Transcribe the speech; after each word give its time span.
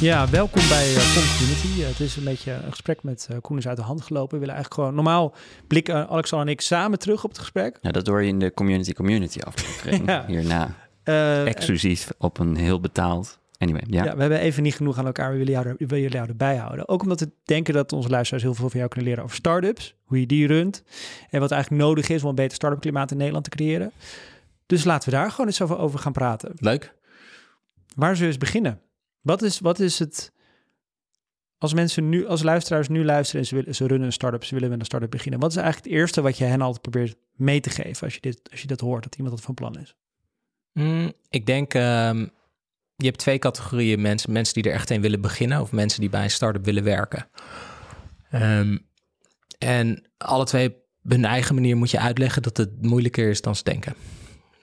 Ja, 0.00 0.28
welkom 0.28 0.68
bij 0.68 0.90
uh, 0.90 0.96
Community. 1.14 1.82
het 1.82 2.00
is 2.00 2.16
een 2.16 2.24
beetje 2.24 2.52
een 2.52 2.70
gesprek 2.70 3.02
met 3.02 3.28
uh, 3.30 3.36
Koen 3.40 3.58
is 3.58 3.68
uit 3.68 3.76
de 3.76 3.82
hand 3.82 4.02
gelopen. 4.02 4.32
We 4.32 4.38
willen 4.38 4.54
eigenlijk 4.54 4.74
gewoon 4.74 4.94
normaal 4.94 5.34
blikken 5.66 6.08
Alexander 6.08 6.46
en 6.46 6.52
ik 6.52 6.60
samen 6.60 6.98
terug 6.98 7.24
op 7.24 7.30
het 7.30 7.38
gesprek. 7.38 7.78
Ja, 7.82 7.90
dat 7.90 8.06
hoor 8.06 8.22
je 8.22 8.28
in 8.28 8.38
de 8.38 8.54
Community 8.54 8.92
Community 8.92 9.38
aflevering 9.40 10.06
ja. 10.10 10.24
hierna. 10.26 10.74
Uh, 11.04 11.46
Exclusief 11.46 12.10
op 12.18 12.38
een 12.38 12.56
heel 12.56 12.80
betaald. 12.80 13.38
Anyway, 13.58 13.82
ja. 13.86 14.04
ja. 14.04 14.14
we 14.14 14.20
hebben 14.20 14.38
even 14.40 14.62
niet 14.62 14.74
genoeg 14.74 14.98
aan 14.98 15.06
elkaar. 15.06 15.30
We 15.30 15.36
willen 15.36 15.52
jou, 15.52 15.66
er, 15.66 15.74
we 15.78 15.86
willen 15.86 16.10
jou 16.10 16.28
erbij 16.28 16.56
houden. 16.56 16.88
Ook 16.88 17.02
omdat 17.02 17.20
we 17.20 17.30
denken 17.44 17.74
dat 17.74 17.92
onze 17.92 18.08
luisteraars 18.08 18.42
heel 18.42 18.54
veel 18.54 18.68
van 18.68 18.78
jou 18.78 18.90
kunnen 18.90 19.08
leren 19.08 19.24
over 19.24 19.36
startups. 19.36 19.94
Hoe 20.04 20.20
je 20.20 20.26
die 20.26 20.46
runt. 20.46 20.82
En 21.30 21.40
wat 21.40 21.50
eigenlijk 21.50 21.82
nodig 21.82 22.08
is 22.08 22.22
om 22.22 22.28
een 22.28 22.34
beter 22.34 22.56
start-up 22.56 22.80
klimaat 22.80 23.10
in 23.10 23.16
Nederland 23.16 23.44
te 23.44 23.50
creëren. 23.50 23.92
Dus 24.66 24.84
laten 24.84 25.10
we 25.10 25.16
daar 25.16 25.30
gewoon 25.30 25.46
eens 25.46 25.62
over, 25.62 25.78
over 25.78 25.98
gaan 25.98 26.12
praten. 26.12 26.52
Leuk. 26.56 26.94
Waar 27.94 28.16
zullen 28.16 28.20
we 28.20 28.26
eens 28.26 28.52
beginnen? 28.52 28.80
Wat 29.28 29.42
is, 29.42 29.58
wat 29.58 29.78
is 29.78 29.98
het... 29.98 30.32
Als 31.58 31.74
mensen 31.74 32.08
nu, 32.08 32.26
als 32.26 32.42
luisteraars 32.42 32.88
nu 32.88 33.04
luisteren 33.04 33.40
en 33.40 33.46
ze, 33.46 33.54
willen, 33.54 33.74
ze 33.74 33.86
runnen 33.86 34.06
een 34.06 34.12
start-up, 34.12 34.44
ze 34.44 34.54
willen 34.54 34.70
met 34.70 34.78
een 34.78 34.84
start-up 34.84 35.10
beginnen. 35.10 35.40
Wat 35.40 35.50
is 35.50 35.56
eigenlijk 35.56 35.86
het 35.86 35.96
eerste 35.96 36.20
wat 36.20 36.38
je 36.38 36.44
hen 36.44 36.60
altijd 36.60 36.82
probeert 36.82 37.16
mee 37.32 37.60
te 37.60 37.70
geven 37.70 38.04
als 38.04 38.14
je, 38.14 38.20
dit, 38.20 38.40
als 38.50 38.60
je 38.60 38.66
dat 38.66 38.80
hoort, 38.80 39.02
dat 39.02 39.16
iemand 39.16 39.36
dat 39.36 39.44
van 39.44 39.54
plan 39.54 39.78
is? 39.78 39.94
Mm, 40.72 41.12
ik 41.28 41.46
denk, 41.46 41.74
um, 41.74 42.30
je 42.96 43.04
hebt 43.04 43.18
twee 43.18 43.38
categorieën 43.38 44.00
mensen. 44.00 44.32
Mensen 44.32 44.54
die 44.54 44.62
er 44.62 44.72
echt 44.72 44.90
in 44.90 45.00
willen 45.00 45.20
beginnen 45.20 45.60
of 45.60 45.72
mensen 45.72 46.00
die 46.00 46.10
bij 46.10 46.22
een 46.22 46.30
start-up 46.30 46.64
willen 46.64 46.84
werken. 46.84 47.28
Um, 48.32 48.86
en 49.58 50.10
alle 50.16 50.44
twee 50.44 50.68
op 50.68 51.10
hun 51.10 51.24
eigen 51.24 51.54
manier 51.54 51.76
moet 51.76 51.90
je 51.90 52.00
uitleggen 52.00 52.42
dat 52.42 52.56
het 52.56 52.82
moeilijker 52.82 53.30
is 53.30 53.40
dan 53.40 53.56
ze 53.56 53.62
denken. 53.62 53.94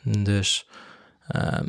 Dus 0.04 0.68
Ehm, 1.28 1.68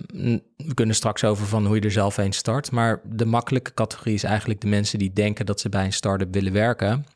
we 0.57 0.75
kunnen 0.75 0.95
straks 0.95 1.25
over 1.25 1.47
van 1.47 1.67
hoe 1.67 1.77
je 1.77 1.81
er 1.81 1.91
zelf 1.91 2.17
heen 2.17 2.33
start. 2.33 2.71
Maar 2.71 3.01
de 3.05 3.25
makkelijke 3.25 3.75
categorie 3.75 4.15
is 4.15 4.25
eigenlijk 4.25 4.61
de 4.61 4.67
mensen 4.67 4.99
die 4.99 5.13
denken 5.13 5.47
dat 5.47 5.61
ze 5.61 5.69
bij 5.69 5.85
een 5.85 5.93
start-up 5.93 6.33
willen 6.35 6.53
werken. 6.53 7.07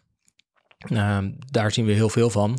Ehm, 0.78 1.30
daar 1.50 1.72
zien 1.72 1.84
we 1.84 1.92
heel 1.92 2.08
veel 2.08 2.30
van. 2.30 2.58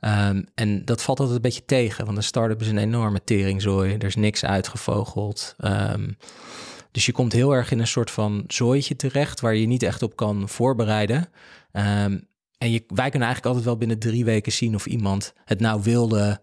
Ehm, 0.00 0.42
en 0.54 0.84
dat 0.84 1.02
valt 1.02 1.18
altijd 1.18 1.36
een 1.36 1.42
beetje 1.42 1.64
tegen, 1.64 2.04
want 2.04 2.16
een 2.16 2.22
start-up 2.22 2.60
is 2.60 2.68
een 2.68 2.78
enorme 2.78 3.24
teringzooi. 3.24 3.94
Er 3.94 4.04
is 4.04 4.16
niks 4.16 4.44
uitgevogeld. 4.44 5.56
dus 6.92 7.06
je 7.06 7.12
komt 7.12 7.32
heel 7.32 7.52
erg 7.54 7.70
in 7.70 7.78
een 7.78 7.86
soort 7.86 8.10
van 8.10 8.44
zooitje 8.46 8.96
terecht 8.96 9.40
waar 9.40 9.54
je 9.54 9.66
niet 9.66 9.82
echt 9.82 10.02
op 10.02 10.16
kan 10.16 10.48
voorbereiden. 10.48 11.28
en 11.72 12.70
je, 12.70 12.84
wij 12.86 13.10
kunnen 13.10 13.28
eigenlijk 13.28 13.44
altijd 13.44 13.64
wel 13.64 13.76
binnen 13.76 13.98
drie 13.98 14.24
weken 14.24 14.52
zien 14.52 14.74
of 14.74 14.86
iemand 14.86 15.32
het 15.44 15.60
nou 15.60 15.82
wilde 15.82 16.40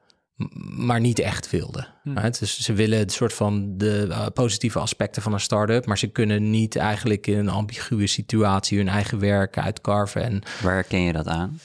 maar 0.78 1.00
niet 1.00 1.20
echt 1.20 1.50
wilden. 1.50 1.88
Hm. 2.04 2.30
Dus 2.40 2.60
ze 2.60 2.74
willen 2.74 3.00
het 3.00 3.12
soort 3.12 3.34
van 3.34 3.78
de 3.78 4.06
uh, 4.10 4.26
positieve 4.34 4.80
aspecten 4.80 5.22
van 5.22 5.34
een 5.34 5.40
start-up, 5.40 5.86
maar 5.86 5.98
ze 5.98 6.08
kunnen 6.08 6.50
niet 6.50 6.76
eigenlijk 6.76 7.28
in 7.28 7.38
een 7.38 7.50
ambiguë 7.50 8.08
situatie 8.08 8.78
hun 8.78 8.88
eigen 8.88 9.20
werk 9.20 9.58
uitkarven. 9.58 10.24
En... 10.24 10.42
Waar 10.62 10.74
herken 10.74 11.02
je 11.02 11.14
dat 11.14 11.28
aan 11.28 11.60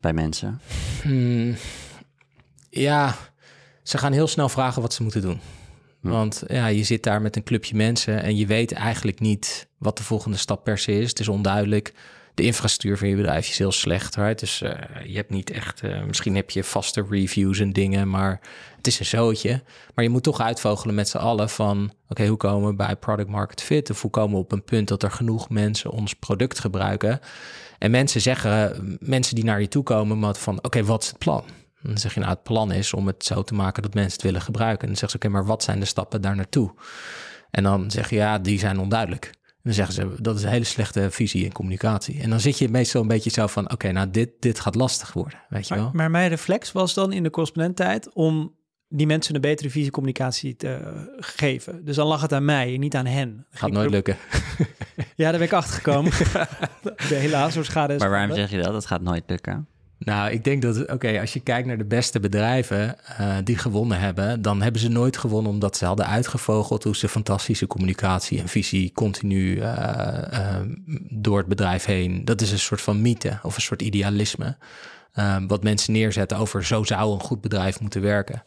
bij 0.00 0.12
mensen? 0.12 0.60
Hmm, 1.02 1.56
ja, 2.70 3.16
ze 3.82 3.98
gaan 3.98 4.12
heel 4.12 4.28
snel 4.28 4.48
vragen 4.48 4.82
wat 4.82 4.92
ze 4.92 5.02
moeten 5.02 5.22
doen. 5.22 5.40
Hm. 6.00 6.08
Want 6.08 6.42
ja, 6.46 6.66
je 6.66 6.84
zit 6.84 7.02
daar 7.02 7.22
met 7.22 7.36
een 7.36 7.42
clubje 7.42 7.76
mensen 7.76 8.22
en 8.22 8.36
je 8.36 8.46
weet 8.46 8.72
eigenlijk 8.72 9.20
niet 9.20 9.68
wat 9.78 9.96
de 9.96 10.02
volgende 10.02 10.36
stap 10.36 10.64
per 10.64 10.78
se 10.78 10.92
is. 10.92 11.08
Het 11.08 11.20
is 11.20 11.28
onduidelijk 11.28 11.94
de 12.40 12.46
infrastructuur 12.46 12.98
van 12.98 13.08
je 13.08 13.16
bedrijf 13.16 13.48
is 13.48 13.58
heel 13.58 13.72
slecht. 13.72 14.16
Right? 14.16 14.38
Dus 14.38 14.62
uh, 14.62 14.70
je 15.04 15.16
hebt 15.16 15.30
niet 15.30 15.50
echt, 15.50 15.82
uh, 15.82 16.02
misschien 16.02 16.34
heb 16.36 16.50
je 16.50 16.64
vaste 16.64 17.06
reviews 17.10 17.58
en 17.58 17.72
dingen, 17.72 18.10
maar 18.10 18.40
het 18.76 18.86
is 18.86 18.98
een 18.98 19.06
zootje. 19.06 19.62
Maar 19.94 20.04
je 20.04 20.10
moet 20.10 20.22
toch 20.22 20.40
uitvogelen 20.40 20.94
met 20.94 21.08
z'n 21.08 21.16
allen 21.16 21.48
van, 21.48 21.92
oké, 22.08 22.26
hoe 22.26 22.36
komen 22.36 22.68
we 22.68 22.74
bij 22.74 22.96
product 22.96 23.28
market 23.28 23.62
fit? 23.62 23.90
Of 23.90 24.02
hoe 24.02 24.10
komen 24.10 24.36
we 24.36 24.42
op 24.42 24.52
een 24.52 24.64
punt 24.64 24.88
dat 24.88 25.02
er 25.02 25.10
genoeg 25.10 25.48
mensen 25.48 25.90
ons 25.90 26.14
product 26.14 26.58
gebruiken? 26.58 27.20
En 27.78 27.90
mensen 27.90 28.20
zeggen, 28.20 28.98
mensen 29.00 29.34
die 29.34 29.44
naar 29.44 29.60
je 29.60 29.68
toe 29.68 29.82
komen, 29.82 30.18
maar 30.18 30.34
van, 30.34 30.58
oké, 30.62 30.84
wat 30.84 31.02
is 31.02 31.08
het 31.08 31.18
plan? 31.18 31.44
Dan 31.82 31.98
zeg 31.98 32.14
je 32.14 32.20
nou, 32.20 32.32
het 32.32 32.42
plan 32.42 32.72
is 32.72 32.92
om 32.92 33.06
het 33.06 33.24
zo 33.24 33.42
te 33.42 33.54
maken 33.54 33.82
dat 33.82 33.94
mensen 33.94 34.12
het 34.12 34.22
willen 34.22 34.40
gebruiken. 34.40 34.80
En 34.80 34.86
dan 34.86 34.96
zeggen 34.96 35.20
ze, 35.20 35.26
oké, 35.26 35.36
maar 35.36 35.46
wat 35.46 35.62
zijn 35.62 35.80
de 35.80 35.86
stappen 35.86 36.20
daar 36.20 36.36
naartoe? 36.36 36.74
En 37.50 37.62
dan 37.62 37.90
zeg 37.90 38.10
je, 38.10 38.16
ja, 38.16 38.38
die 38.38 38.58
zijn 38.58 38.78
onduidelijk 38.78 39.30
dan 39.62 39.72
zeggen 39.72 39.94
ze, 39.94 40.22
dat 40.22 40.36
is 40.36 40.42
een 40.42 40.48
hele 40.48 40.64
slechte 40.64 41.10
visie 41.10 41.44
en 41.44 41.52
communicatie. 41.52 42.20
En 42.20 42.30
dan 42.30 42.40
zit 42.40 42.58
je 42.58 42.68
meestal 42.68 43.02
een 43.02 43.08
beetje 43.08 43.30
zo 43.30 43.46
van, 43.46 43.72
oké, 43.72 43.92
nou 43.92 44.10
dit, 44.10 44.30
dit 44.40 44.60
gaat 44.60 44.74
lastig 44.74 45.12
worden, 45.12 45.38
weet 45.48 45.68
je 45.68 45.74
maar, 45.74 45.82
wel. 45.82 45.92
Maar 45.94 46.10
mijn 46.10 46.28
reflex 46.28 46.72
was 46.72 46.94
dan 46.94 47.12
in 47.12 47.22
de 47.22 47.30
correspondenttijd 47.30 48.12
om 48.12 48.58
die 48.88 49.06
mensen 49.06 49.34
een 49.34 49.40
betere 49.40 49.70
visie 49.70 49.90
communicatie 49.90 50.56
te 50.56 50.78
geven. 51.16 51.84
Dus 51.84 51.96
dan 51.96 52.06
lag 52.06 52.20
het 52.20 52.32
aan 52.32 52.44
mij, 52.44 52.76
niet 52.78 52.94
aan 52.94 53.06
hen. 53.06 53.46
Gaat 53.50 53.70
nooit 53.70 53.90
lukken. 53.90 54.16
ja, 55.14 55.30
daar 55.30 55.38
ben 55.38 55.48
ik 55.48 55.52
achter 55.52 55.74
gekomen. 55.74 56.12
Helaas, 56.96 57.54
door 57.54 57.64
schade 57.64 57.98
Maar 57.98 58.10
waarom 58.10 58.34
zeg 58.34 58.50
je 58.50 58.62
dat? 58.62 58.74
Het 58.74 58.86
gaat 58.86 59.02
nooit 59.02 59.24
lukken. 59.26 59.68
Nou, 60.04 60.30
ik 60.30 60.44
denk 60.44 60.62
dat, 60.62 60.90
oké, 60.90 61.20
als 61.20 61.32
je 61.32 61.40
kijkt 61.40 61.66
naar 61.66 61.78
de 61.78 61.84
beste 61.84 62.20
bedrijven 62.20 62.96
uh, 63.20 63.36
die 63.44 63.58
gewonnen 63.58 63.98
hebben, 63.98 64.42
dan 64.42 64.62
hebben 64.62 64.80
ze 64.80 64.88
nooit 64.88 65.16
gewonnen 65.16 65.52
omdat 65.52 65.76
ze 65.76 65.84
hadden 65.84 66.06
uitgevogeld 66.06 66.84
hoe 66.84 66.96
ze 66.96 67.08
fantastische 67.08 67.66
communicatie 67.66 68.40
en 68.40 68.48
visie 68.48 68.92
continu 68.92 69.56
uh, 69.56 69.62
uh, 70.32 70.56
door 71.10 71.38
het 71.38 71.46
bedrijf 71.46 71.84
heen. 71.84 72.24
Dat 72.24 72.40
is 72.40 72.52
een 72.52 72.58
soort 72.58 72.80
van 72.80 73.02
mythe 73.02 73.38
of 73.42 73.56
een 73.56 73.62
soort 73.62 73.82
idealisme. 73.82 74.56
wat 75.46 75.62
mensen 75.62 75.92
neerzetten 75.92 76.38
over 76.38 76.64
zo 76.64 76.84
zou 76.84 77.12
een 77.12 77.20
goed 77.20 77.40
bedrijf 77.40 77.80
moeten 77.80 78.02
werken. 78.02 78.42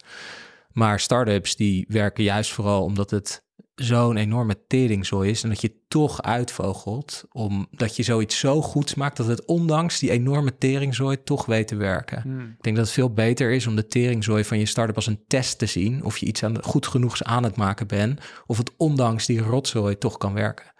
Maar 0.72 1.00
startups 1.00 1.56
die 1.56 1.84
werken 1.88 2.24
juist 2.24 2.52
vooral 2.52 2.82
omdat 2.82 3.10
het 3.10 3.43
zo'n 3.74 4.16
enorme 4.16 4.56
zo 5.02 5.20
is 5.20 5.42
en 5.42 5.48
dat 5.48 5.60
je 5.60 5.72
toch 5.88 6.22
uitvogelt 6.22 7.24
omdat 7.32 7.96
je 7.96 8.02
zoiets 8.02 8.38
zo 8.38 8.62
goed 8.62 8.96
maakt 8.96 9.16
dat 9.16 9.26
het 9.26 9.44
ondanks 9.44 9.98
die 9.98 10.10
enorme 10.10 10.58
teringzooi 10.58 11.22
toch 11.22 11.46
weet 11.46 11.68
te 11.68 11.76
werken. 11.76 12.22
Hmm. 12.22 12.40
Ik 12.40 12.62
denk 12.62 12.76
dat 12.76 12.84
het 12.84 12.94
veel 12.94 13.12
beter 13.12 13.50
is 13.50 13.66
om 13.66 13.76
de 13.76 13.86
teringzooi 13.86 14.44
van 14.44 14.58
je 14.58 14.66
start-up 14.66 14.96
als 14.96 15.06
een 15.06 15.24
test 15.26 15.58
te 15.58 15.66
zien 15.66 16.04
of 16.04 16.18
je 16.18 16.26
iets 16.26 16.42
aan, 16.42 16.62
goed 16.62 16.86
genoeg 16.86 17.22
aan 17.22 17.44
het 17.44 17.56
maken 17.56 17.86
bent 17.86 18.20
of 18.46 18.58
het 18.58 18.70
ondanks 18.76 19.26
die 19.26 19.40
rotzooi 19.40 19.98
toch 19.98 20.18
kan 20.18 20.32
werken. 20.32 20.72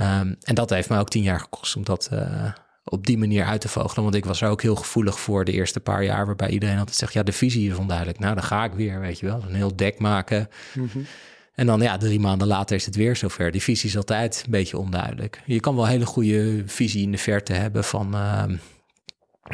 Um, 0.00 0.36
en 0.42 0.54
dat 0.54 0.70
heeft 0.70 0.88
mij 0.88 0.98
ook 0.98 1.10
tien 1.10 1.22
jaar 1.22 1.40
gekost 1.40 1.76
om 1.76 1.84
dat 1.84 2.08
uh, 2.12 2.52
op 2.84 3.06
die 3.06 3.18
manier 3.18 3.44
uit 3.44 3.60
te 3.60 3.68
vogelen. 3.68 4.02
Want 4.02 4.14
ik 4.14 4.24
was 4.24 4.40
er 4.40 4.48
ook 4.48 4.62
heel 4.62 4.76
gevoelig 4.76 5.20
voor 5.20 5.44
de 5.44 5.52
eerste 5.52 5.80
paar 5.80 6.04
jaar, 6.04 6.26
waarbij 6.26 6.48
iedereen 6.48 6.78
altijd 6.78 6.96
zegt: 6.96 7.12
ja, 7.12 7.22
de 7.22 7.32
visie 7.32 7.70
is 7.70 7.76
onduidelijk. 7.76 8.18
Nou, 8.18 8.34
dan 8.34 8.44
ga 8.44 8.64
ik 8.64 8.72
weer, 8.72 9.00
weet 9.00 9.18
je 9.18 9.26
wel, 9.26 9.42
een 9.48 9.54
heel 9.54 9.76
dek 9.76 9.98
maken. 9.98 10.48
Mm 10.74 11.06
en 11.56 11.66
dan 11.66 11.80
ja, 11.80 11.96
drie 11.96 12.20
maanden 12.20 12.48
later 12.48 12.76
is 12.76 12.86
het 12.86 12.96
weer 12.96 13.16
zover. 13.16 13.50
Die 13.50 13.62
visie 13.62 13.88
is 13.88 13.96
altijd 13.96 14.42
een 14.44 14.50
beetje 14.50 14.78
onduidelijk. 14.78 15.42
Je 15.46 15.60
kan 15.60 15.76
wel 15.76 15.86
hele 15.86 16.06
goede 16.06 16.62
visie 16.66 17.02
in 17.02 17.10
de 17.10 17.18
verte 17.18 17.52
hebben 17.52 17.84
van... 17.84 18.14
Uh, 18.14 18.44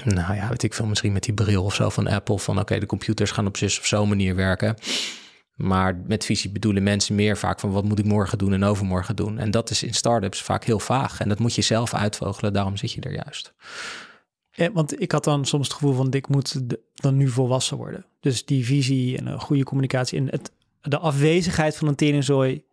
nou 0.05 0.35
ja, 0.35 0.49
weet 0.49 0.63
ik 0.63 0.75
veel, 0.75 0.87
misschien 0.87 1.13
met 1.13 1.23
die 1.23 1.35
bril 1.35 1.65
of 1.65 1.75
zo 1.75 1.89
van 1.89 2.07
Apple... 2.07 2.39
van 2.39 2.59
oké, 2.59 2.79
de 2.79 2.87
computers 2.87 3.31
gaan 3.31 3.47
op 3.47 3.57
zus 3.57 3.79
of 3.79 3.87
zo'n 3.87 4.09
manier 4.09 4.35
werken. 4.35 4.75
Maar 5.55 6.03
met 6.07 6.25
visie 6.25 6.51
bedoelen 6.51 6.83
mensen 6.83 7.15
meer 7.15 7.37
vaak 7.37 7.61
van... 7.61 7.71
wat 7.71 7.85
moet 7.85 7.99
ik 7.99 8.05
morgen 8.05 8.39
doen 8.39 8.53
en 8.53 8.65
overmorgen 8.65 9.17
doen? 9.17 9.39
En 9.39 9.51
dat 9.51 9.71
is 9.71 9.83
in 9.83 9.95
startups 9.95 10.43
vaak 10.43 10.65
heel 10.65 10.81
vaag. 10.81 11.21
En 11.21 11.29
dat 11.29 11.39
moet 11.39 11.55
je 11.55 11.63
zelf 11.63 11.95
uitvogelen, 11.95 12.53
daarom 12.53 12.77
zit 12.77 12.93
je 12.93 13.01
er 13.01 13.15
juist. 13.15 13.53
Want 14.73 15.01
ik 15.01 15.13
had 15.13 15.25
dan 15.25 15.45
soms 15.45 15.67
het 15.67 15.77
gevoel 15.77 15.95
van... 15.95 16.13
ik 16.13 16.29
moet 16.29 16.61
dan 16.95 17.17
nu 17.17 17.29
volwassen 17.29 17.77
worden. 17.77 18.07
Dus 18.21 18.45
die 18.45 18.65
visie 18.65 19.19
en 19.19 19.27
een 19.27 19.41
goede 19.41 19.65
communicatie... 19.65 20.19
en 20.19 20.29
het 20.31 20.51
de 20.83 20.99
afwezigheid 20.99 21.77
van 21.77 21.89
een 21.89 21.95
teringzooi 21.95 22.65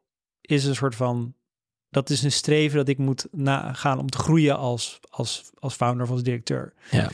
is 0.41 0.65
een 0.65 0.75
soort 0.75 0.95
van... 0.95 1.33
Dat 1.89 2.09
is 2.09 2.23
een 2.23 2.31
streven 2.31 2.77
dat 2.77 2.87
ik 2.87 2.97
moet 2.97 3.27
nagaan 3.31 3.99
om 3.99 4.09
te 4.09 4.17
groeien 4.17 4.57
als, 4.57 4.99
als, 5.09 5.49
als 5.59 5.73
founder 5.73 6.05
of 6.05 6.11
als 6.11 6.23
directeur. 6.23 6.73
Ja. 6.91 7.09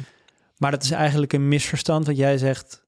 Maar 0.57 0.71
dat 0.71 0.83
is 0.83 0.91
eigenlijk 0.91 1.33
een 1.33 1.47
misverstand, 1.47 2.05
wat 2.05 2.17
jij 2.17 2.37
zegt. 2.37 2.83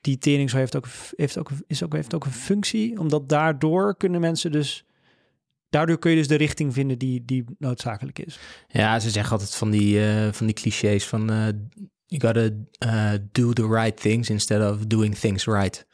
Die 0.00 0.18
teringzooi 0.18 0.62
heeft 0.62 0.76
ook, 0.76 0.86
heeft, 1.16 1.38
ook, 1.38 1.50
is 1.66 1.82
ook, 1.82 1.92
heeft 1.92 2.14
ook 2.14 2.24
een 2.24 2.32
functie, 2.32 2.98
omdat 2.98 3.28
daardoor 3.28 3.96
kunnen 3.96 4.20
mensen 4.20 4.52
dus 4.52 4.84
daardoor 5.68 5.98
kun 5.98 6.10
je 6.10 6.16
dus 6.16 6.28
de 6.28 6.34
richting 6.34 6.74
vinden 6.74 6.98
die, 6.98 7.24
die 7.24 7.44
noodzakelijk 7.58 8.18
is. 8.18 8.38
Ja, 8.68 9.00
ze 9.00 9.10
zeggen 9.10 9.32
altijd 9.32 9.54
van 9.54 9.70
die, 9.70 9.98
uh, 9.98 10.32
van 10.32 10.46
die 10.46 10.54
clichés 10.54 11.06
van 11.06 11.30
uh, 11.30 11.46
you 12.06 12.20
gotta 12.20 12.50
uh, 12.86 13.18
do 13.32 13.52
the 13.52 13.68
right 13.68 14.00
things 14.00 14.30
instead 14.30 14.72
of 14.72 14.86
doing 14.86 15.14
things 15.14 15.44
right. 15.44 15.86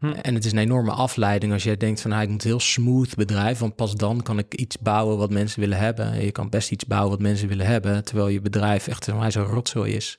Hm. 0.00 0.06
En 0.06 0.34
het 0.34 0.44
is 0.44 0.52
een 0.52 0.58
enorme 0.58 0.90
afleiding 0.90 1.52
als 1.52 1.62
je 1.62 1.76
denkt 1.76 2.00
van 2.00 2.10
nou, 2.10 2.22
ik 2.22 2.28
moet 2.28 2.42
heel 2.42 2.60
smooth 2.60 3.14
bedrijf, 3.14 3.58
want 3.58 3.76
pas 3.76 3.94
dan 3.94 4.22
kan 4.22 4.38
ik 4.38 4.54
iets 4.54 4.78
bouwen 4.78 5.18
wat 5.18 5.30
mensen 5.30 5.60
willen 5.60 5.78
hebben. 5.78 6.24
Je 6.24 6.32
kan 6.32 6.48
best 6.48 6.70
iets 6.70 6.86
bouwen 6.86 7.10
wat 7.10 7.20
mensen 7.20 7.48
willen 7.48 7.66
hebben, 7.66 8.04
terwijl 8.04 8.28
je 8.28 8.40
bedrijf 8.40 8.86
echt 8.86 9.04
zo'n 9.28 9.44
rotzooi 9.44 9.92
is. 9.92 10.18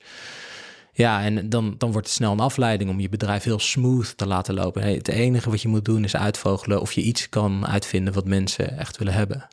Ja, 0.92 1.22
en 1.22 1.48
dan, 1.48 1.74
dan 1.78 1.92
wordt 1.92 2.06
het 2.06 2.16
snel 2.16 2.32
een 2.32 2.40
afleiding 2.40 2.90
om 2.90 3.00
je 3.00 3.08
bedrijf 3.08 3.44
heel 3.44 3.58
smooth 3.58 4.16
te 4.16 4.26
laten 4.26 4.54
lopen. 4.54 4.82
Het 4.82 5.08
enige 5.08 5.50
wat 5.50 5.62
je 5.62 5.68
moet 5.68 5.84
doen 5.84 6.04
is 6.04 6.16
uitvogelen 6.16 6.80
of 6.80 6.92
je 6.92 7.02
iets 7.02 7.28
kan 7.28 7.66
uitvinden 7.66 8.14
wat 8.14 8.26
mensen 8.26 8.78
echt 8.78 8.96
willen 8.96 9.14
hebben. 9.14 9.48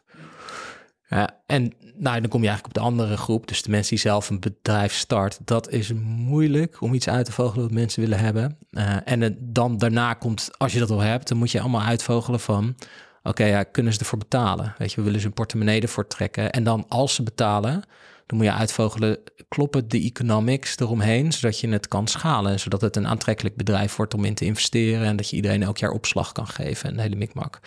En 1.45 1.73
nou, 1.95 2.19
dan 2.19 2.29
kom 2.29 2.41
je 2.41 2.47
eigenlijk 2.47 2.65
op 2.65 2.73
de 2.73 2.89
andere 2.89 3.17
groep. 3.17 3.47
Dus 3.47 3.61
de 3.61 3.69
mensen 3.69 3.89
die 3.89 3.99
zelf 3.99 4.29
een 4.29 4.39
bedrijf 4.39 4.93
start. 4.93 5.39
Dat 5.45 5.69
is 5.69 5.93
moeilijk 6.03 6.81
om 6.81 6.93
iets 6.93 7.09
uit 7.09 7.25
te 7.25 7.31
vogelen 7.31 7.63
wat 7.63 7.73
mensen 7.73 8.01
willen 8.01 8.19
hebben. 8.19 8.57
Uh, 8.71 8.95
en 9.05 9.37
dan 9.39 9.77
daarna 9.77 10.13
komt, 10.13 10.49
als 10.57 10.73
je 10.73 10.79
dat 10.79 10.89
al 10.89 10.99
hebt, 10.99 11.27
dan 11.27 11.37
moet 11.37 11.51
je 11.51 11.59
allemaal 11.59 11.81
uitvogelen 11.81 12.39
van... 12.39 12.75
Oké, 13.23 13.45
ja, 13.45 13.63
kunnen 13.63 13.93
ze 13.93 13.99
ervoor 13.99 14.17
betalen? 14.17 14.75
Weet 14.77 14.91
je, 14.91 14.95
we 14.95 15.03
willen 15.03 15.19
ze 15.19 15.25
een 15.25 15.33
portemonnee 15.33 15.81
ervoor 15.81 16.07
trekken. 16.07 16.51
En 16.51 16.63
dan 16.63 16.85
als 16.87 17.15
ze 17.15 17.23
betalen, 17.23 17.83
dan 18.25 18.37
moet 18.37 18.45
je 18.45 18.53
uitvogelen, 18.53 19.17
kloppen 19.47 19.87
de 19.89 20.01
economics 20.01 20.79
eromheen, 20.79 21.31
zodat 21.31 21.59
je 21.59 21.67
het 21.67 21.87
kan 21.87 22.07
schalen. 22.07 22.59
Zodat 22.59 22.81
het 22.81 22.95
een 22.95 23.07
aantrekkelijk 23.07 23.55
bedrijf 23.55 23.95
wordt 23.95 24.13
om 24.13 24.25
in 24.25 24.35
te 24.35 24.45
investeren 24.45 25.07
en 25.07 25.15
dat 25.15 25.29
je 25.29 25.35
iedereen 25.35 25.63
elk 25.63 25.77
jaar 25.77 25.91
opslag 25.91 26.31
kan 26.31 26.47
geven 26.47 26.89
en 26.89 26.95
de 26.95 27.01
hele 27.01 27.15
mikmak. 27.15 27.59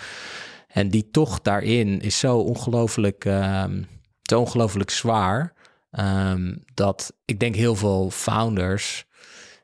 En 0.78 0.88
die 0.88 1.10
tocht 1.10 1.44
daarin 1.44 2.00
is 2.00 2.18
zo 2.18 2.38
ongelooflijk, 2.38 3.24
um, 3.24 3.86
zo 4.22 4.46
zwaar, 4.86 5.54
ehm, 5.90 6.56
dat 6.74 7.12
ik 7.24 7.40
denk 7.40 7.54
heel 7.54 7.74
veel 7.74 8.10
founders, 8.10 9.06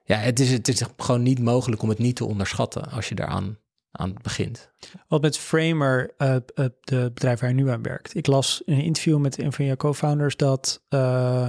ja, 0.05 0.16
het 0.16 0.40
is, 0.40 0.50
het 0.50 0.69
is 0.69 0.82
gewoon 0.96 1.22
niet 1.22 1.40
mogelijk 1.40 1.82
om 1.82 1.88
het 1.88 1.99
niet 1.99 2.16
te 2.16 2.25
onderschatten 2.25 2.90
als 2.90 3.08
je 3.08 3.14
daaraan 3.14 3.58
aan 3.90 4.14
begint. 4.22 4.70
Wat 5.08 5.22
met 5.22 5.38
Framer, 5.38 6.14
uh, 6.19 6.37
de 6.81 7.11
bedrijf 7.14 7.40
waar 7.40 7.50
hij 7.50 7.58
nu 7.62 7.70
aan 7.70 7.82
werkt. 7.82 8.14
Ik 8.14 8.26
las 8.26 8.62
in 8.64 8.75
een 8.75 8.84
interview 8.84 9.19
met 9.19 9.38
een 9.38 9.52
van 9.52 9.64
je 9.64 9.76
co-founders 9.76 10.37
dat, 10.37 10.82
uh, 10.88 11.49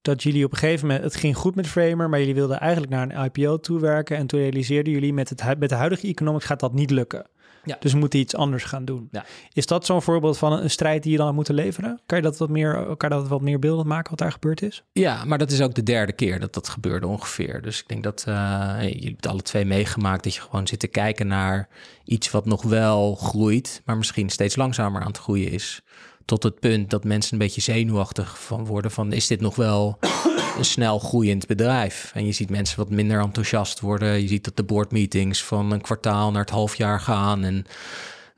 dat 0.00 0.22
jullie 0.22 0.44
op 0.44 0.52
een 0.52 0.58
gegeven 0.58 0.86
moment, 0.86 1.04
het 1.04 1.16
ging 1.16 1.36
goed 1.36 1.54
met 1.54 1.66
Framer, 1.66 2.08
maar 2.08 2.18
jullie 2.18 2.34
wilden 2.34 2.60
eigenlijk 2.60 2.92
naar 2.92 3.10
een 3.10 3.24
IPO 3.24 3.60
toe 3.60 3.80
werken. 3.80 4.16
En 4.16 4.26
toen 4.26 4.40
realiseerden 4.40 4.92
jullie 4.92 5.12
met, 5.12 5.28
het, 5.28 5.58
met 5.58 5.68
de 5.68 5.74
huidige 5.74 6.06
economics 6.06 6.44
gaat 6.44 6.60
dat 6.60 6.72
niet 6.72 6.90
lukken. 6.90 7.26
Ja. 7.64 7.76
Dus 7.80 7.92
we 7.92 7.98
moeten 7.98 8.18
iets 8.18 8.34
anders 8.34 8.64
gaan 8.64 8.84
doen. 8.84 9.08
Ja. 9.10 9.24
Is 9.52 9.66
dat 9.66 9.86
zo'n 9.86 10.02
voorbeeld 10.02 10.38
van 10.38 10.52
een, 10.52 10.70
strijd 10.70 11.02
die 11.02 11.12
je 11.12 11.18
dan 11.18 11.26
moet 11.26 11.34
moeten 11.34 11.54
leveren? 11.54 12.00
Kan 12.06 12.18
je 12.18 12.24
dat 12.24 12.36
wat 12.36 12.48
meer, 12.48 12.96
kan 12.96 13.10
dat 13.10 13.28
wat 13.28 13.40
meer 13.40 13.58
beelden 13.58 13.86
maken 13.86 14.10
wat 14.10 14.18
daar 14.18 14.32
gebeurd 14.32 14.62
is? 14.62 14.84
Ja, 14.92 15.24
maar 15.24 15.38
dat 15.38 15.50
is 15.50 15.60
ook 15.60 15.74
de 15.74 15.82
derde 15.82 16.12
keer 16.12 16.40
dat 16.40 16.54
dat 16.54 16.68
gebeurde 16.68 17.06
ongeveer. 17.06 17.62
Dus 17.62 17.80
ik 17.80 17.88
denk 17.88 18.02
dat 18.02 18.24
uh, 18.28 18.76
jullie 18.80 19.14
het 19.16 19.26
alle 19.26 19.42
twee 19.42 19.64
meegemaakt 19.64 20.24
dat 20.24 20.34
je 20.34 20.40
gewoon 20.40 20.66
zit 20.66 20.78
te 20.78 20.86
kijken 20.86 21.26
naar 21.26 21.68
iets 22.04 22.30
wat 22.30 22.46
nog 22.46 22.62
wel 22.62 23.14
groeit, 23.14 23.82
maar 23.84 23.96
misschien 23.96 24.28
steeds 24.28 24.56
langzamer 24.56 25.00
aan 25.00 25.06
het 25.06 25.18
groeien 25.18 25.50
is. 25.50 25.82
Tot 26.30 26.42
het 26.42 26.60
punt 26.60 26.90
dat 26.90 27.04
mensen 27.04 27.32
een 27.32 27.38
beetje 27.38 27.60
zenuwachtig 27.60 28.40
van 28.40 28.64
worden 28.66 28.90
van 28.90 29.12
is 29.12 29.26
dit 29.26 29.40
nog 29.40 29.56
wel 29.56 29.98
een 30.58 30.64
snel 30.64 30.98
groeiend 30.98 31.46
bedrijf. 31.46 32.10
En 32.14 32.26
je 32.26 32.32
ziet 32.32 32.50
mensen 32.50 32.78
wat 32.78 32.90
minder 32.90 33.20
enthousiast 33.20 33.80
worden. 33.80 34.20
Je 34.22 34.28
ziet 34.28 34.44
dat 34.44 34.56
de 34.56 34.62
boardmeetings 34.62 35.44
van 35.44 35.72
een 35.72 35.80
kwartaal 35.80 36.30
naar 36.30 36.40
het 36.40 36.50
halfjaar 36.50 37.00
gaan. 37.00 37.44
En 37.44 37.54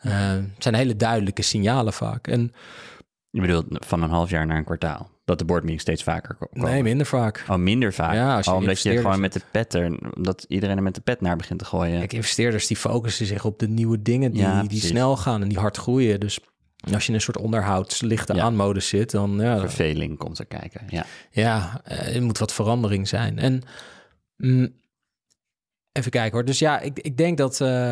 uh, 0.03 0.13
het 0.31 0.63
zijn 0.63 0.75
hele 0.75 0.97
duidelijke 0.97 1.43
signalen 1.43 1.93
vaak. 1.93 2.27
En, 2.27 2.53
je 3.31 3.41
bedoelt 3.41 3.67
van 3.69 4.03
een 4.03 4.11
half 4.11 4.31
jaar 4.31 4.47
naar 4.47 4.57
een 4.57 4.65
kwartaal? 4.65 5.11
Dat 5.25 5.39
de 5.39 5.45
boardmeetings 5.45 5.83
steeds 5.83 6.03
vaker 6.03 6.35
komen? 6.35 6.71
Nee, 6.71 6.83
minder 6.83 7.07
vaak. 7.07 7.45
Oh, 7.49 7.57
minder 7.57 7.93
vaak? 7.93 8.15
Ja, 8.15 8.37
als 8.37 8.45
je 8.45 8.51
oh, 8.51 8.57
omdat 8.57 8.83
je 8.83 8.97
gewoon 8.97 9.21
met 9.21 9.33
de 9.33 9.43
pet 9.51 9.75
er, 9.75 9.99
dat 10.21 10.45
iedereen 10.49 10.77
er 10.77 10.83
met 10.83 10.95
de 10.95 11.01
pet 11.01 11.21
naar 11.21 11.37
begint 11.37 11.59
te 11.59 11.65
gooien. 11.65 11.99
Kijk, 11.99 12.13
investeerders 12.13 12.67
die 12.67 12.77
focussen 12.77 13.27
zich 13.27 13.45
op 13.45 13.59
de 13.59 13.69
nieuwe 13.69 14.03
dingen 14.03 14.33
die, 14.33 14.69
die 14.69 14.81
snel 14.81 15.17
gaan 15.17 15.43
en 15.43 15.49
die 15.49 15.59
hard 15.59 15.77
groeien. 15.77 16.21
Dus 16.21 16.39
als 16.91 17.03
je 17.03 17.09
in 17.09 17.15
een 17.15 17.21
soort 17.21 17.39
onderhoudslichte 17.39 18.35
ja. 18.35 18.43
aanmodus 18.43 18.89
zit, 18.89 19.11
dan... 19.11 19.39
Ja, 19.41 19.59
Verveling 19.59 20.19
komt 20.19 20.39
er 20.39 20.47
kijken, 20.47 20.81
ja. 20.89 21.07
Ja, 21.31 21.81
eh, 21.85 22.17
er 22.17 22.23
moet 22.23 22.39
wat 22.39 22.53
verandering 22.53 23.09
zijn. 23.09 23.39
En 23.39 23.63
mm, 24.37 24.75
even 25.93 26.11
kijken 26.11 26.33
hoor. 26.33 26.45
Dus 26.45 26.59
ja, 26.59 26.81
ik, 26.81 26.99
ik 26.99 27.17
denk 27.17 27.39
dat 27.39 27.61
uh, 27.61 27.91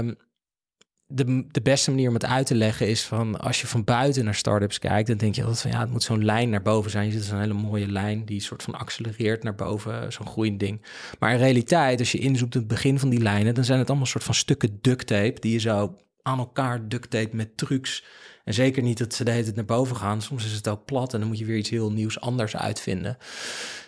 de, 1.07 1.47
de 1.51 1.61
beste 1.63 1.91
manier 1.91 2.09
om 2.09 2.15
het 2.15 2.25
uit 2.25 2.47
te 2.47 2.55
leggen 2.55 2.89
is 2.89 3.03
van... 3.03 3.41
als 3.41 3.61
je 3.61 3.67
van 3.67 3.85
buiten 3.85 4.25
naar 4.25 4.35
startups 4.35 4.79
kijkt, 4.79 5.09
dan 5.09 5.17
denk 5.17 5.35
je 5.35 5.43
altijd 5.43 5.61
van... 5.61 5.71
ja, 5.71 5.81
het 5.81 5.91
moet 5.91 6.03
zo'n 6.03 6.25
lijn 6.25 6.51
naar 6.51 6.63
boven 6.63 6.91
zijn. 6.91 7.07
Je 7.07 7.13
ziet 7.13 7.23
zo'n 7.23 7.41
hele 7.41 7.53
mooie 7.53 7.89
lijn 7.89 8.25
die 8.25 8.41
soort 8.41 8.63
van 8.63 8.75
accelereert 8.75 9.43
naar 9.43 9.55
boven, 9.55 10.13
zo'n 10.13 10.27
groeiend 10.27 10.61
ding. 10.61 10.83
Maar 11.19 11.33
in 11.33 11.39
realiteit, 11.39 11.99
als 11.99 12.13
je 12.13 12.19
inzoekt 12.19 12.55
het 12.55 12.67
begin 12.67 12.99
van 12.99 13.09
die 13.09 13.23
lijnen... 13.23 13.55
dan 13.55 13.65
zijn 13.65 13.79
het 13.79 13.89
allemaal 13.89 14.07
soort 14.07 14.25
van 14.25 14.35
stukken 14.35 14.79
duct 14.81 15.07
tape 15.07 15.41
die 15.41 15.53
je 15.53 15.59
zo 15.59 15.97
aan 16.23 16.39
elkaar 16.39 16.89
duct 16.89 17.11
tape 17.11 17.37
met 17.37 17.57
trucs 17.57 18.05
zeker 18.53 18.83
niet 18.83 18.99
dat 18.99 19.15
ze 19.15 19.25
de 19.25 19.31
hele 19.31 19.43
tijd 19.43 19.57
naar 19.57 19.65
boven 19.65 19.97
gaan. 19.97 20.23
Soms 20.23 20.45
is 20.45 20.53
het 20.53 20.69
ook 20.69 20.85
plat 20.85 21.15
en 21.15 21.19
dan 21.19 21.29
moet 21.29 21.39
je 21.39 21.45
weer 21.45 21.57
iets 21.57 21.71
heel 21.71 21.93
nieuws 21.93 22.21
anders 22.21 22.57
uitvinden. 22.57 23.17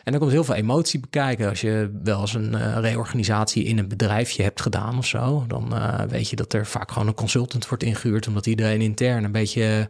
En 0.04 0.12
dan 0.12 0.20
komt 0.20 0.32
heel 0.32 0.44
veel 0.44 0.54
emotie 0.54 1.00
bekijken. 1.00 1.48
Als 1.48 1.60
je 1.60 1.98
wel 2.02 2.20
eens 2.20 2.34
een 2.34 2.52
uh, 2.54 2.76
reorganisatie 2.80 3.64
in 3.64 3.78
een 3.78 3.88
bedrijfje 3.88 4.42
hebt 4.42 4.60
gedaan 4.60 4.98
of 4.98 5.06
zo, 5.06 5.44
dan 5.48 5.68
uh, 5.72 6.00
weet 6.08 6.28
je 6.28 6.36
dat 6.36 6.52
er 6.52 6.66
vaak 6.66 6.90
gewoon 6.90 7.08
een 7.08 7.14
consultant 7.14 7.68
wordt 7.68 7.82
ingehuurd, 7.82 8.26
omdat 8.26 8.46
iedereen 8.46 8.80
intern 8.80 9.24
een 9.24 9.32
beetje 9.32 9.88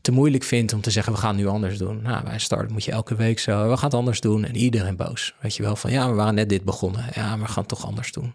te 0.00 0.12
moeilijk 0.12 0.44
vindt 0.44 0.72
om 0.72 0.80
te 0.80 0.90
zeggen: 0.90 1.12
we 1.12 1.18
gaan 1.18 1.36
nu 1.36 1.46
anders 1.46 1.78
doen. 1.78 2.02
Nou, 2.02 2.24
bij 2.24 2.38
start 2.38 2.70
moet 2.70 2.84
je 2.84 2.92
elke 2.92 3.14
week 3.14 3.38
zo, 3.38 3.70
we 3.70 3.76
gaan 3.76 3.88
het 3.88 3.98
anders 3.98 4.20
doen 4.20 4.44
en 4.44 4.56
iedereen 4.56 4.96
boos. 4.96 5.34
Weet 5.40 5.56
je 5.56 5.62
wel 5.62 5.76
van 5.76 5.90
ja, 5.90 6.08
we 6.08 6.14
waren 6.14 6.34
net 6.34 6.48
dit 6.48 6.64
begonnen. 6.64 7.04
Ja, 7.14 7.38
we 7.38 7.44
gaan 7.44 7.54
het 7.62 7.68
toch 7.68 7.86
anders 7.86 8.12
doen. 8.12 8.34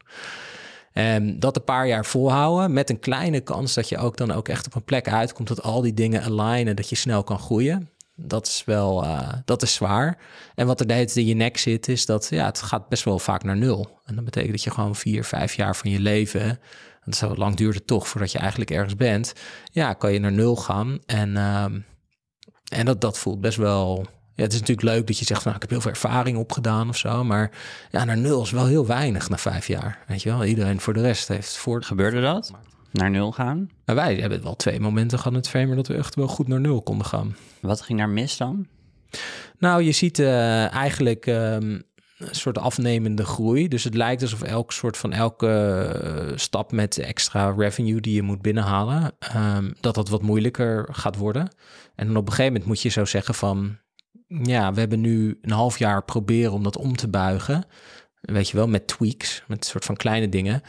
Um, 0.94 1.40
dat 1.40 1.56
een 1.56 1.64
paar 1.64 1.88
jaar 1.88 2.06
volhouden 2.06 2.74
met 2.74 2.90
een 2.90 3.00
kleine 3.00 3.40
kans 3.40 3.74
dat 3.74 3.90
je 3.90 3.98
ook 3.98 4.18
dan 4.18 4.32
ook 4.32 4.48
echt 4.48 4.66
op 4.66 4.76
een 4.76 4.84
plek 4.84 5.08
uitkomt 5.08 5.48
dat 5.48 5.64
al 5.64 5.82
die 5.82 5.94
dingen 5.94 6.24
alignen, 6.24 6.76
dat 6.76 6.90
je 6.90 6.96
snel 6.96 7.24
kan 7.24 7.40
groeien. 7.40 7.90
Dat 8.16 8.48
is 8.48 8.64
wel, 8.66 9.04
uh, 9.04 9.34
dat 9.46 9.62
is 9.62 9.74
zwaar. 9.74 10.18
En 10.56 10.68
wat 10.68 10.80
er 10.80 10.88
de 10.88 11.12
in 11.14 11.26
je 11.26 11.34
nek 11.34 11.58
zit, 11.58 11.88
is 11.88 12.06
dat 12.06 12.28
ja, 12.30 12.46
het 12.46 12.62
gaat 12.62 12.90
best 12.90 13.04
wel 13.04 13.20
vaak 13.20 13.44
naar 13.44 13.58
nul. 13.58 14.00
En 14.06 14.16
dat 14.16 14.24
betekent 14.24 14.52
dat 14.52 14.64
je 14.64 14.72
gewoon 14.72 14.96
vier, 14.96 15.24
vijf 15.24 15.54
jaar 15.54 15.76
van 15.76 15.92
je 15.92 16.00
leven, 16.00 16.60
en 17.02 17.14
zo 17.14 17.36
lang 17.36 17.56
duurt 17.56 17.76
het 17.76 17.88
toch 17.88 18.08
voordat 18.08 18.32
je 18.32 18.38
eigenlijk 18.38 18.72
ergens 18.72 18.96
bent, 18.96 19.34
ja, 19.72 19.94
kan 19.94 20.14
je 20.14 20.20
naar 20.20 20.32
nul 20.32 20.56
gaan. 20.56 21.00
En, 21.06 21.38
um, 21.38 21.86
en 22.72 22.86
dat, 22.86 23.02
dat 23.02 23.18
voelt 23.18 23.42
best 23.42 23.58
wel 23.58 24.06
ja, 24.36 24.44
het 24.44 24.54
is 24.54 24.60
natuurlijk 24.60 24.88
leuk 24.88 25.07
dat 25.07 25.18
je 25.18 25.25
zegt, 25.25 25.44
nou, 25.44 25.56
ik 25.56 25.62
heb 25.62 25.72
heel 25.72 25.81
veel 25.81 25.92
ervaring 25.92 26.38
opgedaan 26.38 26.89
of 26.89 26.98
zo. 26.98 27.24
Maar 27.24 27.51
ja, 27.92 28.06
naar 28.06 28.18
nul 28.18 28.42
is 28.42 28.51
wel 28.51 28.66
heel 28.66 28.86
weinig 28.86 29.30
na 29.30 29.38
vijf 29.38 29.68
jaar. 29.68 30.04
Weet 30.07 30.22
je 30.22 30.30
wel, 30.30 30.45
iedereen 30.45 30.80
voor 30.80 30.94
de 30.94 31.01
rest 31.01 31.28
heeft 31.28 31.57
voor. 31.57 31.83
Gebeurde 31.83 32.22
dat? 32.22 32.51
Naar 32.92 33.10
nul 33.10 33.31
gaan? 33.31 33.69
Maar 33.86 33.95
wij 33.95 34.16
hebben 34.16 34.44
wel 34.44 34.56
twee 34.56 34.80
momenten 34.80 35.18
gehad 35.18 35.33
in 35.33 35.39
het 35.39 35.50
framer 35.50 35.75
dat 35.75 35.88
we 35.88 35.94
echt 35.94 36.16
wel 36.16 36.28
goed 36.28 36.48
naar 36.48 36.60
nul 36.60 36.81
konden 36.81 37.07
gaan. 37.07 37.36
Wat 37.60 37.81
ging 37.81 38.00
daar 38.00 38.10
mis 38.10 38.38
dan? 38.38 38.68
Nou, 39.57 39.81
je 39.81 39.92
ziet 39.92 40.19
uh, 40.19 40.74
eigenlijk 40.74 41.25
um, 41.25 41.84
een 42.18 42.36
soort 42.36 42.57
afnemende 42.57 43.25
groei. 43.25 43.68
Dus 43.68 43.84
het 43.84 43.95
lijkt 43.95 44.22
alsof 44.22 44.42
elk 44.42 44.72
soort 44.72 44.98
van 44.98 45.12
elke 45.13 45.48
uh, 46.04 46.38
stap 46.38 46.72
met 46.72 46.98
extra 46.98 47.54
revenue 47.57 48.01
die 48.01 48.16
je 48.16 48.22
moet 48.22 48.42
binnenhalen, 48.42 49.12
um, 49.36 49.74
dat 49.80 49.95
dat 49.95 50.10
wat 50.10 50.22
moeilijker 50.22 50.88
gaat 50.92 51.16
worden. 51.16 51.56
En 51.95 52.07
dan 52.07 52.16
op 52.16 52.25
een 52.25 52.30
gegeven 52.30 52.51
moment 52.51 52.66
moet 52.69 52.81
je 52.81 52.89
zo 52.89 53.06
zeggen 53.06 53.34
van 53.34 53.77
ja, 54.44 54.74
we 54.74 54.80
hebben 54.80 55.01
nu 55.01 55.38
een 55.42 55.51
half 55.51 55.80
jaar 55.80 56.04
proberen 56.04 56.51
om 56.51 56.63
dat 56.63 56.78
om 56.78 56.95
te 56.95 57.07
buigen. 57.07 57.66
Weet 58.22 58.50
je 58.50 58.57
wel, 58.57 58.68
met 58.68 58.88
tweaks, 58.88 59.44
met 59.48 59.57
een 59.57 59.69
soort 59.69 59.86
van 59.86 59.95
kleine 59.95 60.30
dingen. 60.30 60.62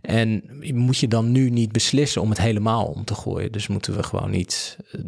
En 0.00 0.42
moet 0.74 0.98
je 0.98 1.08
dan 1.08 1.32
nu 1.32 1.50
niet 1.50 1.72
beslissen 1.72 2.22
om 2.22 2.28
het 2.28 2.38
helemaal 2.38 2.86
om 2.86 3.04
te 3.04 3.14
gooien? 3.14 3.52
Dus 3.52 3.66
moeten 3.66 3.96
we 3.96 4.02
gewoon 4.02 4.30
niet 4.30 4.76
eh, 4.90 5.00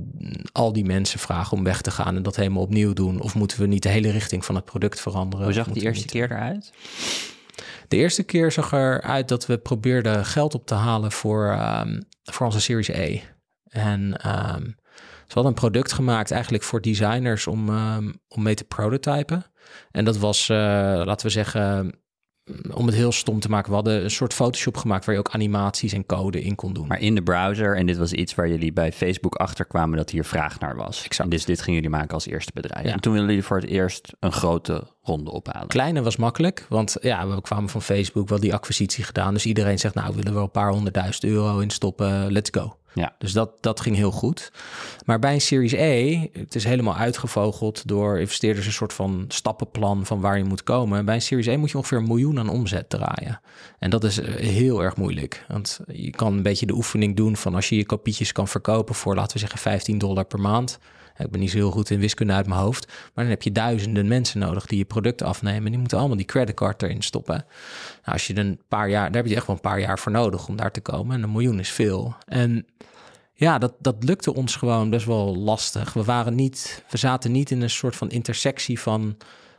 al 0.52 0.72
die 0.72 0.84
mensen 0.84 1.18
vragen 1.18 1.56
om 1.56 1.64
weg 1.64 1.80
te 1.80 1.90
gaan 1.90 2.16
en 2.16 2.22
dat 2.22 2.36
helemaal 2.36 2.62
opnieuw 2.62 2.92
doen? 2.92 3.20
Of 3.20 3.34
moeten 3.34 3.60
we 3.60 3.66
niet 3.66 3.82
de 3.82 3.88
hele 3.88 4.10
richting 4.10 4.44
van 4.44 4.54
het 4.54 4.64
product 4.64 5.00
veranderen? 5.00 5.44
Hoe 5.44 5.54
zag 5.54 5.68
de 5.68 5.80
eerste 5.80 6.06
keer 6.06 6.30
eruit? 6.30 6.72
De 7.88 7.96
eerste 7.96 8.22
keer 8.22 8.52
zag 8.52 8.72
eruit 8.72 9.28
dat 9.28 9.46
we 9.46 9.58
probeerden 9.58 10.24
geld 10.24 10.54
op 10.54 10.66
te 10.66 10.74
halen 10.74 11.12
voor, 11.12 11.58
um, 11.84 12.02
voor 12.22 12.46
onze 12.46 12.60
Series 12.60 12.88
E. 12.88 13.20
En 13.64 14.28
um, 14.54 14.74
ze 15.30 15.36
hadden 15.36 15.52
een 15.52 15.60
product 15.60 15.92
gemaakt 15.92 16.30
eigenlijk 16.30 16.62
voor 16.62 16.80
designers 16.80 17.46
om, 17.46 17.68
ehm, 17.68 18.12
om 18.28 18.42
mee 18.42 18.54
te 18.54 18.64
prototypen. 18.64 19.44
En 19.90 20.04
dat 20.04 20.18
was, 20.18 20.48
uh, 20.48 20.56
laten 21.04 21.26
we 21.26 21.32
zeggen, 21.32 21.94
om 22.74 22.86
het 22.86 22.94
heel 22.94 23.12
stom 23.12 23.40
te 23.40 23.48
maken, 23.48 23.68
we 23.68 23.74
hadden 23.74 24.04
een 24.04 24.10
soort 24.10 24.34
Photoshop 24.34 24.76
gemaakt 24.76 25.04
waar 25.04 25.14
je 25.14 25.20
ook 25.20 25.30
animaties 25.30 25.92
en 25.92 26.06
code 26.06 26.42
in 26.42 26.54
kon 26.54 26.72
doen. 26.72 26.86
Maar 26.86 27.00
in 27.00 27.14
de 27.14 27.22
browser, 27.22 27.76
en 27.76 27.86
dit 27.86 27.96
was 27.96 28.12
iets 28.12 28.34
waar 28.34 28.48
jullie 28.48 28.72
bij 28.72 28.92
Facebook 28.92 29.34
achterkwamen 29.34 29.96
dat 29.96 30.10
hier 30.10 30.24
vraag 30.24 30.58
naar 30.58 30.76
was. 30.76 31.04
Exact. 31.04 31.18
En 31.18 31.28
dus 31.28 31.44
dit 31.44 31.60
gingen 31.60 31.82
jullie 31.82 31.96
maken 31.96 32.14
als 32.14 32.26
eerste 32.26 32.52
bedrijf. 32.54 32.86
En 32.86 33.00
toen 33.00 33.12
wilden 33.12 33.30
jullie 33.30 33.46
voor 33.46 33.60
het 33.60 33.68
eerst 33.68 34.12
een 34.20 34.32
grote 34.32 34.84
ronde 35.02 35.30
ophalen. 35.30 35.68
Kleine 35.68 36.02
was 36.02 36.16
makkelijk, 36.16 36.66
want 36.68 36.96
ja, 37.00 37.28
we 37.28 37.40
kwamen 37.40 37.68
van 37.68 37.82
Facebook, 37.82 38.28
wel 38.28 38.40
die 38.40 38.54
acquisitie 38.54 39.04
gedaan. 39.04 39.34
Dus 39.34 39.46
iedereen 39.46 39.78
zegt, 39.78 39.94
nou, 39.94 40.08
we 40.08 40.16
willen 40.16 40.34
wel 40.34 40.42
een 40.42 40.50
paar 40.50 40.70
honderdduizend 40.70 41.24
euro 41.24 41.58
in 41.58 41.70
stoppen, 41.70 42.32
let's 42.32 42.50
go. 42.52 42.78
Ja. 42.94 43.14
Dus 43.18 43.32
dat, 43.32 43.50
dat 43.60 43.80
ging 43.80 43.96
heel 43.96 44.10
goed. 44.10 44.52
Maar 45.06 45.18
bij 45.18 45.34
een 45.34 45.40
Series 45.40 45.72
E, 45.72 46.28
het 46.32 46.54
is 46.54 46.64
helemaal 46.64 46.96
uitgevogeld 46.96 47.88
door 47.88 48.18
investeerders 48.18 48.66
een 48.66 48.72
soort 48.72 48.92
van 48.92 49.24
stappenplan 49.28 50.06
van 50.06 50.20
waar 50.20 50.38
je 50.38 50.44
moet 50.44 50.62
komen. 50.62 51.04
Bij 51.04 51.14
een 51.14 51.22
Series 51.22 51.46
E 51.46 51.56
moet 51.56 51.70
je 51.70 51.76
ongeveer 51.76 51.98
een 51.98 52.06
miljoen 52.06 52.38
aan 52.38 52.48
omzet 52.48 52.90
draaien. 52.90 53.40
En 53.78 53.90
dat 53.90 54.04
is 54.04 54.20
eh, 54.20 54.34
heel 54.34 54.82
erg 54.82 54.96
moeilijk. 54.96 55.44
Want 55.48 55.80
je 55.86 56.10
kan 56.10 56.32
een 56.32 56.42
beetje 56.42 56.66
de 56.66 56.74
oefening 56.74 57.16
doen 57.16 57.36
van 57.36 57.54
als 57.54 57.68
je 57.68 57.76
je 57.76 57.86
kopietjes 57.86 58.32
kan 58.32 58.48
verkopen 58.48 58.94
voor, 58.94 59.14
laten 59.14 59.32
we 59.32 59.38
zeggen, 59.38 59.58
15 59.58 59.98
dollar 59.98 60.24
per 60.24 60.40
maand. 60.40 60.78
Ik 61.20 61.30
ben 61.30 61.40
niet 61.40 61.50
zo 61.50 61.56
heel 61.56 61.70
goed 61.70 61.90
in 61.90 62.00
wiskunde 62.00 62.32
uit 62.32 62.46
mijn 62.46 62.60
hoofd. 62.60 62.86
Maar 62.86 63.24
dan 63.24 63.26
heb 63.26 63.42
je 63.42 63.52
duizenden 63.52 64.08
mensen 64.08 64.40
nodig 64.40 64.66
die 64.66 64.78
je 64.78 64.84
product 64.84 65.22
afnemen. 65.22 65.70
Die 65.70 65.80
moeten 65.80 65.98
allemaal 65.98 66.16
die 66.16 66.26
creditcard 66.26 66.82
erin 66.82 67.02
stoppen. 67.02 67.34
Nou, 67.34 68.12
als 68.12 68.26
je 68.26 68.36
een 68.36 68.60
paar 68.68 68.88
jaar, 68.88 69.06
daar 69.06 69.22
heb 69.22 69.30
je 69.30 69.36
echt 69.36 69.46
wel 69.46 69.56
een 69.56 69.62
paar 69.62 69.80
jaar 69.80 69.98
voor 69.98 70.12
nodig 70.12 70.48
om 70.48 70.56
daar 70.56 70.72
te 70.72 70.80
komen. 70.80 71.16
En 71.16 71.22
een 71.22 71.32
miljoen 71.32 71.58
is 71.58 71.70
veel. 71.70 72.14
En 72.26 72.66
ja, 73.34 73.58
dat, 73.58 73.74
dat 73.78 74.04
lukte 74.04 74.34
ons 74.34 74.56
gewoon 74.56 74.90
best 74.90 75.06
wel 75.06 75.36
lastig. 75.36 75.92
We, 75.92 76.04
waren 76.04 76.34
niet, 76.34 76.84
we 76.90 76.96
zaten 76.96 77.32
niet 77.32 77.50
in 77.50 77.62
een 77.62 77.70
soort 77.70 77.96
van 77.96 78.10
intersectie 78.10 78.80
van 78.80 79.16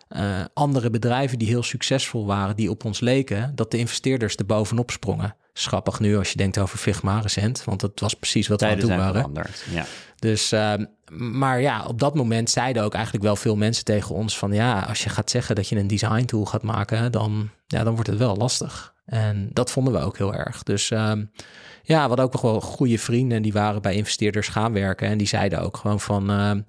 uh, 0.09 0.39
andere 0.53 0.89
bedrijven 0.89 1.39
die 1.39 1.47
heel 1.47 1.63
succesvol 1.63 2.25
waren, 2.25 2.55
die 2.55 2.69
op 2.69 2.85
ons 2.85 2.99
leken, 2.99 3.55
dat 3.55 3.71
de 3.71 3.77
investeerders 3.77 4.35
er 4.35 4.45
bovenop 4.45 4.91
sprongen. 4.91 5.35
Schappig 5.53 5.99
nu 5.99 6.17
als 6.17 6.29
je 6.31 6.37
denkt 6.37 6.57
over 6.57 6.77
Figma 6.77 7.19
recent, 7.19 7.63
want 7.63 7.79
dat 7.79 7.99
was 7.99 8.13
precies 8.13 8.47
wat 8.47 8.59
Tijden 8.59 8.77
we 8.77 8.83
aan 8.83 8.89
doen 8.89 8.97
waren. 9.05 9.19
veranderd. 9.19 9.63
Ja. 9.71 9.85
Dus, 10.19 10.51
ehm, 10.51 10.85
maar 11.11 11.61
ja, 11.61 11.85
op 11.85 11.99
dat 11.99 12.15
moment 12.15 12.49
zeiden 12.49 12.83
ook 12.83 12.93
eigenlijk 12.93 13.23
wel 13.23 13.35
veel 13.35 13.55
mensen 13.55 13.83
tegen 13.83 14.15
ons 14.15 14.37
van 14.37 14.53
ja, 14.53 14.79
als 14.81 15.03
je 15.03 15.09
gaat 15.09 15.29
zeggen 15.29 15.55
dat 15.55 15.67
je 15.67 15.75
een 15.75 15.87
design 15.87 16.25
tool 16.25 16.45
gaat 16.45 16.63
maken, 16.63 17.11
dan, 17.11 17.49
ja, 17.67 17.83
dan 17.83 17.93
wordt 17.93 18.09
het 18.09 18.17
wel 18.17 18.35
lastig. 18.35 18.93
En 19.05 19.49
dat 19.53 19.71
vonden 19.71 19.93
we 19.93 19.99
ook 19.99 20.17
heel 20.17 20.33
erg. 20.33 20.63
Dus 20.63 20.91
ehm, 20.91 21.23
ja, 21.83 22.07
hadden 22.07 22.25
ook 22.25 22.31
nog 22.31 22.41
wel 22.41 22.61
goede 22.61 22.97
vrienden 22.97 23.37
en 23.37 23.43
die 23.43 23.53
waren 23.53 23.81
bij 23.81 23.95
investeerders 23.95 24.47
gaan 24.47 24.73
werken. 24.73 25.07
En 25.07 25.17
die 25.17 25.27
zeiden 25.27 25.61
ook 25.61 25.77
gewoon 25.77 25.99
van 25.99 26.29
ehm, 26.29 26.61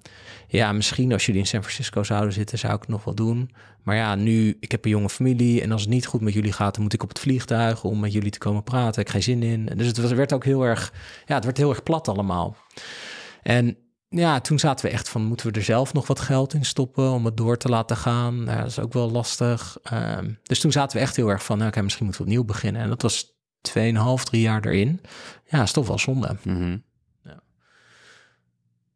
ja, 0.47 0.71
misschien 0.71 1.13
als 1.13 1.25
jullie 1.25 1.41
in 1.41 1.47
San 1.47 1.61
Francisco 1.61 2.03
zouden 2.03 2.33
zitten, 2.33 2.59
zou 2.59 2.73
ik 2.73 2.79
het 2.79 2.89
nog 2.89 3.03
wel 3.03 3.15
doen. 3.15 3.49
Maar 3.83 3.95
ja, 3.95 4.15
nu, 4.15 4.57
ik 4.59 4.71
heb 4.71 4.85
een 4.85 4.91
jonge 4.91 5.09
familie 5.09 5.61
en 5.61 5.71
als 5.71 5.81
het 5.81 5.89
niet 5.89 6.05
goed 6.05 6.21
met 6.21 6.33
jullie 6.33 6.51
gaat, 6.51 6.73
dan 6.73 6.83
moet 6.83 6.93
ik 6.93 7.03
op 7.03 7.09
het 7.09 7.19
vliegtuig 7.19 7.83
om 7.83 7.99
met 7.99 8.13
jullie 8.13 8.31
te 8.31 8.37
komen 8.37 8.63
praten. 8.63 9.01
Ik 9.01 9.07
heb 9.07 9.09
geen 9.09 9.23
zin 9.23 9.43
in. 9.43 9.65
Dus 9.65 9.87
het 9.87 9.97
werd 9.97 10.33
ook 10.33 10.43
heel 10.43 10.63
erg, 10.63 10.93
ja, 11.25 11.35
het 11.35 11.43
werd 11.43 11.57
heel 11.57 11.69
erg 11.69 11.83
plat 11.83 12.07
allemaal. 12.07 12.55
En 13.41 13.77
ja, 14.09 14.41
toen 14.41 14.59
zaten 14.59 14.85
we 14.85 14.91
echt 14.91 15.09
van, 15.09 15.23
moeten 15.23 15.51
we 15.51 15.57
er 15.57 15.63
zelf 15.63 15.93
nog 15.93 16.07
wat 16.07 16.19
geld 16.19 16.53
in 16.53 16.65
stoppen 16.65 17.11
om 17.11 17.25
het 17.25 17.37
door 17.37 17.57
te 17.57 17.69
laten 17.69 17.97
gaan? 17.97 18.45
Dat 18.45 18.65
is 18.65 18.79
ook 18.79 18.93
wel 18.93 19.11
lastig. 19.11 19.77
Ehm, 19.83 20.31
dus 20.43 20.59
toen 20.59 20.71
zaten 20.71 20.97
we 20.97 21.03
echt 21.03 21.15
heel 21.15 21.29
erg 21.29 21.43
van, 21.43 21.57
nou, 21.57 21.69
oké, 21.69 21.81
misschien 21.81 22.05
moeten 22.05 22.23
we 22.23 22.29
opnieuw 22.29 22.45
beginnen. 22.45 22.81
En 22.81 22.89
dat 22.89 23.01
was 23.01 23.33
2,5, 23.69 24.23
3 24.23 24.41
jaar 24.41 24.65
erin. 24.65 25.01
Ja, 25.45 25.61
is 25.61 25.71
toch 25.71 25.87
wel 25.87 25.99
zonde. 25.99 26.35
Mhm. 26.43 26.77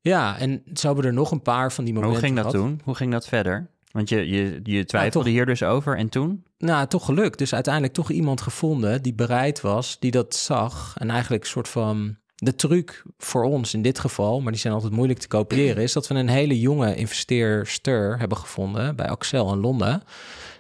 Ja, 0.02 0.38
en 0.40 0.64
zo 0.74 0.86
hebben 0.88 1.04
we 1.04 1.10
er 1.10 1.16
nog 1.16 1.32
een 1.32 1.42
paar 1.42 1.72
van 1.72 1.84
die 1.84 1.94
Maar 1.94 2.04
momenten 2.04 2.30
hoe 2.30 2.36
ging 2.36 2.44
dat 2.46 2.56
gehad. 2.56 2.70
toen? 2.70 2.82
Hoe 2.84 2.96
ging 2.96 3.12
dat 3.12 3.28
verder? 3.28 3.70
Want 3.92 4.10
je, 4.10 4.30
je, 4.30 4.60
je 4.64 4.86
twijfelde 4.86 5.30
hier 5.30 5.46
dus 5.46 5.64
over 5.64 5.98
en 5.98 6.10
toen? 6.10 6.44
Nou, 6.58 6.88
toch 6.88 7.06
gelukt. 7.06 7.38
Dus 7.38 7.54
uiteindelijk 7.54 7.94
toch 7.94 8.12
iemand 8.12 8.42
gevonden 8.42 9.02
die 9.02 9.14
bereid 9.14 9.62
was, 9.62 10.00
die 10.00 10.12
dat 10.12 10.36
zag. 10.36 10.96
En 10.98 11.10
eigenlijk 11.10 11.44
een 11.44 11.50
soort 11.50 11.68
van 11.68 12.18
de 12.36 12.56
truc 12.56 13.04
voor 13.18 13.44
ons 13.44 13.74
in 13.74 13.82
dit 13.82 14.00
geval, 14.00 14.42
maar 14.42 14.52
die 14.52 14.62
zijn 14.62 14.74
altijd 14.74 14.94
moeilijk 14.94 15.20
te 15.20 15.28
kopiëren, 15.28 15.84
is 15.84 15.94
dat 15.94 16.08
we 16.08 16.16
een 16.16 16.28
hele 16.30 16.60
jonge 16.60 16.96
investeerster 16.96 18.20
hebben 18.20 18.38
gevonden 18.38 18.96
bij 18.96 19.10
Axel 19.10 19.54
in 19.54 19.60
Londen. 19.60 20.04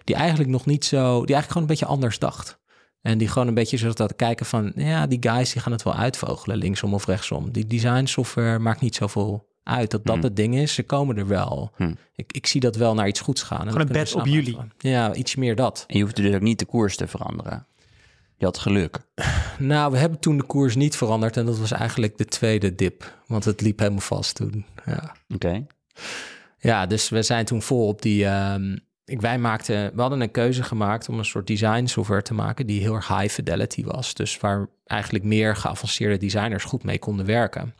Die 0.03 0.15
eigenlijk 0.15 0.49
nog 0.49 0.65
niet 0.65 0.85
zo, 0.85 0.99
die 1.25 1.35
eigenlijk 1.35 1.47
gewoon 1.47 1.63
een 1.63 1.69
beetje 1.69 1.85
anders 1.85 2.19
dacht. 2.19 2.56
En 3.07 3.17
die 3.17 3.27
gewoon 3.27 3.47
een 3.47 3.53
beetje 3.53 3.77
zo 3.77 3.91
dat 3.93 4.15
kijken 4.15 4.45
van, 4.45 4.71
ja, 4.75 5.07
die 5.07 5.17
guys 5.21 5.53
die 5.53 5.61
gaan 5.61 5.71
het 5.71 5.83
wel 5.83 5.95
uitvogelen, 5.95 6.57
linksom 6.57 6.93
of 6.93 7.05
rechtsom. 7.05 7.51
Die 7.51 7.67
design 7.67 8.05
software 8.05 8.59
maakt 8.59 8.81
niet 8.81 8.95
zoveel 8.95 9.47
uit 9.63 9.91
dat 9.91 10.05
dat 10.05 10.15
Mhm. 10.15 10.25
het 10.25 10.35
ding 10.35 10.55
is. 10.55 10.73
Ze 10.73 10.83
komen 10.83 11.17
er 11.17 11.27
wel. 11.27 11.71
Hm. 11.75 11.93
Ik, 12.15 12.31
ik 12.33 12.47
zie 12.47 12.61
dat 12.61 12.75
wel 12.75 12.93
naar 12.93 13.07
iets 13.07 13.19
goeds 13.19 13.43
gaan. 13.43 13.59
En 13.61 13.67
Gewoon 13.71 13.81
een 13.87 13.93
bet 13.93 14.15
op 14.15 14.25
jullie. 14.25 14.57
Ja, 14.77 15.13
iets 15.13 15.35
meer 15.35 15.55
dat. 15.55 15.83
En 15.87 15.97
je 15.97 16.03
hoefde 16.03 16.21
dus 16.21 16.35
ook 16.35 16.41
niet 16.41 16.59
de 16.59 16.65
koers 16.65 16.95
te 16.95 17.07
veranderen. 17.07 17.65
Je 18.37 18.45
had 18.45 18.57
geluk. 18.57 18.97
Nou, 19.59 19.91
we 19.91 19.97
hebben 19.97 20.19
toen 20.19 20.37
de 20.37 20.43
koers 20.43 20.75
niet 20.75 20.95
veranderd 20.95 21.37
en 21.37 21.45
dat 21.45 21.57
was 21.59 21.71
eigenlijk 21.71 22.17
de 22.17 22.25
tweede 22.25 22.75
dip, 22.75 23.17
want 23.27 23.45
het 23.45 23.61
liep 23.61 23.79
helemaal 23.79 23.99
vast 24.01 24.35
toen. 24.35 24.65
Ja, 24.85 25.15
Oké. 25.33 25.65
ja 26.59 26.85
dus 26.85 27.09
we 27.09 27.21
zijn 27.21 27.45
toen 27.45 27.61
vol 27.61 27.87
op 27.87 28.01
die. 28.01 28.25
ehm, 28.25 28.77
ik, 29.07 29.21
wij 29.21 29.37
maakten, 29.37 29.91
we 29.95 30.01
hadden 30.01 30.21
een 30.21 30.31
keuze 30.31 30.63
gemaakt 30.63 31.09
om 31.09 31.17
een 31.17 31.25
soort 31.25 31.47
design 31.47 31.85
software 31.85 32.21
te 32.21 32.33
maken 32.33 32.67
die 32.67 32.81
heel 32.81 32.93
erg 32.93 33.07
high 33.07 33.33
fidelity 33.33 33.83
was. 33.83 34.13
Dus 34.13 34.39
waar 34.39 34.67
eigenlijk 34.85 35.25
meer 35.25 35.55
geavanceerde 35.55 36.17
designers 36.17 36.63
goed 36.63 36.83
mee 36.83 36.99
konden 36.99 37.25
werken. 37.25 37.75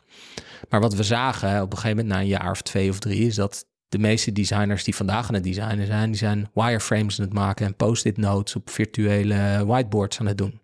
Maar 0.68 0.80
wat 0.80 0.94
we 0.94 1.02
zagen 1.02 1.62
op 1.62 1.72
een 1.72 1.78
gegeven 1.78 1.96
moment 1.96 2.14
na 2.14 2.20
een 2.20 2.26
jaar 2.26 2.50
of 2.50 2.62
twee 2.62 2.90
of 2.90 2.98
drie 2.98 3.26
is 3.26 3.34
dat 3.34 3.66
de 3.88 3.98
meeste 3.98 4.32
designers 4.32 4.84
die 4.84 4.96
vandaag 4.96 5.28
aan 5.28 5.34
het 5.34 5.44
designen 5.44 5.86
zijn, 5.86 6.10
die 6.10 6.18
zijn 6.18 6.50
wireframes 6.54 7.18
aan 7.18 7.24
het 7.24 7.34
maken 7.34 7.66
en 7.66 7.74
post-it 7.74 8.16
notes 8.16 8.56
op 8.56 8.70
virtuele 8.70 9.64
whiteboards 9.66 10.20
aan 10.20 10.26
het 10.26 10.38
doen. 10.38 10.60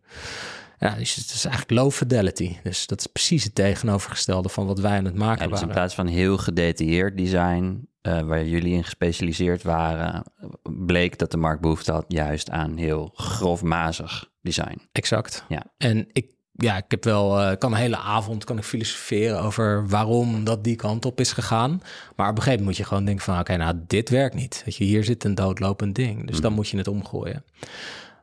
Ja, 0.78 0.95
dus 0.95 1.14
het 1.14 1.31
is 1.31 1.45
eigenlijk 1.45 1.81
low 1.81 1.90
fidelity. 1.90 2.57
Dus 2.62 2.87
dat 2.87 3.00
is 3.00 3.07
precies 3.07 3.45
het 3.45 3.54
tegenovergestelde 3.54 4.49
van 4.49 4.66
wat 4.66 4.78
wij 4.78 4.97
aan 4.97 5.04
het 5.04 5.14
maken 5.14 5.43
Ja, 5.45 5.50
dus 5.50 5.61
in 5.61 5.66
waren. 5.66 5.81
plaats 5.81 5.95
van 5.95 6.07
heel 6.07 6.38
gedetailleerd 6.38 7.16
design, 7.16 7.88
eh, 8.00 8.21
waar 8.21 8.45
jullie 8.45 8.75
in 8.75 8.85
gespecialiseerd 8.85 9.62
waren, 9.62 10.23
bleek 10.62 11.19
dat 11.19 11.31
de 11.31 11.37
markt 11.37 11.61
behoefte 11.61 11.93
had 11.93 12.04
juist 12.09 12.50
aan 12.50 12.76
heel 12.76 13.11
grofmazig 13.14 14.31
design. 14.40 14.81
Exact. 14.93 15.45
Ja. 15.49 15.62
En 15.76 16.07
ik, 16.12 16.33
ja, 16.52 16.76
ik 16.76 16.85
heb 16.88 17.04
wel, 17.04 17.40
eh, 17.40 17.57
kan 17.59 17.73
een 17.73 17.78
hele 17.78 17.97
avond 17.97 18.45
kan 18.45 18.59
ik 18.59 18.64
filosoferen 18.64 19.40
over 19.40 19.88
waarom 19.88 20.45
dat 20.45 20.64
die 20.64 20.76
kant 20.76 21.04
op 21.04 21.21
is 21.21 21.33
gegaan. 21.33 21.71
Maar 22.16 22.28
op 22.31 22.37
een 22.37 22.43
gegeven 22.43 22.50
moment 22.50 22.64
moet 22.64 22.76
je 22.76 22.85
gewoon 22.85 23.04
denken 23.04 23.25
van, 23.25 23.38
oké, 23.38 23.57
nou, 23.57 23.75
dit 23.87 24.09
werkt 24.11 24.35
niet. 24.35 24.62
Weet 24.64 24.76
je, 24.76 24.85
hier 24.85 25.04
zit 25.04 25.25
een 25.25 25.35
doodlopend 25.35 25.95
ding. 25.95 26.26
Dus 26.26 26.40
dan 26.40 26.52
moet 26.52 26.69
je 26.69 26.76
het 26.76 26.88
omgooien. 26.88 27.45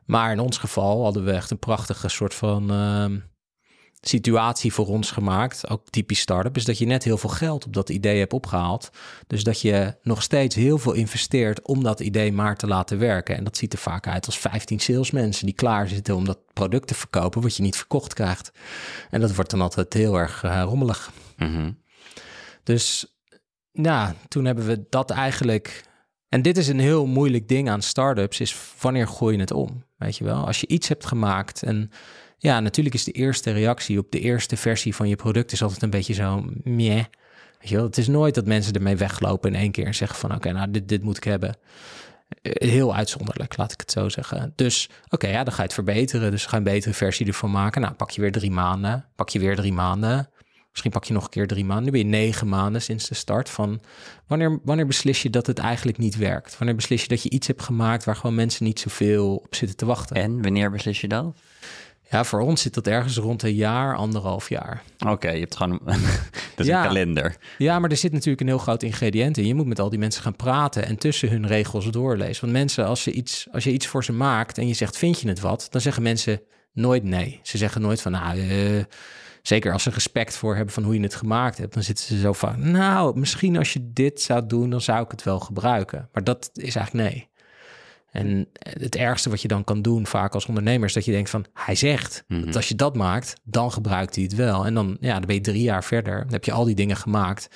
Maar 0.04 0.32
in 0.32 0.40
ons 0.40 0.58
geval 0.58 1.02
hadden 1.02 1.24
we 1.24 1.32
echt 1.32 1.50
een 1.50 1.58
prachtige 1.58 2.08
soort 2.08 2.34
van 2.34 2.70
ehm, 2.70 3.18
situatie 4.00 4.72
voor 4.72 4.86
ons 4.86 5.10
gemaakt. 5.10 5.68
Ook 5.70 5.90
typisch 5.90 6.20
start-up, 6.20 6.56
is 6.56 6.64
dat 6.64 6.78
je 6.78 6.86
net 6.86 7.04
heel 7.04 7.18
veel 7.18 7.30
geld 7.30 7.66
op 7.66 7.72
dat 7.72 7.88
idee 7.88 8.18
hebt 8.18 8.32
opgehaald. 8.32 8.90
Dus 9.26 9.44
dat 9.44 9.60
je 9.60 9.96
nog 10.02 10.22
steeds 10.22 10.54
heel 10.54 10.78
veel 10.78 10.92
investeert 10.92 11.62
om 11.62 11.82
dat 11.82 12.00
idee 12.00 12.32
maar 12.32 12.56
te 12.56 12.66
laten 12.66 12.98
werken. 12.98 13.36
En 13.36 13.44
dat 13.44 13.56
ziet 13.56 13.72
er 13.72 13.78
vaak 13.78 14.06
uit 14.06 14.26
als 14.26 14.38
15 14.38 14.80
salesmensen 14.80 15.46
die 15.46 15.54
klaar 15.54 15.88
zitten 15.88 16.14
om 16.14 16.24
dat 16.24 16.38
product 16.52 16.86
te 16.86 16.94
verkopen, 16.94 17.42
wat 17.42 17.56
je 17.56 17.62
niet 17.62 17.76
verkocht 17.76 18.14
krijgt. 18.14 18.52
En 19.10 19.20
dat 19.20 19.34
wordt 19.34 19.50
dan 19.50 19.60
altijd 19.60 19.92
heel 19.92 20.18
erg 20.18 20.42
eh, 20.42 20.62
rommelig. 20.64 21.10
Mhm. 21.36 21.70
Dus 22.62 23.16
ja, 23.72 24.14
toen 24.28 24.44
hebben 24.44 24.66
we 24.66 24.86
dat 24.88 25.10
eigenlijk. 25.10 25.90
En 26.32 26.42
dit 26.42 26.56
is 26.56 26.68
een 26.68 26.78
heel 26.78 27.06
moeilijk 27.06 27.48
ding 27.48 27.70
aan 27.70 27.82
startups, 27.82 28.40
is 28.40 28.56
wanneer 28.80 29.08
gooi 29.08 29.34
je 29.34 29.40
het 29.40 29.50
om? 29.50 29.84
Weet 29.98 30.16
je 30.16 30.24
wel, 30.24 30.46
als 30.46 30.60
je 30.60 30.66
iets 30.66 30.88
hebt 30.88 31.06
gemaakt 31.06 31.62
en 31.62 31.90
ja, 32.38 32.60
natuurlijk 32.60 32.94
is 32.94 33.04
de 33.04 33.12
eerste 33.12 33.50
reactie 33.50 33.98
op 33.98 34.10
de 34.10 34.20
eerste 34.20 34.56
versie 34.56 34.94
van 34.94 35.08
je 35.08 35.16
product 35.16 35.52
is 35.52 35.62
altijd 35.62 35.82
een 35.82 35.90
beetje 35.90 36.14
zo 36.14 36.44
meh. 36.62 37.04
Weet 37.58 37.68
je 37.68 37.74
wel, 37.74 37.84
het 37.84 37.98
is 37.98 38.08
nooit 38.08 38.34
dat 38.34 38.46
mensen 38.46 38.72
ermee 38.72 38.96
weglopen 38.96 39.54
in 39.54 39.60
één 39.60 39.70
keer 39.70 39.86
en 39.86 39.94
zeggen 39.94 40.18
van 40.18 40.34
oké, 40.34 40.52
nou 40.52 40.70
dit, 40.70 40.88
dit 40.88 41.02
moet 41.02 41.16
ik 41.16 41.24
hebben. 41.24 41.56
Eh, 42.42 42.68
Heel 42.70 42.94
uitzonderlijk, 42.94 43.56
laat 43.56 43.72
ik 43.72 43.80
het 43.80 43.90
zo 43.90 44.08
zeggen. 44.08 44.52
Dus 44.56 44.90
oké, 45.08 45.28
ja, 45.28 45.44
dan 45.44 45.52
ga 45.52 45.58
je 45.58 45.62
het 45.62 45.74
verbeteren. 45.74 46.30
Dus 46.30 46.46
ga 46.46 46.56
een 46.56 46.62
betere 46.62 46.94
versie 46.94 47.26
ervan 47.26 47.50
maken. 47.50 47.80
Nou, 47.80 47.94
pak 47.94 48.10
je 48.10 48.20
weer 48.20 48.32
drie 48.32 48.50
maanden. 48.50 49.04
Pak 49.16 49.28
je 49.28 49.38
weer 49.38 49.56
drie 49.56 49.72
maanden. 49.72 50.30
Misschien 50.72 50.90
pak 50.92 51.04
je 51.04 51.12
nog 51.12 51.24
een 51.24 51.30
keer 51.30 51.46
drie 51.46 51.64
maanden. 51.64 51.84
Nu 51.84 51.90
ben 51.90 52.00
je 52.00 52.06
negen 52.16 52.48
maanden 52.48 52.82
sinds 52.82 53.08
de 53.08 53.14
start 53.14 53.48
van... 53.50 53.80
Wanneer, 54.26 54.60
wanneer 54.64 54.86
beslis 54.86 55.22
je 55.22 55.30
dat 55.30 55.46
het 55.46 55.58
eigenlijk 55.58 55.98
niet 55.98 56.16
werkt? 56.16 56.58
Wanneer 56.58 56.76
beslis 56.76 57.02
je 57.02 57.08
dat 57.08 57.22
je 57.22 57.30
iets 57.30 57.46
hebt 57.46 57.62
gemaakt... 57.62 58.04
waar 58.04 58.16
gewoon 58.16 58.34
mensen 58.34 58.64
niet 58.64 58.80
zoveel 58.80 59.36
op 59.36 59.54
zitten 59.54 59.76
te 59.76 59.86
wachten? 59.86 60.16
En 60.16 60.42
wanneer 60.42 60.70
beslis 60.70 61.00
je 61.00 61.08
dat? 61.08 61.36
Ja, 62.10 62.24
voor 62.24 62.40
ons 62.40 62.62
zit 62.62 62.74
dat 62.74 62.86
ergens 62.86 63.16
rond 63.16 63.42
een 63.42 63.54
jaar, 63.54 63.96
anderhalf 63.96 64.48
jaar. 64.48 64.82
Oké, 65.08 65.30
je 65.30 65.40
hebt 65.40 65.56
gewoon 65.56 65.80
dat 65.84 65.96
is 66.56 66.66
Ja. 66.66 66.80
een 66.80 66.86
kalender. 66.86 67.36
Ja, 67.58 67.78
maar 67.78 67.90
er 67.90 67.96
zit 67.96 68.12
natuurlijk 68.12 68.40
een 68.40 68.46
heel 68.46 68.58
groot 68.58 68.82
ingrediënt 68.82 69.36
in. 69.38 69.46
Je 69.46 69.54
moet 69.54 69.66
met 69.66 69.78
al 69.80 69.90
die 69.90 69.98
mensen 69.98 70.22
gaan 70.22 70.36
praten 70.36 70.86
en 70.86 70.96
tussen 70.96 71.28
hun 71.30 71.46
regels 71.46 71.90
doorlezen. 71.90 72.40
Want 72.40 72.52
mensen, 72.52 72.86
als, 72.86 73.02
ze 73.02 73.12
iets, 73.12 73.46
als 73.52 73.64
je 73.64 73.72
iets 73.72 73.86
voor 73.86 74.04
ze 74.04 74.12
maakt 74.12 74.58
en 74.58 74.66
je 74.68 74.74
zegt, 74.74 74.96
vind 74.96 75.20
je 75.20 75.28
het 75.28 75.40
wat? 75.40 75.66
Dan 75.70 75.80
zeggen 75.80 76.02
mensen 76.02 76.40
nooit 76.72 77.02
nee. 77.02 77.40
Ze 77.42 77.58
zeggen 77.58 77.80
nooit 77.80 78.00
van, 78.02 78.12
nou, 78.12 78.38
eh, 78.38 78.84
zeker 79.42 79.72
als 79.72 79.82
ze 79.82 79.90
respect 79.90 80.36
voor 80.36 80.56
hebben 80.56 80.74
van 80.74 80.82
hoe 80.82 80.94
je 80.94 81.00
het 81.00 81.14
gemaakt 81.14 81.58
hebt. 81.58 81.74
Dan 81.74 81.82
zitten 81.82 82.04
ze 82.04 82.18
zo 82.18 82.32
van, 82.32 82.70
nou, 82.70 83.18
misschien 83.18 83.56
als 83.56 83.72
je 83.72 83.90
dit 83.92 84.20
zou 84.20 84.46
doen, 84.46 84.70
dan 84.70 84.80
zou 84.80 85.04
ik 85.04 85.10
het 85.10 85.22
wel 85.22 85.40
gebruiken. 85.40 86.08
Maar 86.12 86.24
dat 86.24 86.50
is 86.52 86.74
eigenlijk 86.76 87.10
nee. 87.10 87.30
En 88.10 88.48
het 88.58 88.96
ergste 88.96 89.30
wat 89.30 89.42
je 89.42 89.48
dan 89.48 89.64
kan 89.64 89.82
doen, 89.82 90.06
vaak 90.06 90.34
als 90.34 90.46
ondernemer, 90.46 90.86
is 90.88 90.92
dat 90.92 91.04
je 91.04 91.12
denkt 91.12 91.30
van 91.30 91.44
hij 91.54 91.74
zegt 91.74 92.24
Mhm. 92.28 92.44
dat 92.44 92.56
als 92.56 92.68
je 92.68 92.74
dat 92.74 92.96
maakt, 92.96 93.34
dan 93.42 93.72
gebruikt 93.72 94.14
hij 94.14 94.24
het 94.24 94.34
wel. 94.34 94.66
En 94.66 94.74
dan, 94.74 94.96
ja, 95.00 95.12
dan 95.12 95.26
ben 95.26 95.34
je 95.34 95.40
drie 95.40 95.62
jaar 95.62 95.84
verder, 95.84 96.20
dan 96.22 96.32
heb 96.32 96.44
je 96.44 96.52
al 96.52 96.64
die 96.64 96.74
dingen 96.74 96.96
gemaakt. 96.96 97.48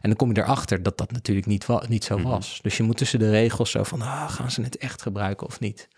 En 0.00 0.08
dan 0.08 0.16
kom 0.16 0.34
je 0.34 0.40
erachter 0.42 0.82
dat 0.82 0.98
dat 0.98 1.12
natuurlijk 1.12 1.46
niet, 1.46 1.66
niet 1.88 2.04
zo 2.04 2.18
Mhm. 2.18 2.28
was. 2.28 2.58
Dus 2.62 2.76
je 2.76 2.82
moet 2.82 2.96
tussen 2.96 3.18
de 3.18 3.30
regels 3.30 3.70
zo 3.70 3.82
van, 3.82 4.02
ah, 4.02 4.30
gaan 4.30 4.50
ze 4.50 4.62
het 4.62 4.76
echt 4.76 5.02
gebruiken 5.02 5.46
of 5.46 5.60
niet? 5.60 5.88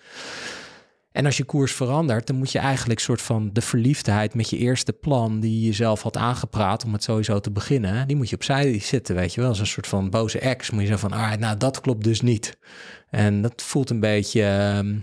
En 1.13 1.27
als 1.27 1.37
je 1.37 1.45
koers 1.45 1.73
verandert, 1.73 2.27
dan 2.27 2.37
moet 2.37 2.53
je 2.53 2.59
eigenlijk 2.59 3.01
soort 3.01 3.23
van 3.23 3.51
de 3.53 3.61
verliefdheid 3.61 4.35
met 4.35 4.51
je 4.51 4.59
eerste 4.59 4.93
plan 4.93 5.41
die 5.41 5.61
je 5.61 5.67
jezelf 5.67 6.03
had 6.03 6.17
aangepraat 6.17 6.85
om 6.85 6.93
het 6.93 7.03
sowieso 7.03 7.41
te 7.41 7.51
beginnen, 7.51 8.07
die 8.07 8.17
moet 8.17 8.29
je 8.29 8.37
opzij 8.37 8.79
zitten, 8.79 9.15
weet 9.15 9.35
je 9.35 9.41
wel. 9.41 9.49
Als 9.49 9.59
een 9.59 9.67
soort 9.67 9.87
van 9.87 10.11
boze 10.11 10.39
ex 10.39 10.71
moet 10.71 10.83
je 10.83 10.89
zo 10.89 10.97
van, 10.97 11.13
ah, 11.13 11.33
nou 11.35 11.57
dat 11.57 11.81
klopt 11.81 12.05
dus 12.05 12.21
niet. 12.21 12.59
En 13.11 13.43
dat 13.43 13.63
voelt 13.63 13.91
een 13.91 14.01
beetje 14.01 14.43
ehm, 14.43 14.95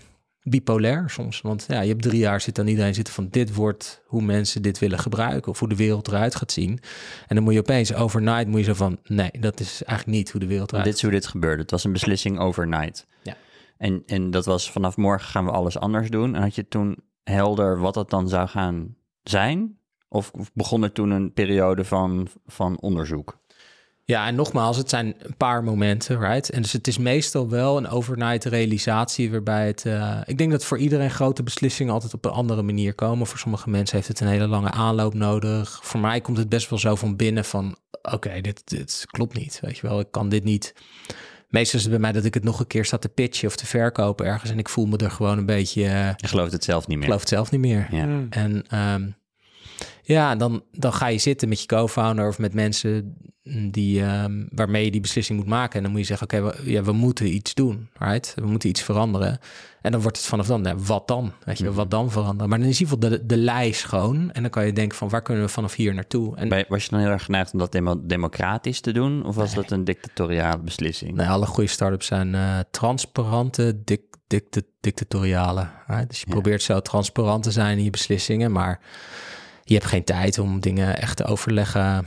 bipolair 0.43 1.09
soms. 1.09 1.41
Want 1.41 1.65
ja, 1.67 1.81
je 1.81 1.89
hebt 1.89 2.01
drie 2.01 2.19
jaar 2.19 2.41
zit 2.41 2.59
aan 2.59 2.67
iedereen 2.67 2.93
zitten 2.93 3.13
van 3.13 3.27
dit 3.29 3.53
wordt 3.53 4.01
hoe 4.05 4.21
mensen 4.21 4.61
dit 4.61 4.79
willen 4.79 4.99
gebruiken 4.99 5.51
of 5.51 5.59
hoe 5.59 5.69
de 5.69 5.75
wereld 5.75 6.07
eruit 6.07 6.35
gaat 6.35 6.51
zien. 6.51 6.79
En 7.27 7.35
dan 7.35 7.43
moet 7.43 7.53
je 7.53 7.59
opeens 7.59 7.93
overnight 7.93 8.47
moet 8.47 8.59
je 8.59 8.65
zo 8.65 8.73
van 8.73 8.99
nee, 9.03 9.31
dat 9.39 9.59
is 9.59 9.83
eigenlijk 9.83 10.17
niet 10.17 10.31
hoe 10.31 10.39
de 10.39 10.47
wereld 10.47 10.71
eruit 10.71 10.85
dit 10.85 10.95
is 10.95 11.01
hoe 11.01 11.11
dit 11.11 11.27
gebeurde. 11.27 11.61
Het 11.61 11.71
was 11.71 11.83
een 11.83 11.91
beslissing 11.91 12.39
overnight. 12.39 13.05
Ja. 13.21 13.35
En, 13.79 14.03
en 14.05 14.31
dat 14.31 14.45
was 14.45 14.71
vanaf 14.71 14.97
morgen 14.97 15.29
gaan 15.29 15.45
we 15.45 15.51
alles 15.51 15.77
anders 15.77 16.09
doen. 16.09 16.35
En 16.35 16.41
had 16.41 16.55
je 16.55 16.67
toen 16.67 16.97
helder 17.23 17.79
wat 17.79 17.93
dat 17.93 18.09
dan 18.09 18.29
zou 18.29 18.47
gaan 18.47 18.95
zijn? 19.23 19.77
Of 20.07 20.31
begon 20.53 20.83
er 20.83 20.91
toen 20.91 21.09
een 21.09 21.33
periode 21.33 21.83
van, 21.83 22.27
van 22.45 22.79
onderzoek? 22.79 23.37
Ja, 24.03 24.27
en 24.27 24.35
nogmaals, 24.35 24.77
het 24.77 24.89
zijn 24.89 25.15
een 25.19 25.37
paar 25.37 25.63
momenten, 25.63 26.19
right? 26.19 26.49
En 26.49 26.61
dus 26.61 26.73
het 26.73 26.87
is 26.87 26.97
meestal 26.97 27.49
wel 27.49 27.77
een 27.77 27.87
overnight 27.87 28.45
realisatie 28.45 29.31
waarbij 29.31 29.67
het... 29.67 29.85
Uh, 29.85 30.21
ik 30.25 30.37
denk 30.37 30.51
dat 30.51 30.65
voor 30.65 30.77
iedereen 30.77 31.11
grote 31.11 31.43
beslissingen 31.43 31.93
altijd 31.93 32.13
op 32.13 32.25
een 32.25 32.31
andere 32.31 32.61
manier 32.61 32.93
komen. 32.95 33.27
Voor 33.27 33.39
sommige 33.39 33.69
mensen 33.69 33.95
heeft 33.95 34.07
het 34.07 34.19
een 34.19 34.27
hele 34.27 34.47
lange 34.47 34.71
aanloop 34.71 35.13
nodig. 35.13 35.79
Voor 35.83 35.99
mij 35.99 36.21
komt 36.21 36.37
het 36.37 36.49
best 36.49 36.69
wel 36.69 36.79
zo 36.79 36.95
van 36.95 37.15
binnen 37.15 37.45
van... 37.45 37.75
oké, 38.01 38.41
dit, 38.41 38.61
dit 38.69 39.05
klopt 39.05 39.37
niet, 39.37 39.59
weet 39.61 39.77
je 39.77 39.87
wel. 39.87 39.99
Ik 39.99 40.11
kan 40.11 40.29
dit 40.29 40.43
niet... 40.43 40.73
Meestal 41.49 41.79
is 41.79 41.85
het 41.85 41.93
bij 41.93 42.01
mij 42.01 42.11
dat 42.11 42.25
ik 42.25 42.33
het 42.33 42.43
nog 42.43 42.59
een 42.59 42.67
keer 42.67 42.85
sta 42.85 42.97
te 42.97 43.09
pitchen 43.09 43.47
of 43.47 43.55
te 43.55 43.65
verkopen 43.65 44.25
ergens... 44.25 44.51
en 44.51 44.59
ik 44.59 44.69
voel 44.69 44.85
me 44.85 44.97
er 44.97 45.11
gewoon 45.11 45.37
een 45.37 45.45
beetje... 45.45 45.83
Uh, 45.83 46.09
je 46.15 46.27
gelooft 46.27 46.51
het 46.51 46.63
zelf 46.63 46.87
niet 46.87 46.97
meer. 46.97 47.05
geloof 47.05 47.19
het 47.19 47.29
zelf 47.29 47.51
niet 47.51 47.61
meer. 47.61 47.87
Ja. 47.91 48.05
Mm. 48.05 48.27
En... 48.29 48.65
Um, 48.93 49.17
ja, 50.13 50.35
dan, 50.35 50.63
dan 50.71 50.93
ga 50.93 51.07
je 51.07 51.17
zitten 51.17 51.49
met 51.49 51.61
je 51.61 51.67
co-founder 51.67 52.27
of 52.27 52.39
met 52.39 52.53
mensen 52.53 53.17
die, 53.71 54.01
um, 54.01 54.47
waarmee 54.51 54.85
je 54.85 54.91
die 54.91 55.01
beslissing 55.01 55.39
moet 55.39 55.47
maken. 55.47 55.75
En 55.75 55.81
dan 55.83 55.91
moet 55.91 55.99
je 55.99 56.05
zeggen, 56.05 56.27
oké, 56.27 56.41
we, 56.41 56.71
ja, 56.71 56.83
we 56.83 56.91
moeten 56.91 57.33
iets 57.33 57.53
doen, 57.53 57.89
right? 57.93 58.33
We 58.35 58.45
moeten 58.45 58.69
iets 58.69 58.81
veranderen. 58.81 59.39
En 59.81 59.91
dan 59.91 60.01
wordt 60.01 60.17
het 60.17 60.25
vanaf 60.25 60.47
dan, 60.47 60.63
ja, 60.63 60.75
wat 60.75 61.07
dan? 61.07 61.31
Weet 61.45 61.57
je, 61.57 61.63
mm 61.63 61.73
wat 61.73 61.91
dan 61.91 62.11
veranderen? 62.11 62.49
Maar 62.49 62.59
dan 62.59 62.67
is 62.67 62.79
in 62.79 62.85
ieder 62.85 63.07
geval 63.07 63.19
de, 63.19 63.25
de 63.25 63.41
lijst 63.41 63.79
schoon. 63.79 64.31
En 64.31 64.41
dan 64.41 64.51
kan 64.51 64.65
je 64.65 64.73
denken 64.73 64.97
van, 64.97 65.09
waar 65.09 65.21
kunnen 65.21 65.43
we 65.43 65.49
vanaf 65.49 65.75
hier 65.75 65.93
naartoe? 65.93 66.35
En, 66.35 66.65
was 66.67 66.83
je 66.83 66.89
dan 66.89 66.99
heel 66.99 67.09
erg 67.09 67.23
geneigd 67.23 67.53
om 67.53 67.59
dat 67.59 67.79
democratisch 68.01 68.79
te 68.79 68.91
doen? 68.91 69.25
Of 69.25 69.35
was 69.35 69.53
dat 69.53 69.71
een 69.71 69.83
dictatoriale 69.83 70.61
beslissing? 70.61 71.15
Nee, 71.15 71.27
alle 71.27 71.45
goede 71.45 71.69
start-ups 71.69 72.05
zijn 72.05 72.33
uh, 72.33 72.59
transparante, 72.71 73.81
dik, 73.83 74.01
dictatoriale. 74.79 75.67
Right? 75.87 76.09
Dus 76.09 76.19
je 76.19 76.25
probeert 76.29 76.61
zo 76.61 76.79
transparant 76.79 77.43
te 77.43 77.51
zijn 77.51 77.77
in 77.77 77.83
je 77.83 77.89
beslissingen, 77.89 78.51
maar 78.51 78.79
je 79.69 79.75
hebt 79.75 79.89
geen 79.89 80.03
tijd 80.03 80.39
om 80.39 80.59
dingen 80.59 80.97
echt 80.97 81.17
te 81.17 81.25
overleggen. 81.25 82.05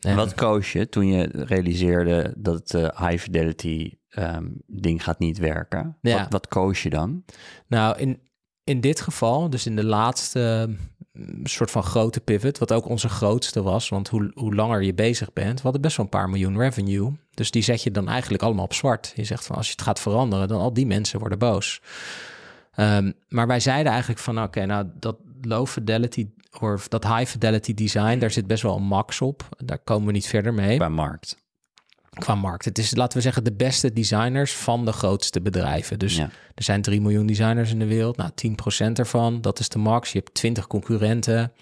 En 0.00 0.16
wat 0.16 0.34
koos 0.34 0.72
je 0.72 0.88
toen 0.88 1.06
je 1.06 1.28
realiseerde 1.32 2.34
dat 2.36 2.54
het 2.54 2.72
uh, 2.74 3.08
high 3.08 3.22
fidelity 3.22 3.92
um, 4.18 4.62
ding 4.66 5.04
gaat 5.04 5.18
niet 5.18 5.38
werken? 5.38 5.96
Ja. 6.00 6.18
Wat, 6.18 6.32
wat 6.32 6.48
koos 6.48 6.82
je 6.82 6.90
dan? 6.90 7.24
Nou, 7.66 7.98
in, 7.98 8.20
in 8.64 8.80
dit 8.80 9.00
geval, 9.00 9.50
dus 9.50 9.66
in 9.66 9.76
de 9.76 9.84
laatste 9.84 10.70
mm, 11.12 11.46
soort 11.46 11.70
van 11.70 11.82
grote 11.82 12.20
pivot, 12.20 12.58
wat 12.58 12.72
ook 12.72 12.88
onze 12.88 13.08
grootste 13.08 13.62
was, 13.62 13.88
want 13.88 14.08
hoe, 14.08 14.30
hoe 14.34 14.54
langer 14.54 14.82
je 14.82 14.94
bezig 14.94 15.32
bent, 15.32 15.56
we 15.56 15.62
hadden 15.62 15.80
best 15.80 15.96
wel 15.96 16.06
een 16.06 16.18
paar 16.18 16.28
miljoen 16.30 16.58
revenue. 16.58 17.12
Dus 17.30 17.50
die 17.50 17.62
zet 17.62 17.82
je 17.82 17.90
dan 17.90 18.08
eigenlijk 18.08 18.42
allemaal 18.42 18.64
op 18.64 18.74
zwart. 18.74 19.12
Je 19.16 19.24
zegt 19.24 19.46
van 19.46 19.56
als 19.56 19.66
je 19.66 19.72
het 19.72 19.82
gaat 19.82 20.00
veranderen, 20.00 20.48
dan 20.48 20.60
al 20.60 20.72
die 20.72 20.86
mensen 20.86 21.18
worden 21.18 21.38
boos. 21.38 21.80
Um, 22.76 23.14
maar 23.28 23.46
wij 23.46 23.60
zeiden 23.60 23.92
eigenlijk 23.92 24.20
van 24.20 24.42
oké, 24.42 24.66
nou 24.66 24.86
dat 24.94 25.16
low 25.46 25.66
fidelity 25.66 26.28
of 26.60 26.88
dat 26.88 27.04
high 27.04 27.24
fidelity 27.24 27.74
design, 27.74 28.18
daar 28.18 28.30
zit 28.30 28.46
best 28.46 28.62
wel 28.62 28.76
een 28.76 28.82
max 28.82 29.20
op. 29.20 29.48
Daar 29.64 29.78
komen 29.78 30.06
we 30.06 30.12
niet 30.12 30.26
verder 30.26 30.54
mee. 30.54 30.76
Qua 30.76 30.88
markt. 30.88 31.40
Qua 32.18 32.34
markt. 32.34 32.64
Het 32.64 32.78
is, 32.78 32.94
laten 32.94 33.16
we 33.16 33.22
zeggen, 33.22 33.44
de 33.44 33.52
beste 33.52 33.92
designers 33.92 34.54
van 34.54 34.84
de 34.84 34.92
grootste 34.92 35.40
bedrijven. 35.40 35.98
Dus 35.98 36.18
er 36.18 36.62
zijn 36.62 36.82
3 36.82 37.00
miljoen 37.00 37.26
designers 37.26 37.70
in 37.70 37.78
de 37.78 37.86
wereld. 37.86 38.16
Nou, 38.16 38.30
10% 38.88 38.92
ervan, 38.92 39.40
dat 39.40 39.58
is 39.58 39.68
de 39.68 39.78
max. 39.78 40.12
Je 40.12 40.18
hebt 40.18 40.34
20 40.34 40.66
concurrenten. 40.66 41.52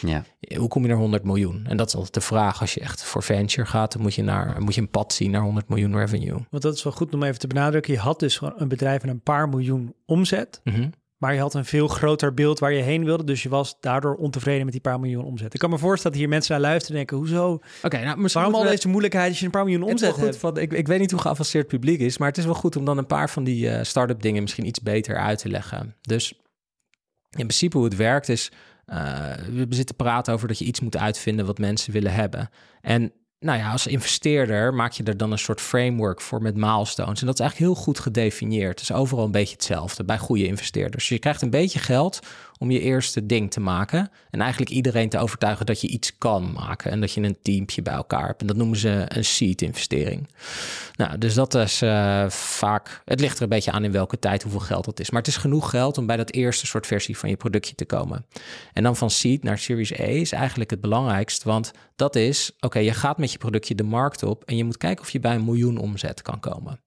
Ja. 0.00 0.24
Hoe 0.56 0.68
kom 0.68 0.82
je 0.82 0.88
naar 0.88 0.96
100 0.96 1.24
miljoen? 1.24 1.66
En 1.68 1.76
dat 1.76 1.88
is 1.88 1.94
altijd 1.94 2.14
de 2.14 2.20
vraag. 2.20 2.60
Als 2.60 2.74
je 2.74 2.80
echt 2.80 3.04
voor 3.04 3.22
venture 3.22 3.66
gaat, 3.66 3.92
dan 3.92 4.02
moet 4.02 4.14
je, 4.14 4.22
naar, 4.22 4.62
moet 4.62 4.74
je 4.74 4.80
een 4.80 4.90
pad 4.90 5.12
zien 5.12 5.30
naar 5.30 5.42
100 5.42 5.68
miljoen 5.68 5.96
revenue. 5.96 6.38
Want 6.50 6.62
dat 6.62 6.74
is 6.74 6.82
wel 6.82 6.92
goed 6.92 7.14
om 7.14 7.22
even 7.22 7.38
te 7.38 7.46
benadrukken. 7.46 7.92
Je 7.92 7.98
had 7.98 8.20
dus 8.20 8.40
een 8.56 8.68
bedrijf 8.68 9.02
met 9.02 9.10
een 9.10 9.22
paar 9.22 9.48
miljoen 9.48 9.94
omzet. 10.04 10.60
Mm 10.64 10.90
maar 11.18 11.34
je 11.34 11.40
had 11.40 11.54
een 11.54 11.64
veel 11.64 11.88
groter 11.88 12.34
beeld 12.34 12.58
waar 12.58 12.72
je 12.72 12.82
heen 12.82 13.04
wilde. 13.04 13.24
Dus 13.24 13.42
je 13.42 13.48
was 13.48 13.76
daardoor 13.80 14.14
ontevreden 14.14 14.64
met 14.64 14.72
die 14.72 14.80
paar 14.80 15.00
miljoen 15.00 15.24
omzet. 15.24 15.54
Ik 15.54 15.60
kan 15.60 15.70
me 15.70 15.78
voorstellen 15.78 16.12
dat 16.12 16.20
hier 16.20 16.30
mensen 16.30 16.52
naar 16.52 16.70
luisteren 16.70 17.00
en 17.00 17.06
denken... 17.06 17.26
hoezo? 17.26 17.60
Oké, 17.82 18.04
nou, 18.04 18.28
waarom 18.32 18.54
al 18.54 18.62
deze 18.62 18.88
moeilijkheid 18.88 19.28
als 19.28 19.38
je 19.38 19.44
een 19.44 19.50
paar 19.50 19.64
miljoen 19.64 19.82
omzet 19.82 20.16
hebt? 20.16 20.58
Ik, 20.58 20.72
ik 20.72 20.86
weet 20.86 21.00
niet 21.00 21.10
hoe 21.10 21.20
geavanceerd 21.20 21.66
publiek 21.66 22.00
is... 22.00 22.18
maar 22.18 22.28
het 22.28 22.38
is 22.38 22.44
wel 22.44 22.54
goed 22.54 22.76
om 22.76 22.84
dan 22.84 22.98
een 22.98 23.06
paar 23.06 23.30
van 23.30 23.44
die 23.44 23.66
uh, 23.66 23.82
start-up 23.82 24.22
dingen... 24.22 24.42
misschien 24.42 24.66
iets 24.66 24.80
beter 24.80 25.16
uit 25.16 25.38
te 25.38 25.48
leggen. 25.48 25.94
Dus 26.00 26.32
in 27.30 27.46
principe 27.46 27.76
hoe 27.76 27.86
het 27.86 27.96
werkt 27.96 28.28
is... 28.28 28.52
Uh, 28.86 29.32
we 29.52 29.66
zitten 29.68 29.96
praten 29.96 30.34
over 30.34 30.48
dat 30.48 30.58
je 30.58 30.64
iets 30.64 30.80
moet 30.80 30.96
uitvinden 30.96 31.46
wat 31.46 31.58
mensen 31.58 31.92
willen 31.92 32.12
hebben. 32.12 32.48
En 32.80 33.12
nou 33.46 33.58
ja, 33.58 33.70
als 33.70 33.86
investeerder 33.86 34.74
maak 34.74 34.92
je 34.92 35.02
er 35.02 35.16
dan 35.16 35.32
een 35.32 35.38
soort 35.38 35.60
framework 35.60 36.20
voor 36.20 36.42
met 36.42 36.56
milestones. 36.56 37.20
En 37.20 37.26
dat 37.26 37.34
is 37.34 37.40
eigenlijk 37.40 37.72
heel 37.72 37.82
goed 37.82 37.98
gedefinieerd. 37.98 38.80
Het 38.80 38.90
is 38.90 38.96
overal 38.96 39.24
een 39.24 39.30
beetje 39.30 39.54
hetzelfde 39.54 40.04
bij 40.04 40.18
goede 40.18 40.46
investeerders. 40.46 40.94
Dus 40.94 41.08
je 41.08 41.18
krijgt 41.18 41.42
een 41.42 41.50
beetje 41.50 41.78
geld 41.78 42.20
om 42.58 42.70
je 42.70 42.80
eerste 42.80 43.26
ding 43.26 43.50
te 43.50 43.60
maken. 43.60 44.10
En 44.30 44.40
eigenlijk 44.40 44.70
iedereen 44.70 45.08
te 45.08 45.18
overtuigen 45.18 45.66
dat 45.66 45.80
je 45.80 45.88
iets 45.88 46.18
kan 46.18 46.52
maken. 46.52 46.90
En 46.90 47.00
dat 47.00 47.12
je 47.12 47.22
een 47.22 47.38
teampje 47.42 47.82
bij 47.82 47.94
elkaar 47.94 48.26
hebt. 48.26 48.40
En 48.40 48.46
dat 48.46 48.56
noemen 48.56 48.78
ze 48.78 49.04
een 49.08 49.24
seed-investering. 49.24 50.28
Nou, 50.96 51.18
dus 51.18 51.34
dat 51.34 51.54
is 51.54 51.82
uh, 51.82 52.28
vaak. 52.28 53.02
Het 53.04 53.20
ligt 53.20 53.36
er 53.36 53.42
een 53.42 53.48
beetje 53.48 53.72
aan 53.72 53.84
in 53.84 53.92
welke 53.92 54.18
tijd, 54.18 54.42
hoeveel 54.42 54.60
geld 54.60 54.84
dat 54.84 55.00
is. 55.00 55.10
Maar 55.10 55.20
het 55.20 55.30
is 55.30 55.36
genoeg 55.36 55.70
geld 55.70 55.98
om 55.98 56.06
bij 56.06 56.16
dat 56.16 56.32
eerste 56.32 56.66
soort 56.66 56.86
versie 56.86 57.18
van 57.18 57.28
je 57.28 57.36
productje 57.36 57.74
te 57.74 57.84
komen. 57.84 58.26
En 58.72 58.82
dan 58.82 58.96
van 58.96 59.10
seed 59.10 59.42
naar 59.42 59.58
Series 59.58 60.00
A 60.00 60.04
is 60.04 60.32
eigenlijk 60.32 60.70
het 60.70 60.80
belangrijkst. 60.80 61.42
Want 61.42 61.72
dat 61.96 62.16
is, 62.16 62.56
oké, 62.60 62.78
je 62.78 62.92
gaat 62.92 63.18
met 63.18 63.32
je 63.32 63.38
productje 63.38 63.74
de 63.74 63.82
markt 63.82 64.22
op. 64.22 64.44
En 64.44 64.56
je 64.56 64.64
moet 64.64 64.76
kijken 64.76 65.04
of 65.04 65.10
je 65.10 65.20
bij 65.20 65.34
een 65.34 65.44
miljoen 65.44 65.78
omzet 65.78 66.22
kan 66.22 66.40
komen. 66.40 66.80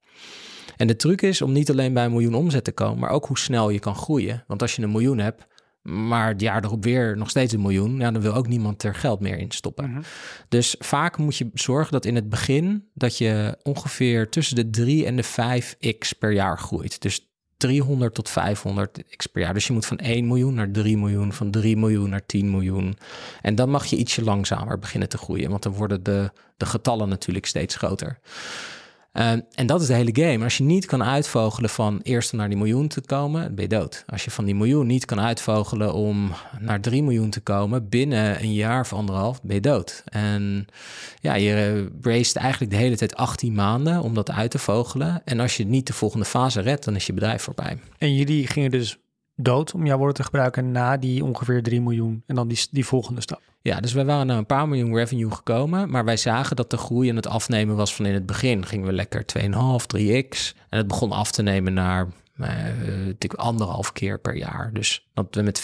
En 0.80 0.88
de 0.88 0.96
truc 0.96 1.22
is 1.22 1.42
om 1.42 1.52
niet 1.52 1.70
alleen 1.70 1.94
bij 1.94 2.06
een 2.06 2.12
miljoen 2.12 2.34
omzet 2.34 2.64
te 2.64 2.72
komen, 2.72 3.00
maar 3.00 3.10
ook 3.10 3.26
hoe 3.26 3.38
snel 3.38 3.70
je 3.70 3.80
kan 3.80 3.96
groeien. 3.96 4.44
Want 4.48 4.62
als 4.62 4.76
je 4.76 4.82
een 4.82 4.92
miljoen 4.92 5.18
hebt, 5.18 5.48
maar 5.89 6.28
het 6.28 6.41
jaar 6.41 6.63
erop 6.63 6.84
weer 6.84 7.17
nog 7.17 7.30
steeds 7.30 7.54
een 7.54 7.62
miljoen, 7.62 7.99
ja, 7.99 8.12
dan 8.12 8.21
wil 8.21 8.34
ook 8.34 8.47
niemand 8.47 8.84
er 8.84 8.95
geld 8.95 9.19
meer 9.19 9.38
in 9.38 9.52
stoppen. 9.52 9.91
Mhm. 9.91 10.02
Dus 10.49 10.75
vaak 10.80 11.17
moet 11.17 11.38
je 11.38 11.49
zorgen 11.54 11.91
dat 11.91 12.06
in 12.06 12.15
het 12.15 12.30
begin 12.30 12.88
dat 12.93 13.17
je 13.17 13.58
ongeveer 13.63 14.30
tussen 14.30 14.56
de 14.56 14.69
3 14.69 15.06
en 15.06 15.15
de 15.15 15.23
5x 15.23 16.17
per 16.19 16.32
jaar 16.32 16.58
groeit. 16.58 17.02
Dus 17.02 17.30
300 17.58 18.13
tot 18.13 18.30
500 18.30 19.04
x 19.15 19.28
per 19.28 19.41
jaar. 19.41 19.54
Dus 19.54 19.67
je 19.67 19.73
moet 19.73 19.86
van 19.86 19.97
1 19.97 20.28
miljoen 20.28 20.54
naar 20.54 20.71
3 20.71 20.97
miljoen, 20.97 21.34
van 21.34 21.52
3 21.52 21.78
miljoen 21.78 22.10
naar 22.10 22.25
10 22.25 22.52
miljoen. 22.52 22.97
En 23.41 23.56
dan 23.56 23.69
mag 23.69 23.86
je 23.86 23.95
ietsje 23.95 24.23
langzamer 24.23 24.80
beginnen 24.80 25.10
te 25.10 25.17
groeien, 25.17 25.49
want 25.49 25.63
dan 25.63 25.73
worden 25.73 26.04
de, 26.04 26.32
de 26.58 26.65
getallen 26.65 27.10
natuurlijk 27.10 27.45
steeds 27.45 27.75
groter. 27.75 28.19
Uh, 29.13 29.32
en 29.32 29.65
dat 29.65 29.82
is 29.82 29.88
de 29.88 29.93
hele 29.93 30.15
game. 30.15 30.43
Als 30.43 30.58
je 30.58 30.63
niet 30.63 30.86
kan 30.86 31.04
uitvogelen 31.04 31.69
van 31.69 32.00
eerst 32.04 32.34
naar 32.34 32.48
die 32.48 32.58
miljoen 32.58 32.88
te 32.88 33.02
komen, 33.02 33.56
ben 33.56 33.63
je 33.63 33.69
dood. 33.69 34.04
Als 34.08 34.24
je 34.24 34.32
van 34.32 34.45
die 34.45 34.56
miljoen 34.56 34.88
niet 34.88 35.06
kan 35.06 35.19
uitvogelen 35.19 35.93
om 35.93 36.32
naar 36.60 36.82
3 36.82 37.04
miljoen 37.04 37.30
te 37.30 37.41
komen 37.41 37.89
binnen 37.89 38.41
een 38.41 38.54
jaar 38.54 38.80
of 38.80 38.93
anderhalf, 38.93 39.41
ben 39.41 39.56
je 39.56 39.62
dood. 39.62 40.04
En 40.06 40.65
ja, 41.22 41.34
je 41.34 41.88
raced 42.02 42.36
eigenlijk 42.36 42.72
de 42.72 42.78
hele 42.78 42.98
tijd 42.98 43.15
18 43.15 43.54
maanden 43.54 44.02
om 44.02 44.13
dat 44.13 44.32
uit 44.32 44.52
te 44.52 44.60
vogelen. 44.60 45.22
En 45.26 45.39
als 45.39 45.58
je 45.58 45.65
niet 45.65 45.88
de 45.88 45.93
volgende 45.93 46.26
fase 46.26 46.62
redt, 46.62 46.86
dan 46.86 46.95
is 46.95 47.06
je 47.06 47.13
bedrijf 47.13 47.41
voorbij. 47.41 47.78
En 47.98 48.15
jullie 48.15 48.48
gingen 48.48 48.72
dus 48.72 48.98
dood, 49.41 49.73
om 49.73 49.86
jouw 49.86 49.97
woorden 49.97 50.15
te 50.15 50.23
gebruiken, 50.23 50.71
na 50.71 50.97
die 50.97 51.23
ongeveer 51.23 51.63
3 51.63 51.82
miljoen 51.82 52.23
en 52.28 52.36
dan 52.36 52.47
die, 52.47 52.67
die 52.71 52.86
volgende 52.86 53.21
stap. 53.21 53.41
Ja, 53.62 53.80
dus 53.80 53.93
wij 53.93 54.06
waren 54.06 54.28
naar 54.28 54.38
een 54.38 54.45
paar 54.45 54.67
miljoen 54.67 54.95
revenue 54.95 55.32
gekomen, 55.32 55.89
maar 55.89 56.06
wij 56.06 56.17
zagen 56.17 56.56
dat 56.56 56.69
de 56.69 56.78
groei 56.78 57.10
en 57.10 57.15
het 57.15 57.28
afnemen 57.28 57.75
was 57.75 57.95
van 57.95 58.06
in 58.06 58.13
het 58.13 58.25
begin. 58.25 58.65
Gingen 58.65 58.86
we 58.86 58.93
lekker 58.93 59.25
2,5, 59.39 59.47
3x 59.97 60.58
en 60.69 60.78
het 60.78 60.88
begon 60.88 61.12
af 61.12 61.32
te 61.32 61.41
nemen 61.41 61.73
naar 61.73 62.08
uh, 62.38 62.47
anderhalf 63.36 63.91
keer 63.91 64.19
per 64.19 64.36
jaar. 64.36 64.69
Dus 64.73 65.08
dat 65.13 65.36
we 65.36 65.41
met 65.41 65.62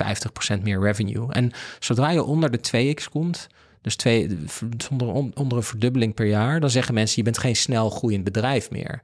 50% 0.57 0.61
meer 0.61 0.79
revenue. 0.79 1.31
En 1.31 1.51
zodra 1.79 2.09
je 2.09 2.23
onder 2.23 2.51
de 2.51 2.93
2x 2.95 3.09
komt, 3.11 3.47
dus 3.85 3.95
twee, 3.95 4.37
zonder 4.77 5.07
onder 5.13 5.57
een 5.57 5.63
verdubbeling 5.63 6.13
per 6.13 6.25
jaar, 6.25 6.59
dan 6.59 6.69
zeggen 6.69 6.93
mensen: 6.93 7.15
je 7.17 7.23
bent 7.23 7.37
geen 7.37 7.55
snel 7.55 7.89
groeiend 7.89 8.23
bedrijf 8.23 8.71
meer. 8.71 9.01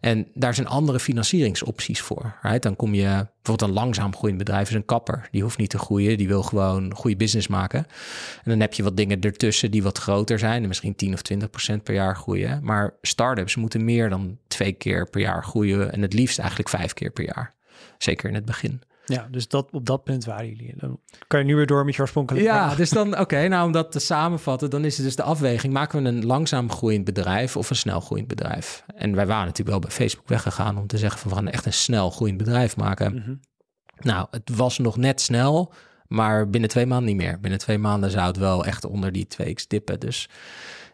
En 0.00 0.26
daar 0.34 0.54
zijn 0.54 0.66
andere 0.66 1.00
financieringsopties 1.00 2.00
voor. 2.00 2.34
Right? 2.42 2.62
Dan 2.62 2.76
kom 2.76 2.94
je 2.94 3.26
bijvoorbeeld 3.42 3.70
een 3.70 3.74
langzaam 3.74 4.14
groeiend 4.14 4.38
bedrijf 4.38 4.68
is 4.68 4.74
een 4.74 4.84
kapper. 4.84 5.28
Die 5.30 5.42
hoeft 5.42 5.58
niet 5.58 5.70
te 5.70 5.78
groeien, 5.78 6.18
die 6.18 6.28
wil 6.28 6.42
gewoon 6.42 6.94
goede 6.94 7.16
business 7.16 7.48
maken. 7.48 7.78
En 8.44 8.50
dan 8.50 8.60
heb 8.60 8.74
je 8.74 8.82
wat 8.82 8.96
dingen 8.96 9.20
ertussen 9.20 9.70
die 9.70 9.82
wat 9.82 9.98
groter 9.98 10.38
zijn, 10.38 10.62
en 10.62 10.68
misschien 10.68 10.94
10 10.94 11.12
of 11.12 11.22
20 11.22 11.50
procent 11.50 11.82
per 11.82 11.94
jaar 11.94 12.16
groeien. 12.16 12.60
Maar 12.62 12.94
startups 13.02 13.56
moeten 13.56 13.84
meer 13.84 14.08
dan 14.08 14.38
twee 14.46 14.72
keer 14.72 15.08
per 15.10 15.20
jaar 15.20 15.44
groeien 15.44 15.92
en 15.92 16.02
het 16.02 16.12
liefst 16.12 16.38
eigenlijk 16.38 16.68
vijf 16.68 16.92
keer 16.94 17.10
per 17.10 17.24
jaar. 17.24 17.54
Zeker 17.98 18.28
in 18.28 18.34
het 18.34 18.44
begin. 18.44 18.82
Ja, 19.04 19.28
dus 19.30 19.48
dat, 19.48 19.68
op 19.72 19.86
dat 19.86 20.04
punt 20.04 20.24
waren 20.24 20.48
jullie. 20.48 20.74
Dan 20.76 21.00
kan 21.26 21.40
je 21.40 21.46
nu 21.46 21.56
weer 21.56 21.66
door 21.66 21.84
met 21.84 21.94
je 21.94 22.00
oorspronkelijke 22.00 22.48
Ja, 22.48 22.74
dus 22.74 22.90
dan, 22.90 23.18
oké, 23.18 23.48
nou 23.48 23.66
om 23.66 23.72
dat 23.72 23.92
te 23.92 23.98
samenvatten, 23.98 24.70
dan 24.70 24.84
is 24.84 24.96
het 24.96 25.06
dus 25.06 25.16
de 25.16 25.22
afweging. 25.22 25.72
Maken 25.72 26.02
we 26.02 26.08
een 26.08 26.26
langzaam 26.26 26.70
groeiend 26.70 27.04
bedrijf 27.04 27.56
of 27.56 27.70
een 27.70 27.76
snel 27.76 28.00
groeiend 28.00 28.28
bedrijf? 28.28 28.84
En 28.96 29.14
wij 29.14 29.26
waren 29.26 29.44
natuurlijk 29.46 29.70
wel 29.70 29.78
bij 29.78 29.90
Facebook 29.90 30.28
weggegaan 30.28 30.78
om 30.78 30.86
te 30.86 30.98
zeggen 30.98 31.20
van 31.20 31.30
we 31.30 31.36
gaan 31.36 31.48
echt 31.48 31.66
een 31.66 31.72
snel 31.72 32.10
groeiend 32.10 32.38
bedrijf 32.38 32.76
maken. 32.76 33.14
Mhm. 33.14 33.34
Nou, 33.98 34.26
het 34.30 34.50
was 34.56 34.78
nog 34.78 34.96
net 34.96 35.20
snel, 35.20 35.72
maar 36.06 36.50
binnen 36.50 36.70
twee 36.70 36.86
maanden 36.86 37.06
niet 37.06 37.26
meer. 37.26 37.40
Binnen 37.40 37.58
twee 37.58 37.78
maanden 37.78 38.10
zou 38.10 38.26
het 38.26 38.36
wel 38.36 38.64
echt 38.64 38.84
onder 38.84 39.12
die 39.12 39.26
2x 39.26 39.66
dippen. 39.66 40.00
Dus 40.00 40.28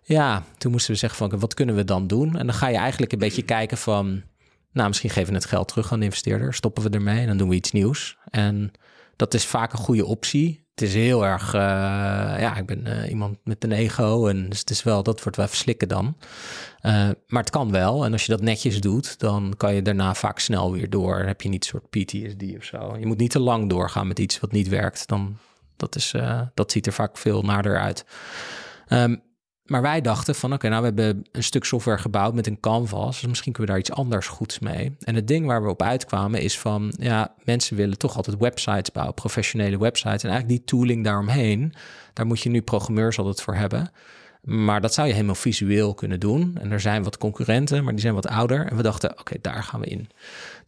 ja, 0.03 0.43
toen 0.59 0.73
moesten 0.73 0.93
we 0.93 0.99
zeggen 0.99 1.19
van 1.19 1.39
wat 1.39 1.55
kunnen 1.55 1.75
we 1.75 1.85
dan 1.85 2.07
doen? 2.07 2.37
En 2.37 2.47
dan 2.47 2.55
ga 2.55 2.69
je 2.69 2.77
eigenlijk 2.77 3.13
een 3.13 3.19
beetje 3.19 3.43
kijken 3.43 3.79
van 3.79 4.23
nou, 4.73 4.89
misschien 4.89 5.11
geven 5.11 5.29
we 5.29 5.39
het 5.39 5.49
geld 5.49 5.69
terug 5.69 5.93
aan 5.93 5.99
de 5.99 6.05
investeerder, 6.05 6.55
stoppen 6.55 6.83
we 6.83 6.91
ermee 6.91 7.21
en 7.21 7.27
dan 7.27 7.37
doen 7.37 7.49
we 7.49 7.55
iets 7.55 7.73
nieuws. 7.73 8.17
En 8.31 8.73
dat 9.17 9.35
is 9.35 9.47
vaak 9.47 9.73
een 9.73 9.79
goede 9.79 10.05
optie. 10.05 10.65
het 10.71 10.89
is 10.89 10.95
heel 10.95 11.27
erg, 11.27 11.55
uh, 11.55 11.61
ja, 12.41 12.57
ik 12.57 12.67
ben 12.67 12.87
uh, 12.87 13.11
iemand 13.11 13.39
met 13.45 13.65
een 13.65 13.73
ego 13.73 14.27
en 14.27 14.49
dus 14.49 14.59
het 14.59 14.71
is 14.71 14.83
wel, 14.83 15.03
dat 15.03 15.23
wordt 15.23 15.37
wel 15.37 15.49
verslikken 15.49 15.89
dan. 15.89 16.07
Uh, 16.07 16.93
maar 17.27 17.43
het 17.43 17.51
kan 17.51 17.71
wel 17.71 18.05
en 18.05 18.13
als 18.13 18.27
je 18.27 18.33
dat 18.33 18.41
netjes 18.41 18.81
doet, 18.81 19.19
dan 19.19 19.55
kan 19.57 19.75
je 19.75 19.83
daarna 19.83 20.15
vaak 20.15 20.39
snel 20.39 20.73
weer 20.73 20.91
door. 20.91 21.19
Heb 21.19 21.41
je 21.41 21.49
niet 21.49 21.65
een 21.65 21.71
soort 21.71 21.91
PTSD 21.91 22.57
of 22.57 22.65
zo. 22.65 22.97
Je 22.99 23.07
moet 23.07 23.19
niet 23.19 23.31
te 23.31 23.41
lang 23.41 23.69
doorgaan 23.69 24.09
met 24.09 24.19
iets 24.19 24.41
wat 24.41 24.53
niet 24.53 24.69
werkt. 24.69 25.09
Dan, 25.09 25.37
dat, 25.77 25.97
is, 25.97 26.15
dat 26.55 26.73
ziet 26.73 26.87
er 26.87 26.93
vaak 26.93 27.19
veel 27.19 27.43
nader 27.43 27.79
uit. 27.79 28.05
Um, 28.89 29.23
maar 29.71 29.83
wij 29.83 30.01
dachten 30.01 30.35
van 30.35 30.53
oké, 30.53 30.69
nou 30.69 30.81
we 30.81 30.87
hebben 30.87 31.25
een 31.33 31.43
stuk 31.43 31.65
software 31.65 31.99
gebouwd 31.99 32.35
met 32.35 32.47
een 32.47 32.61
canvas. 32.61 33.21
Dus 33.21 33.29
misschien 33.29 33.53
kunnen 33.53 33.75
we 33.75 33.79
daar 33.79 33.89
iets 33.89 33.99
anders 33.99 34.27
goeds 34.27 34.59
mee. 34.59 34.97
En 35.01 35.15
het 35.15 35.29
ding 35.29 35.47
waar 35.47 35.63
we 35.63 35.69
op 35.69 35.83
uitkwamen 35.83 36.41
is 36.41 36.59
van 36.59 36.93
ja, 36.97 37.35
mensen 37.45 37.77
willen 37.77 37.99
toch 37.99 38.17
altijd 38.17 38.37
websites 38.39 38.93
bouwen, 38.93 39.15
professionele 39.15 39.79
websites. 39.79 40.23
En 40.23 40.31
eigenlijk 40.31 40.49
die 40.49 40.65
tooling 40.65 41.05
daaromheen, 41.05 41.73
daar 42.13 42.27
moet 42.27 42.41
je 42.41 42.51
nu 42.51 42.63
programmeurs 42.63 43.19
altijd 43.19 43.43
voor 43.43 43.55
hebben. 43.55 43.91
Maar 44.41 44.81
dat 44.81 44.95
zou 44.95 45.07
je 45.07 45.13
helemaal 45.13 45.35
visueel 45.35 45.95
kunnen 45.95 46.21
doen. 46.21 46.57
En 46.61 46.73
er 46.73 46.81
zijn 46.81 47.03
wat 47.03 47.19
concurrenten, 47.19 47.85
maar 47.85 47.93
die 47.93 48.03
zijn 48.03 48.15
wat 48.15 48.27
ouder. 48.27 48.67
En 48.67 48.77
we 48.77 48.83
dachten, 48.83 49.19
oké, 49.19 49.37
daar 49.41 49.63
gaan 49.63 49.81
we 49.81 49.87
in. 49.87 50.09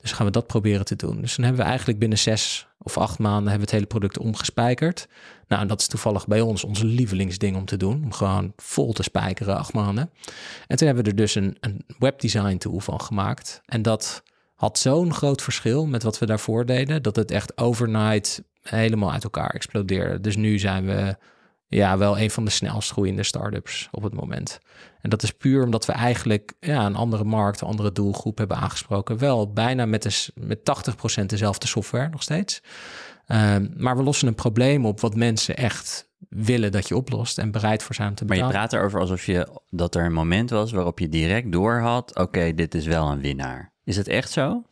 Dus 0.03 0.13
gaan 0.13 0.27
we 0.27 0.33
dat 0.33 0.47
proberen 0.47 0.85
te 0.85 0.97
doen. 0.97 1.21
Dus 1.21 1.37
dan 1.37 1.45
hebben 1.45 1.63
we 1.63 1.69
eigenlijk 1.69 1.99
binnen 1.99 2.19
zes 2.19 2.67
of 2.79 2.99
acht 2.99 3.19
maanden 3.19 3.51
hebben 3.51 3.55
we 3.55 3.65
het 3.65 3.71
hele 3.71 3.87
product 3.87 4.19
omgespijkerd. 4.19 5.09
Nou, 5.49 5.67
dat 5.67 5.81
is 5.81 5.87
toevallig 5.87 6.27
bij 6.27 6.41
ons 6.41 6.65
ons 6.65 6.83
lievelingsding 6.83 7.57
om 7.57 7.65
te 7.65 7.77
doen. 7.77 8.05
Om 8.05 8.13
gewoon 8.13 8.53
vol 8.57 8.93
te 8.93 9.03
spijkeren, 9.03 9.57
acht 9.57 9.73
maanden. 9.73 10.11
En 10.67 10.77
toen 10.77 10.87
hebben 10.87 11.05
we 11.05 11.11
er 11.11 11.17
dus 11.17 11.35
een, 11.35 11.57
een 11.61 11.85
webdesign 11.99 12.57
tool 12.57 12.81
van 12.81 13.01
gemaakt. 13.01 13.61
En 13.67 13.83
dat 13.83 14.23
had 14.55 14.79
zo'n 14.79 15.15
groot 15.15 15.43
verschil 15.43 15.87
met 15.87 16.03
wat 16.03 16.19
we 16.19 16.27
daarvoor 16.27 16.67
deden, 16.67 17.03
dat 17.03 17.17
het 17.17 17.31
echt 17.31 17.59
overnight 17.59 18.43
helemaal 18.63 19.13
uit 19.13 19.25
elkaar 19.25 19.51
explodeerde. 19.51 20.21
Dus 20.21 20.37
nu 20.37 20.59
zijn 20.59 20.87
we 20.87 21.17
ja, 21.75 21.99
wel 21.99 22.19
een 22.19 22.31
van 22.31 22.45
de 22.45 22.51
snelst 22.51 22.91
groeiende 22.91 23.23
startups 23.23 23.89
op 23.91 24.03
het 24.03 24.15
moment. 24.15 24.61
En 25.01 25.11
dat 25.11 25.23
is 25.23 25.31
puur 25.31 25.65
omdat 25.65 25.87
we 25.87 25.93
eigenlijk 25.93 26.53
ja, 26.61 26.87
een 26.87 26.95
andere 26.95 27.25
markt, 27.25 27.61
een 27.61 27.69
andere 27.69 27.93
doelgroep 27.93 28.39
hebben 28.39 28.57
aangesproken. 28.57 29.19
Wel 29.19 29.53
bijna 29.53 29.87
met, 29.87 30.03
de, 30.03 30.31
met 30.35 30.59
80% 31.23 31.25
dezelfde 31.27 31.67
software 31.67 32.09
nog 32.09 32.23
steeds. 32.23 32.63
Ehm, 33.27 33.69
maar 33.77 33.97
we 33.97 34.03
lossen 34.03 34.29
een 34.29 34.35
probleem 34.35 34.87
op 34.87 35.01
wat 35.01 35.17
mensen 35.17 35.57
echt 35.57 36.11
willen 36.29 36.73
dat 36.73 36.89
je 36.89 36.97
oplost 36.97 37.39
en 37.39 37.51
bereid 37.51 37.83
voor 37.83 37.95
zijn 37.95 38.15
te 38.15 38.25
betalen. 38.25 38.45
Maar 38.45 38.53
je 38.53 38.59
praat 38.69 38.81
erover 38.81 39.01
alsof 39.01 39.27
je 39.27 39.61
dat 39.71 39.95
er 39.95 40.05
een 40.05 40.13
moment 40.13 40.51
was 40.51 40.73
waarop 40.73 40.99
je 40.99 41.09
direct 41.09 41.53
door 41.53 41.79
had: 41.81 42.19
oké, 42.19 42.55
dit 42.55 42.75
is 42.75 42.87
wel 42.87 43.11
een 43.11 43.21
winnaar. 43.21 43.73
Is 43.85 43.97
het 43.97 44.09
echt 44.09 44.31
zo? 44.31 44.63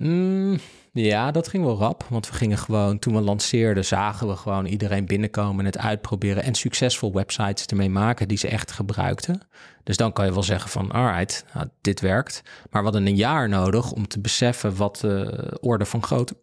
Mm, 0.00 0.58
ja, 0.92 1.30
dat 1.30 1.48
ging 1.48 1.64
wel 1.64 1.78
rap. 1.78 2.04
Want 2.08 2.28
we 2.28 2.34
gingen 2.34 2.58
gewoon, 2.58 2.98
toen 2.98 3.14
we 3.14 3.20
lanceerden, 3.20 3.84
zagen 3.84 4.28
we 4.28 4.36
gewoon 4.36 4.66
iedereen 4.66 5.06
binnenkomen, 5.06 5.64
het 5.64 5.78
uitproberen 5.78 6.42
en 6.42 6.54
succesvol 6.54 7.12
websites 7.12 7.66
ermee 7.66 7.90
maken 7.90 8.28
die 8.28 8.38
ze 8.38 8.48
echt 8.48 8.72
gebruikten. 8.72 9.40
Dus 9.84 9.96
dan 9.96 10.12
kan 10.12 10.26
je 10.26 10.32
wel 10.32 10.42
zeggen 10.42 10.70
van, 10.70 10.90
alright, 10.90 11.44
nou, 11.54 11.68
dit 11.80 12.00
werkt. 12.00 12.42
Maar 12.44 12.82
we 12.82 12.88
hadden 12.88 13.06
een 13.06 13.16
jaar 13.16 13.48
nodig 13.48 13.92
om 13.92 14.08
te 14.08 14.20
beseffen 14.20 14.76
wat 14.76 14.96
de 14.96 15.56
orde 15.60 15.84
van 15.84 16.02
grootte 16.02 16.36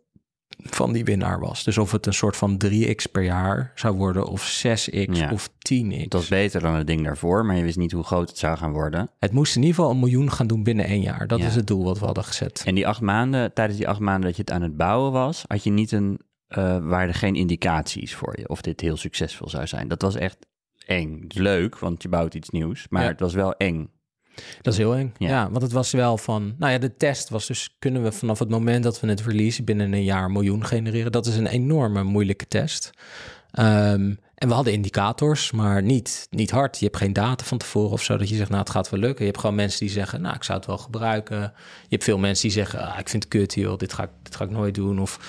van 0.57 0.93
die 0.93 1.03
winnaar 1.03 1.39
was. 1.39 1.63
Dus 1.63 1.77
of 1.77 1.91
het 1.91 2.05
een 2.05 2.13
soort 2.13 2.37
van 2.37 2.61
3x 2.65 3.11
per 3.11 3.23
jaar 3.23 3.71
zou 3.75 3.95
worden, 3.95 4.27
of 4.27 4.63
6x 4.65 5.31
of 5.31 5.49
10x. 5.49 6.07
Dat 6.07 6.13
was 6.13 6.27
beter 6.27 6.61
dan 6.61 6.75
het 6.75 6.87
ding 6.87 7.03
daarvoor, 7.03 7.45
maar 7.45 7.55
je 7.55 7.63
wist 7.63 7.77
niet 7.77 7.91
hoe 7.91 8.03
groot 8.03 8.29
het 8.29 8.37
zou 8.37 8.57
gaan 8.57 8.71
worden. 8.71 9.09
Het 9.19 9.31
moest 9.31 9.55
in 9.55 9.61
ieder 9.61 9.75
geval 9.75 9.91
een 9.91 9.99
miljoen 9.99 10.31
gaan 10.31 10.47
doen 10.47 10.63
binnen 10.63 10.85
één 10.85 11.01
jaar. 11.01 11.27
Dat 11.27 11.39
is 11.39 11.55
het 11.55 11.67
doel 11.67 11.83
wat 11.83 11.99
we 11.99 12.05
hadden 12.05 12.23
gezet. 12.23 12.63
En 12.65 12.75
die 12.75 12.87
acht 12.87 13.01
maanden, 13.01 13.53
tijdens 13.53 13.77
die 13.77 13.87
acht 13.87 13.99
maanden 13.99 14.25
dat 14.25 14.35
je 14.35 14.41
het 14.41 14.51
aan 14.51 14.61
het 14.61 14.77
bouwen 14.77 15.11
was, 15.11 15.43
had 15.47 15.63
je 15.63 15.71
niet 15.71 15.91
een, 15.91 16.19
uh, 16.49 16.57
waren 16.87 17.07
er 17.07 17.13
geen 17.13 17.35
indicaties 17.35 18.15
voor 18.15 18.39
je 18.39 18.49
of 18.49 18.61
dit 18.61 18.81
heel 18.81 18.97
succesvol 18.97 19.49
zou 19.49 19.67
zijn. 19.67 19.87
Dat 19.87 20.01
was 20.01 20.15
echt 20.15 20.37
eng. 20.85 21.25
leuk, 21.27 21.79
want 21.79 22.01
je 22.01 22.09
bouwt 22.09 22.33
iets 22.33 22.49
nieuws, 22.49 22.85
maar 22.89 23.05
het 23.07 23.19
was 23.19 23.33
wel 23.33 23.53
eng. 23.53 23.89
Dat 24.61 24.73
is 24.73 24.79
heel 24.79 24.95
eng. 24.95 25.13
Ja. 25.17 25.49
want 25.49 25.61
het 25.61 25.71
was 25.71 25.91
wel 25.91 26.17
van. 26.17 26.55
Nou 26.57 26.71
ja, 26.71 26.77
de 26.77 26.97
test 26.97 27.29
was 27.29 27.47
dus: 27.47 27.75
kunnen 27.79 28.03
we 28.03 28.11
vanaf 28.11 28.39
het 28.39 28.49
moment 28.49 28.83
dat 28.83 28.99
we 28.99 29.07
het 29.07 29.21
release 29.21 29.63
binnen 29.63 29.93
een 29.93 30.03
jaar 30.03 30.25
een 30.25 30.31
miljoen 30.31 30.65
genereren? 30.65 31.11
Dat 31.11 31.25
is 31.25 31.35
een 31.35 31.47
enorme 31.47 32.03
moeilijke 32.03 32.47
test. 32.47 32.91
Ehm, 33.51 34.13
en 34.35 34.47
we 34.47 34.53
hadden 34.53 34.73
indicators, 34.73 35.51
maar 35.51 35.83
niet, 35.83 36.27
niet 36.29 36.51
hard. 36.51 36.79
Je 36.79 36.85
hebt 36.85 36.97
geen 36.97 37.13
data 37.13 37.45
van 37.45 37.57
tevoren 37.57 37.91
of 37.91 38.03
zo 38.03 38.17
dat 38.17 38.29
je 38.29 38.35
zegt, 38.35 38.49
nou, 38.49 38.61
het 38.61 38.69
gaat 38.69 38.89
wel 38.89 38.99
lukken. 38.99 39.19
Je 39.19 39.31
hebt 39.31 39.39
gewoon 39.39 39.55
mensen 39.55 39.79
die 39.79 39.89
zeggen, 39.89 40.21
nou, 40.21 40.35
ik 40.35 40.43
zou 40.43 40.57
het 40.57 40.67
wel 40.67 40.77
gebruiken. 40.77 41.39
Je 41.81 41.87
hebt 41.89 42.03
veel 42.03 42.17
mensen 42.17 42.43
die 42.43 42.57
zeggen, 42.57 42.79
ah, 42.79 42.99
ik 42.99 43.09
vind 43.09 43.23
het 43.23 43.31
kut, 43.31 43.53
joh, 43.53 43.77
dit 43.77 43.93
ga, 43.93 44.03
ik, 44.03 44.09
dit 44.23 44.35
ga 44.35 44.43
ik 44.43 44.49
nooit 44.49 44.75
doen. 44.75 44.99
Of 44.99 45.19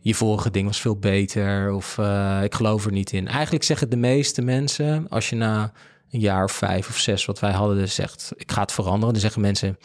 je 0.00 0.14
vorige 0.14 0.50
ding 0.50 0.66
was 0.66 0.80
veel 0.80 0.96
beter. 0.96 1.72
Of 1.72 1.96
uh, 1.98 2.40
ik 2.42 2.54
geloof 2.54 2.84
er 2.84 2.92
niet 2.92 3.12
in. 3.12 3.28
Eigenlijk 3.28 3.64
zeggen 3.64 3.90
de 3.90 3.96
meeste 3.96 4.42
mensen, 4.42 5.08
als 5.08 5.30
je 5.30 5.36
na 5.36 5.72
een 6.10 6.20
jaar 6.20 6.44
of 6.44 6.52
vijf 6.52 6.88
of 6.88 6.98
zes 6.98 7.24
wat 7.24 7.40
wij 7.40 7.52
hadden, 7.52 7.76
dus 7.76 7.94
zegt 7.94 8.32
ik 8.36 8.52
ga 8.52 8.60
het 8.60 8.72
veranderen. 8.72 9.12
Dan 9.12 9.22
zeggen 9.22 9.40
mensen, 9.40 9.78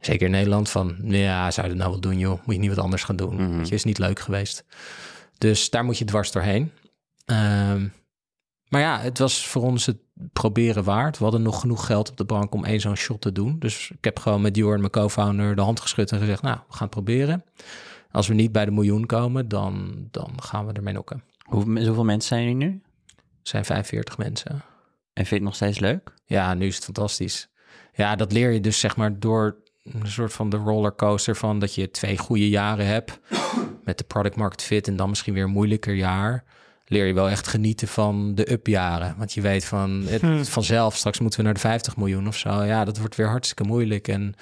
zeker 0.00 0.26
in 0.26 0.32
Nederland, 0.32 0.70
van 0.70 0.96
ja, 1.00 1.50
zou 1.50 1.66
je 1.66 1.72
het 1.72 1.80
nou 1.80 1.92
wel 1.92 2.00
doen 2.00 2.18
joh? 2.18 2.40
Moet 2.44 2.54
je 2.54 2.60
niet 2.60 2.74
wat 2.74 2.84
anders 2.84 3.04
gaan 3.04 3.16
doen? 3.16 3.34
Mm 3.34 3.62
is 3.68 3.84
niet 3.84 3.98
leuk 3.98 4.18
geweest. 4.18 4.64
Dus 5.38 5.70
daar 5.70 5.84
moet 5.84 5.98
je 5.98 6.04
dwars 6.04 6.32
doorheen. 6.32 6.72
Um, 7.26 7.92
maar 8.68 8.80
ja, 8.80 9.00
het 9.00 9.18
was 9.18 9.46
voor 9.46 9.62
ons 9.62 9.86
het 9.86 9.98
proberen 10.32 10.84
waard. 10.84 11.18
We 11.18 11.22
hadden 11.22 11.42
nog 11.42 11.60
genoeg 11.60 11.86
geld 11.86 12.10
op 12.10 12.16
de 12.16 12.24
bank 12.24 12.54
om 12.54 12.64
één 12.64 12.80
zo'n 12.80 12.96
shot 12.96 13.20
te 13.20 13.32
doen. 13.32 13.58
Dus 13.58 13.90
ik 13.90 14.04
heb 14.04 14.18
gewoon 14.18 14.40
met 14.40 14.56
Jorn, 14.56 14.78
mijn 14.78 14.90
co-founder, 14.90 15.56
de 15.56 15.62
hand 15.62 15.80
geschud 15.80 16.12
en 16.12 16.18
gezegd, 16.18 16.42
nou, 16.42 16.56
we 16.56 16.72
gaan 16.72 16.86
het 16.86 16.90
proberen. 16.90 17.44
Als 18.10 18.28
we 18.28 18.34
niet 18.34 18.52
bij 18.52 18.64
de 18.64 18.70
miljoen 18.70 19.06
komen, 19.06 19.48
dan, 19.48 19.94
dan 20.10 20.42
gaan 20.42 20.66
we 20.66 20.72
ermee 20.72 20.94
nokken. 20.94 21.22
hoeveel 21.44 22.04
mensen 22.04 22.36
zijn 22.36 22.48
er 22.48 22.54
nu? 22.54 22.82
Er 23.16 23.50
zijn 23.50 23.64
45 23.64 24.18
mensen. 24.18 24.62
En 25.14 25.26
vind 25.26 25.28
je 25.28 25.34
het 25.34 25.44
nog 25.44 25.54
steeds 25.54 25.78
leuk? 25.78 26.14
Ja, 26.26 26.54
nu 26.54 26.66
is 26.66 26.74
het 26.74 26.84
fantastisch. 26.84 27.48
Ja, 27.92 28.16
dat 28.16 28.32
leer 28.32 28.50
je 28.50 28.60
dus 28.60 28.78
zeg 28.78 28.96
maar 28.96 29.18
door 29.18 29.56
een 29.82 30.06
soort 30.06 30.32
van 30.32 30.48
de 30.48 30.56
rollercoaster 30.56 31.36
van 31.36 31.58
dat 31.58 31.74
je 31.74 31.90
twee 31.90 32.18
goede 32.18 32.48
jaren 32.48 32.86
hebt 32.86 33.18
met 33.84 33.98
de 33.98 34.04
product 34.04 34.36
market 34.36 34.62
fit 34.62 34.88
en 34.88 34.96
dan 34.96 35.08
misschien 35.08 35.34
weer 35.34 35.44
een 35.44 35.50
moeilijker 35.50 35.94
jaar. 35.94 36.44
Leer 36.86 37.06
je 37.06 37.12
wel 37.12 37.28
echt 37.28 37.46
genieten 37.46 37.88
van 37.88 38.34
de 38.34 38.52
upjaren. 38.52 39.14
Want 39.18 39.32
je 39.32 39.40
weet 39.40 39.64
van 39.64 40.04
het, 40.06 40.20
hmm. 40.20 40.44
vanzelf, 40.44 40.96
straks 40.96 41.18
moeten 41.18 41.38
we 41.38 41.44
naar 41.44 41.54
de 41.54 41.60
50 41.60 41.96
miljoen 41.96 42.28
of 42.28 42.36
zo. 42.36 42.62
Ja, 42.62 42.84
dat 42.84 42.98
wordt 42.98 43.16
weer 43.16 43.28
hartstikke 43.28 43.64
moeilijk. 43.64 44.08
En, 44.08 44.34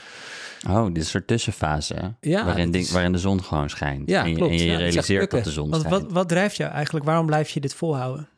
oh, 0.68 0.86
dit 0.86 0.96
is 0.96 1.02
een 1.02 1.10
soort 1.10 1.26
tussenfase. 1.26 2.14
Ja, 2.20 2.44
waarin, 2.44 2.86
waarin 2.92 3.12
de 3.12 3.18
zon 3.18 3.42
gewoon 3.42 3.70
schijnt. 3.70 4.08
Ja, 4.08 4.22
en, 4.22 4.30
je, 4.30 4.36
klopt. 4.36 4.50
En 4.50 4.58
je 4.58 4.76
realiseert 4.76 5.30
dat 5.30 5.44
de 5.44 5.50
zon 5.50 5.74
schijnt. 5.74 5.88
Wat, 5.88 6.12
wat 6.12 6.28
drijft 6.28 6.56
jou 6.56 6.72
eigenlijk? 6.72 7.04
Waarom 7.04 7.26
blijf 7.26 7.48
je 7.48 7.60
dit 7.60 7.74
volhouden? 7.74 8.28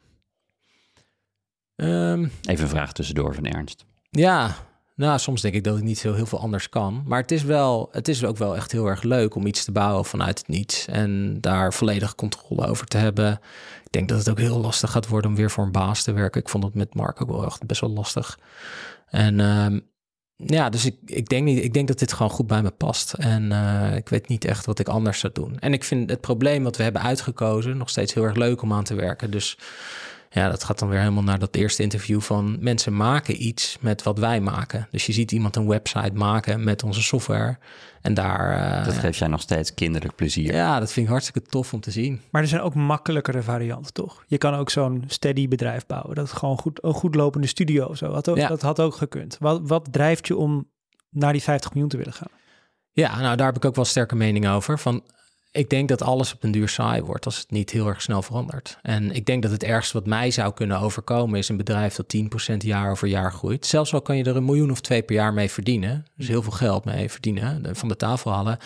Um, 1.76 2.30
Even 2.42 2.64
een 2.64 2.70
vraag 2.70 2.92
tussendoor 2.92 3.34
van 3.34 3.44
Ernst. 3.44 3.84
Ja, 4.10 4.56
nou, 4.96 5.18
soms 5.18 5.40
denk 5.40 5.54
ik 5.54 5.64
dat 5.64 5.76
ik 5.76 5.82
niet 5.82 5.98
zo 5.98 6.14
heel 6.14 6.26
veel 6.26 6.40
anders 6.40 6.68
kan. 6.68 7.02
Maar 7.06 7.20
het 7.20 7.30
is, 7.30 7.42
wel, 7.42 7.88
het 7.92 8.08
is 8.08 8.24
ook 8.24 8.36
wel 8.36 8.56
echt 8.56 8.72
heel 8.72 8.86
erg 8.86 9.02
leuk 9.02 9.34
om 9.34 9.46
iets 9.46 9.64
te 9.64 9.72
bouwen 9.72 10.04
vanuit 10.04 10.38
het 10.38 10.48
niets. 10.48 10.86
En 10.86 11.40
daar 11.40 11.72
volledig 11.72 12.14
controle 12.14 12.66
over 12.66 12.86
te 12.86 12.96
hebben. 12.96 13.32
Ik 13.84 13.92
denk 13.92 14.08
dat 14.08 14.18
het 14.18 14.30
ook 14.30 14.38
heel 14.38 14.60
lastig 14.60 14.90
gaat 14.90 15.08
worden 15.08 15.30
om 15.30 15.36
weer 15.36 15.50
voor 15.50 15.64
een 15.64 15.72
baas 15.72 16.02
te 16.02 16.12
werken. 16.12 16.40
Ik 16.40 16.48
vond 16.48 16.64
het 16.64 16.74
met 16.74 16.94
Mark 16.94 17.22
ook 17.22 17.30
wel 17.30 17.44
echt 17.44 17.66
best 17.66 17.80
wel 17.80 17.90
lastig. 17.90 18.38
En 19.06 19.40
um, 19.40 19.86
ja, 20.36 20.68
dus 20.68 20.84
ik, 20.84 20.96
ik, 21.04 21.28
denk 21.28 21.44
niet, 21.44 21.64
ik 21.64 21.72
denk 21.72 21.88
dat 21.88 21.98
dit 21.98 22.12
gewoon 22.12 22.30
goed 22.30 22.46
bij 22.46 22.62
me 22.62 22.70
past. 22.70 23.12
En 23.12 23.50
uh, 23.50 23.96
ik 23.96 24.08
weet 24.08 24.28
niet 24.28 24.44
echt 24.44 24.66
wat 24.66 24.78
ik 24.78 24.88
anders 24.88 25.18
zou 25.18 25.32
doen. 25.32 25.58
En 25.58 25.72
ik 25.72 25.84
vind 25.84 26.10
het 26.10 26.20
probleem 26.20 26.62
wat 26.62 26.76
we 26.76 26.82
hebben 26.82 27.02
uitgekozen 27.02 27.76
nog 27.76 27.90
steeds 27.90 28.14
heel 28.14 28.24
erg 28.24 28.36
leuk 28.36 28.62
om 28.62 28.72
aan 28.72 28.84
te 28.84 28.94
werken. 28.94 29.30
Dus 29.30 29.58
ja, 30.34 30.48
dat 30.48 30.64
gaat 30.64 30.78
dan 30.78 30.88
weer 30.88 30.98
helemaal 30.98 31.22
naar 31.22 31.38
dat 31.38 31.54
eerste 31.54 31.82
interview 31.82 32.20
van 32.20 32.56
mensen 32.60 32.96
maken 32.96 33.42
iets 33.46 33.76
met 33.80 34.02
wat 34.02 34.18
wij 34.18 34.40
maken. 34.40 34.88
Dus 34.90 35.06
je 35.06 35.12
ziet 35.12 35.32
iemand 35.32 35.56
een 35.56 35.68
website 35.68 36.12
maken 36.12 36.64
met 36.64 36.82
onze 36.82 37.02
software 37.02 37.58
en 38.00 38.14
daar... 38.14 38.58
Uh, 38.58 38.84
dat 38.84 38.94
geeft 38.94 39.18
jij 39.18 39.28
nog 39.28 39.40
steeds 39.40 39.74
kinderlijk 39.74 40.14
plezier. 40.14 40.52
Ja, 40.52 40.78
dat 40.78 40.92
vind 40.92 41.06
ik 41.06 41.12
hartstikke 41.12 41.48
tof 41.48 41.72
om 41.72 41.80
te 41.80 41.90
zien. 41.90 42.20
Maar 42.30 42.42
er 42.42 42.48
zijn 42.48 42.60
ook 42.60 42.74
makkelijkere 42.74 43.42
varianten, 43.42 43.92
toch? 43.92 44.24
Je 44.26 44.38
kan 44.38 44.54
ook 44.54 44.70
zo'n 44.70 45.04
steady 45.06 45.48
bedrijf 45.48 45.86
bouwen. 45.86 46.14
Dat 46.14 46.26
is 46.26 46.32
gewoon 46.32 46.58
goed, 46.58 46.84
een 46.84 46.94
goed 46.94 47.14
lopende 47.14 47.46
studio 47.46 47.86
of 47.86 47.96
zo. 47.96 48.12
Had 48.12 48.28
ook, 48.28 48.48
Dat 48.48 48.62
had 48.62 48.80
ook 48.80 48.94
gekund. 48.94 49.36
Wat, 49.40 49.60
wat 49.62 49.92
drijft 49.92 50.26
je 50.26 50.36
om 50.36 50.68
naar 51.10 51.32
die 51.32 51.42
50 51.42 51.70
miljoen 51.70 51.90
te 51.90 51.96
willen 51.96 52.12
gaan? 52.12 52.30
Ja, 52.92 53.20
nou 53.20 53.36
daar 53.36 53.46
heb 53.46 53.56
ik 53.56 53.64
ook 53.64 53.74
wel 53.74 53.84
sterke 53.84 54.14
mening 54.14 54.48
over. 54.48 54.78
Van 54.78 55.02
ik 55.54 55.70
denk 55.70 55.88
dat 55.88 56.02
alles 56.02 56.34
op 56.34 56.42
een 56.42 56.50
duur 56.50 56.68
saai 56.68 57.02
wordt 57.02 57.24
als 57.24 57.38
het 57.38 57.50
niet 57.50 57.70
heel 57.70 57.86
erg 57.86 58.02
snel 58.02 58.22
verandert. 58.22 58.78
En 58.82 59.10
ik 59.10 59.26
denk 59.26 59.42
dat 59.42 59.50
het 59.50 59.62
ergste 59.62 59.92
wat 59.92 60.06
mij 60.06 60.30
zou 60.30 60.54
kunnen 60.54 60.80
overkomen 60.80 61.38
is 61.38 61.48
een 61.48 61.56
bedrijf 61.56 61.94
dat 61.94 62.16
10% 62.52 62.56
jaar 62.56 62.90
over 62.90 63.08
jaar 63.08 63.32
groeit. 63.32 63.66
Zelfs 63.66 63.94
al 63.94 64.02
kan 64.02 64.16
je 64.16 64.24
er 64.24 64.36
een 64.36 64.44
miljoen 64.44 64.70
of 64.70 64.80
twee 64.80 65.02
per 65.02 65.14
jaar 65.14 65.32
mee 65.32 65.50
verdienen, 65.50 66.06
dus 66.16 66.28
heel 66.28 66.42
veel 66.42 66.52
geld 66.52 66.84
mee 66.84 67.10
verdienen, 67.10 67.76
van 67.76 67.88
de 67.88 67.96
tafel 67.96 68.32
halen. 68.32 68.58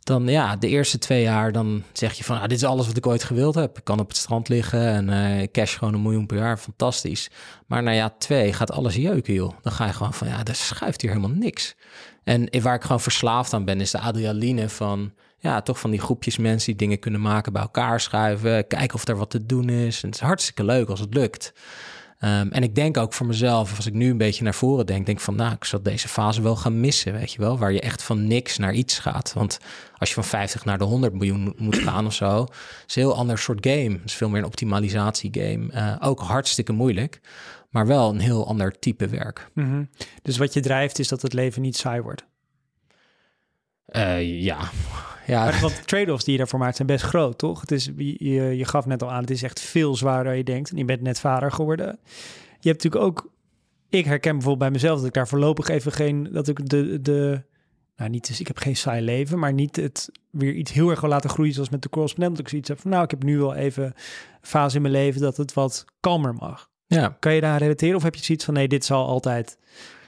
Dan 0.00 0.26
ja, 0.26 0.56
de 0.56 0.68
eerste 0.68 0.98
twee 0.98 1.22
jaar 1.22 1.52
dan 1.52 1.82
zeg 1.92 2.12
je 2.12 2.24
van, 2.24 2.36
ah, 2.36 2.42
dit 2.42 2.52
is 2.58 2.64
alles 2.64 2.86
wat 2.86 2.96
ik 2.96 3.06
ooit 3.06 3.24
gewild 3.24 3.54
heb. 3.54 3.78
Ik 3.78 3.84
kan 3.84 4.00
op 4.00 4.08
het 4.08 4.16
strand 4.16 4.48
liggen 4.48 5.08
en 5.08 5.08
uh, 5.08 5.46
cash 5.52 5.78
gewoon 5.78 5.94
een 5.94 6.02
miljoen 6.02 6.26
per 6.26 6.36
jaar, 6.36 6.56
fantastisch. 6.56 7.30
Maar 7.66 7.82
na 7.82 7.92
jaar 7.92 8.18
twee 8.18 8.52
gaat 8.52 8.72
alles 8.72 8.94
jeuken, 8.94 9.34
joh. 9.34 9.52
Dan 9.62 9.72
ga 9.72 9.86
je 9.86 9.92
gewoon 9.92 10.14
van, 10.14 10.28
ja, 10.28 10.44
er 10.44 10.54
schuift 10.54 11.00
hier 11.00 11.10
helemaal 11.10 11.36
niks. 11.36 11.74
En 12.24 12.62
waar 12.62 12.74
ik 12.74 12.82
gewoon 12.82 13.00
verslaafd 13.00 13.52
aan 13.52 13.64
ben, 13.64 13.80
is 13.80 13.90
de 13.90 13.98
adrenaline 13.98 14.68
van 14.68 15.12
ja, 15.44 15.62
toch 15.62 15.80
van 15.80 15.90
die 15.90 16.00
groepjes 16.00 16.38
mensen 16.38 16.66
die 16.66 16.76
dingen 16.76 16.98
kunnen 16.98 17.20
maken, 17.20 17.52
bij 17.52 17.62
elkaar 17.62 18.00
schuiven, 18.00 18.66
kijken 18.66 18.94
of 18.94 19.08
er 19.08 19.16
wat 19.16 19.30
te 19.30 19.46
doen 19.46 19.68
is. 19.68 20.02
En 20.02 20.08
het 20.08 20.18
is 20.18 20.24
hartstikke 20.24 20.64
leuk 20.64 20.88
als 20.88 21.00
het 21.00 21.14
lukt. 21.14 21.52
Ehm, 22.18 22.48
en 22.50 22.62
ik 22.62 22.74
denk 22.74 22.96
ook 22.96 23.12
voor 23.12 23.26
mezelf, 23.26 23.76
als 23.76 23.86
ik 23.86 23.92
nu 23.92 24.10
een 24.10 24.16
beetje 24.16 24.44
naar 24.44 24.54
voren 24.54 24.86
denk, 24.86 25.06
denk 25.06 25.20
van, 25.20 25.34
nou, 25.34 25.52
ik 25.52 25.64
zal 25.64 25.82
deze 25.82 26.08
fase 26.08 26.42
wel 26.42 26.56
gaan 26.56 26.80
missen, 26.80 27.12
weet 27.12 27.32
je 27.32 27.38
wel, 27.38 27.58
waar 27.58 27.72
je 27.72 27.80
echt 27.80 28.02
van 28.02 28.26
niks 28.26 28.58
naar 28.58 28.74
iets 28.74 28.98
gaat. 28.98 29.32
Want 29.32 29.58
als 29.98 30.08
je 30.08 30.14
van 30.14 30.24
50 30.24 30.64
naar 30.64 30.78
de 30.78 30.84
100 30.84 31.12
miljoen 31.12 31.54
moet 31.56 31.78
gaan 31.78 32.06
of 32.06 32.14
zo, 32.14 32.46
is 32.86 32.96
een 32.96 33.02
heel 33.02 33.16
ander 33.16 33.38
soort 33.38 33.66
game. 33.66 33.92
Het 33.92 34.04
is 34.04 34.14
veel 34.14 34.28
meer 34.28 34.38
een 34.38 34.46
optimalisatiegame. 34.46 35.72
Uh, 35.72 35.96
ook 36.00 36.20
hartstikke 36.20 36.72
moeilijk, 36.72 37.20
maar 37.70 37.86
wel 37.86 38.10
een 38.10 38.20
heel 38.20 38.46
ander 38.46 38.78
type 38.78 39.08
werk. 39.08 39.50
Mhm. 39.54 39.84
Dus 40.22 40.36
wat 40.36 40.52
je 40.52 40.60
drijft 40.60 40.98
is 40.98 41.08
dat 41.08 41.22
het 41.22 41.32
leven 41.32 41.62
niet 41.62 41.76
saai 41.76 42.00
wordt. 42.00 42.24
Uh, 43.88 44.42
ja. 44.42 44.70
Ja. 45.26 45.60
Want 45.60 45.76
de 45.76 45.84
trade-offs 45.84 46.24
die 46.24 46.32
je 46.32 46.38
daarvoor 46.38 46.58
maakt 46.58 46.76
zijn 46.76 46.88
best 46.88 47.04
groot, 47.04 47.38
toch? 47.38 47.60
Het 47.60 47.70
is, 47.70 47.90
je, 47.96 48.56
je 48.56 48.64
gaf 48.64 48.86
net 48.86 49.02
al 49.02 49.10
aan, 49.10 49.20
het 49.20 49.30
is 49.30 49.42
echt 49.42 49.60
veel 49.60 49.96
zwaarder 49.96 50.24
dan 50.24 50.36
je 50.36 50.44
denkt. 50.44 50.70
En 50.70 50.76
je 50.76 50.84
bent 50.84 51.00
net 51.00 51.20
vader 51.20 51.52
geworden. 51.52 51.98
Je 52.60 52.68
hebt 52.68 52.82
natuurlijk 52.82 53.04
ook... 53.04 53.32
Ik 53.88 54.04
herken 54.04 54.32
bijvoorbeeld 54.32 54.58
bij 54.58 54.70
mezelf 54.70 54.98
dat 54.98 55.06
ik 55.06 55.14
daar 55.14 55.28
voorlopig 55.28 55.68
even 55.68 55.92
geen... 55.92 56.28
Dat 56.32 56.48
ik 56.48 56.68
de... 56.68 57.00
de 57.00 57.42
nou, 57.96 58.10
niet 58.10 58.26
dus 58.26 58.40
ik 58.40 58.46
heb 58.46 58.58
geen 58.58 58.76
saai 58.76 59.02
leven, 59.02 59.38
maar 59.38 59.52
niet 59.52 59.76
het 59.76 60.10
weer 60.30 60.52
iets 60.52 60.72
heel 60.72 60.90
erg 60.90 61.00
wil 61.00 61.10
laten 61.10 61.30
groeien 61.30 61.52
zoals 61.52 61.68
met 61.68 61.82
de 61.82 61.88
correspondent. 61.88 62.36
Dat 62.36 62.44
ik 62.44 62.50
zoiets 62.50 62.68
heb 62.68 62.80
van, 62.80 62.90
nou, 62.90 63.04
ik 63.04 63.10
heb 63.10 63.22
nu 63.22 63.38
wel 63.38 63.54
even 63.54 63.84
een 63.84 63.94
fase 64.40 64.76
in 64.76 64.82
mijn 64.82 64.94
leven 64.94 65.20
dat 65.20 65.36
het 65.36 65.52
wat 65.52 65.84
kalmer 66.00 66.34
mag. 66.34 66.70
Ja. 66.86 67.16
Kan 67.18 67.34
je 67.34 67.40
daar 67.40 67.58
relateren 67.58 67.96
of 67.96 68.02
heb 68.02 68.14
je 68.14 68.24
zoiets 68.24 68.44
van, 68.44 68.54
nee, 68.54 68.68
dit 68.68 68.84
zal 68.84 69.06
altijd... 69.06 69.58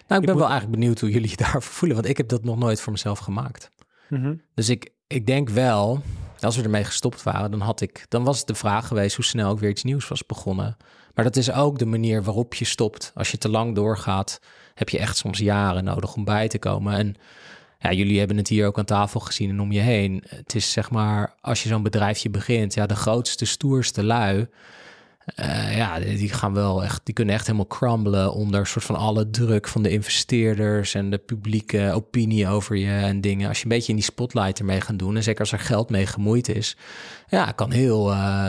Nou, 0.09 0.21
ik 0.21 0.27
ben 0.27 0.37
wel 0.37 0.49
eigenlijk 0.49 0.79
benieuwd 0.79 1.01
hoe 1.01 1.11
jullie 1.11 1.31
je 1.31 1.37
daarvoor 1.45 1.63
voelen, 1.63 1.97
want 1.97 2.09
ik 2.09 2.17
heb 2.17 2.29
dat 2.29 2.45
nog 2.45 2.59
nooit 2.59 2.81
voor 2.81 2.93
mezelf 2.93 3.19
gemaakt. 3.19 3.71
Mhm. 4.09 4.35
Dus 4.55 4.69
ik, 4.69 4.93
ik 5.07 5.27
denk 5.27 5.49
wel, 5.49 6.03
als 6.41 6.57
we 6.57 6.63
ermee 6.63 6.85
gestopt 6.85 7.23
waren, 7.23 7.51
dan, 7.51 7.61
had 7.61 7.81
ik, 7.81 8.07
dan 8.09 8.25
was 8.25 8.39
het 8.39 8.47
de 8.47 8.55
vraag 8.55 8.87
geweest 8.87 9.17
hoe 9.17 9.25
snel 9.25 9.53
ik 9.53 9.59
weer 9.59 9.71
iets 9.71 9.85
nieuws 9.85 10.09
was 10.09 10.27
begonnen. 10.27 10.77
Maar 11.15 11.25
dat 11.25 11.37
is 11.37 11.53
ook 11.53 11.79
de 11.79 11.87
manier 11.87 12.23
waarop 12.23 12.55
je 12.55 12.65
stopt. 12.65 13.13
Als 13.15 13.31
je 13.31 13.39
te 13.39 13.49
lang 13.49 13.75
doorgaat, 13.75 14.41
heb 14.75 14.89
je 14.89 14.99
echt 14.99 15.17
soms 15.17 15.39
jaren 15.39 15.85
nodig 15.85 16.15
om 16.15 16.25
bij 16.25 16.49
te 16.49 16.59
komen. 16.59 16.95
En 16.95 17.15
ja, 17.79 17.93
jullie 17.93 18.19
hebben 18.19 18.37
het 18.37 18.49
hier 18.49 18.67
ook 18.67 18.79
aan 18.79 18.85
tafel 18.85 19.21
gezien 19.21 19.51
en 19.51 19.61
om 19.61 19.73
je 19.73 19.81
heen. 19.81 20.25
Het 20.29 20.55
is 20.55 20.73
zeg 20.73 20.91
maar, 20.91 21.35
als 21.41 21.63
je 21.63 21.69
zo'n 21.69 21.83
bedrijfje 21.83 22.31
begint, 22.31 22.75
ja, 22.75 22.87
de 22.87 22.97
grootste, 22.97 23.45
stoerste 23.45 24.05
lui 24.05 24.47
uh, 25.35 25.77
ja, 25.77 25.99
die 25.99 26.29
gaan 26.29 26.55
wel 26.55 26.85
echt, 26.85 27.01
die 27.05 27.15
kunnen 27.15 27.35
echt 27.35 27.47
helemaal 27.47 27.67
crumblen 27.67 28.33
onder 28.33 28.67
soort 28.67 28.85
van 28.85 28.97
alle 28.97 29.31
druk 29.31 29.69
van 29.69 29.83
de 29.83 29.91
investeerders 29.91 30.95
en 30.95 31.11
de 31.11 31.19
publieke 31.19 31.91
opinie 31.95 32.49
over 32.49 32.77
je 32.77 32.93
en 32.93 33.21
dingen. 33.21 33.49
Als 33.49 33.59
je 33.59 33.65
een 33.65 33.71
beetje 33.71 33.89
in 33.89 33.99
die 33.99 34.05
spotlight 34.05 34.59
ermee 34.59 34.81
gaan 34.81 34.97
doen, 34.97 35.17
en 35.17 35.23
zeker 35.23 35.41
als 35.41 35.53
er 35.53 35.59
geld 35.59 35.91
mee 35.91 36.07
gemoeid 36.07 36.49
is, 36.49 36.77
ja, 37.29 37.53
kan 37.53 37.71
heel, 37.71 38.13
uh, 38.13 38.47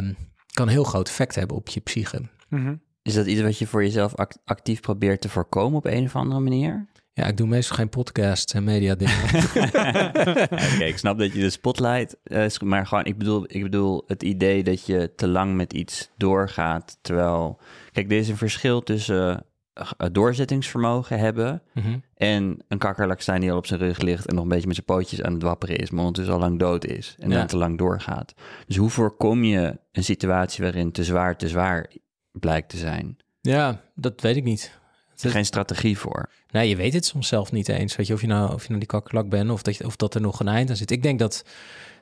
kan 0.54 0.68
heel 0.68 0.84
groot 0.84 1.08
effect 1.08 1.36
hebben 1.36 1.58
op 1.58 1.68
je 1.68 1.80
psyche. 1.80 2.22
Mm 2.50 2.66
-hmm. 2.66 2.82
Is 3.02 3.14
dat 3.14 3.26
iets 3.26 3.42
wat 3.42 3.58
je 3.58 3.68
voor 3.68 3.84
jezelf 3.84 4.16
act 4.16 4.40
actief 4.46 4.82
probeert 4.82 5.22
te 5.22 5.30
voorkomen 5.30 5.78
op 5.78 5.86
een 5.86 6.06
of 6.06 6.16
andere 6.16 6.40
manier? 6.40 6.88
Ja, 7.18 7.26
ik 7.26 7.38
doe 7.38 7.48
meestal 7.48 7.76
geen 7.76 7.90
podcasts 7.90 8.54
en 8.54 8.64
media 8.64 8.96
dingen. 8.96 9.24
Oké, 10.74 10.84
ik 10.84 10.98
snap 10.98 11.18
dat 11.18 11.34
je 11.34 11.40
de 11.40 11.50
spotlight, 11.50 12.18
uh, 12.24 12.46
maar 12.64 12.88
gewoon, 12.88 13.06
ik 13.06 13.18
bedoel, 13.18 13.44
ik 13.48 13.64
bedoel 13.64 14.04
het 14.08 14.24
idee 14.24 14.64
dat 14.64 14.86
je 14.86 15.12
te 15.16 15.28
lang 15.28 15.56
met 15.56 15.74
iets 15.74 16.10
doorgaat, 16.18 16.98
terwijl, 17.02 17.60
kijk, 17.92 18.12
er 18.12 18.18
is 18.18 18.30
een 18.30 18.38
verschil 18.38 18.84
tussen 18.84 19.46
uh, 19.78 20.08
doorzettingsvermogen 20.12 21.20
hebben 21.20 21.62
mm 21.74 21.84
-hmm. 21.84 22.04
en 22.16 22.60
een 22.68 22.78
kakkerlak 22.78 23.22
staan 23.22 23.40
die 23.40 23.52
al 23.52 23.58
op 23.58 23.66
zijn 23.66 23.80
rug 23.80 24.00
ligt 24.00 24.28
en 24.28 24.36
nog 24.36 24.44
een 24.44 24.50
beetje 24.50 24.68
met 24.68 24.76
zijn 24.76 24.88
pootjes 24.88 25.22
aan 25.22 25.34
het 25.34 25.44
wapperen 25.44 25.78
is, 25.78 25.90
maar 25.90 26.00
ondertussen 26.00 26.34
al 26.34 26.40
lang 26.40 26.60
dood 26.60 26.86
is 26.86 27.16
en 27.20 27.30
Ja. 27.30 27.38
dan 27.38 27.48
te 27.48 27.58
lang 27.58 27.78
doorgaat. 27.78 28.34
Dus 28.68 28.76
hoe 28.76 28.90
voorkom 28.90 29.44
je 29.44 29.80
een 29.92 30.04
situatie 30.04 30.64
waarin 30.64 30.92
te 30.92 31.04
zwaar 31.04 31.38
te 31.38 31.48
zwaar 31.48 31.92
blijkt 32.32 32.70
te 32.70 32.78
zijn? 32.78 33.18
ja, 33.42 33.82
dat 33.96 34.22
weet 34.22 34.36
ik 34.36 34.44
niet. 34.44 34.80
Is 35.24 35.32
geen 35.32 35.46
strategie 35.46 35.98
voor. 35.98 36.30
Nee, 36.52 36.70
je 36.70 36.76
weet 36.76 36.94
het 36.94 37.06
soms 37.06 37.28
zelf 37.28 37.52
niet 37.52 37.70
eens. 37.70 37.96
Weet 37.96 38.08
je, 38.08 38.14
of 38.14 38.22
je 38.22 38.28
nou, 38.28 38.54
of 38.54 38.62
je 38.62 38.68
nou 38.68 38.80
die 38.80 38.88
kakkerlak 38.88 39.30
bent 39.30 39.50
of 39.50 39.62
dat, 39.62 39.78
je, 39.78 39.86
of 39.86 39.96
dat 39.96 40.16
er 40.16 40.22
nog 40.22 40.40
een 40.40 40.48
eind 40.48 40.70
aan 40.70 40.76
zit. 40.76 40.92
Ik 40.92 41.04
denk 41.04 41.20
dat. 41.20 41.46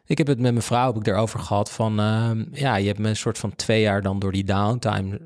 Ik 0.07 0.17
heb 0.17 0.27
het 0.27 0.39
met 0.39 0.51
mijn 0.51 0.65
vrouw 0.65 0.87
heb 0.87 0.95
ik 0.95 1.07
erover 1.07 1.39
gehad 1.39 1.71
van. 1.71 1.99
Uh, 1.99 2.31
ja, 2.51 2.75
je 2.75 2.87
hebt 2.87 2.99
me 2.99 3.09
een 3.09 3.15
soort 3.15 3.37
van 3.37 3.55
twee 3.55 3.81
jaar 3.81 4.01
dan 4.01 4.19
door 4.19 4.31
die 4.31 4.43
downtime 4.43 5.21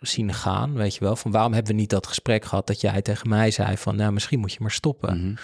zien 0.00 0.34
gaan. 0.34 0.74
Weet 0.74 0.94
je 0.94 1.00
wel. 1.00 1.16
Van 1.16 1.30
waarom 1.30 1.52
hebben 1.52 1.72
we 1.74 1.80
niet 1.80 1.90
dat 1.90 2.06
gesprek 2.06 2.44
gehad 2.44 2.66
dat 2.66 2.80
jij 2.80 3.02
tegen 3.02 3.28
mij 3.28 3.50
zei 3.50 3.76
van. 3.76 3.96
Nou, 3.96 4.12
misschien 4.12 4.38
moet 4.38 4.52
je 4.52 4.58
maar 4.60 4.70
stoppen. 4.70 5.16
Mm 5.16 5.22
-hmm. 5.22 5.36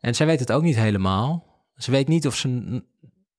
En 0.00 0.14
zij 0.14 0.26
weet 0.26 0.40
het 0.40 0.52
ook 0.52 0.62
niet 0.62 0.76
helemaal. 0.76 1.44
Ze 1.76 1.90
weet 1.90 2.08
niet 2.08 2.26
of 2.26 2.36
ze. 2.36 2.82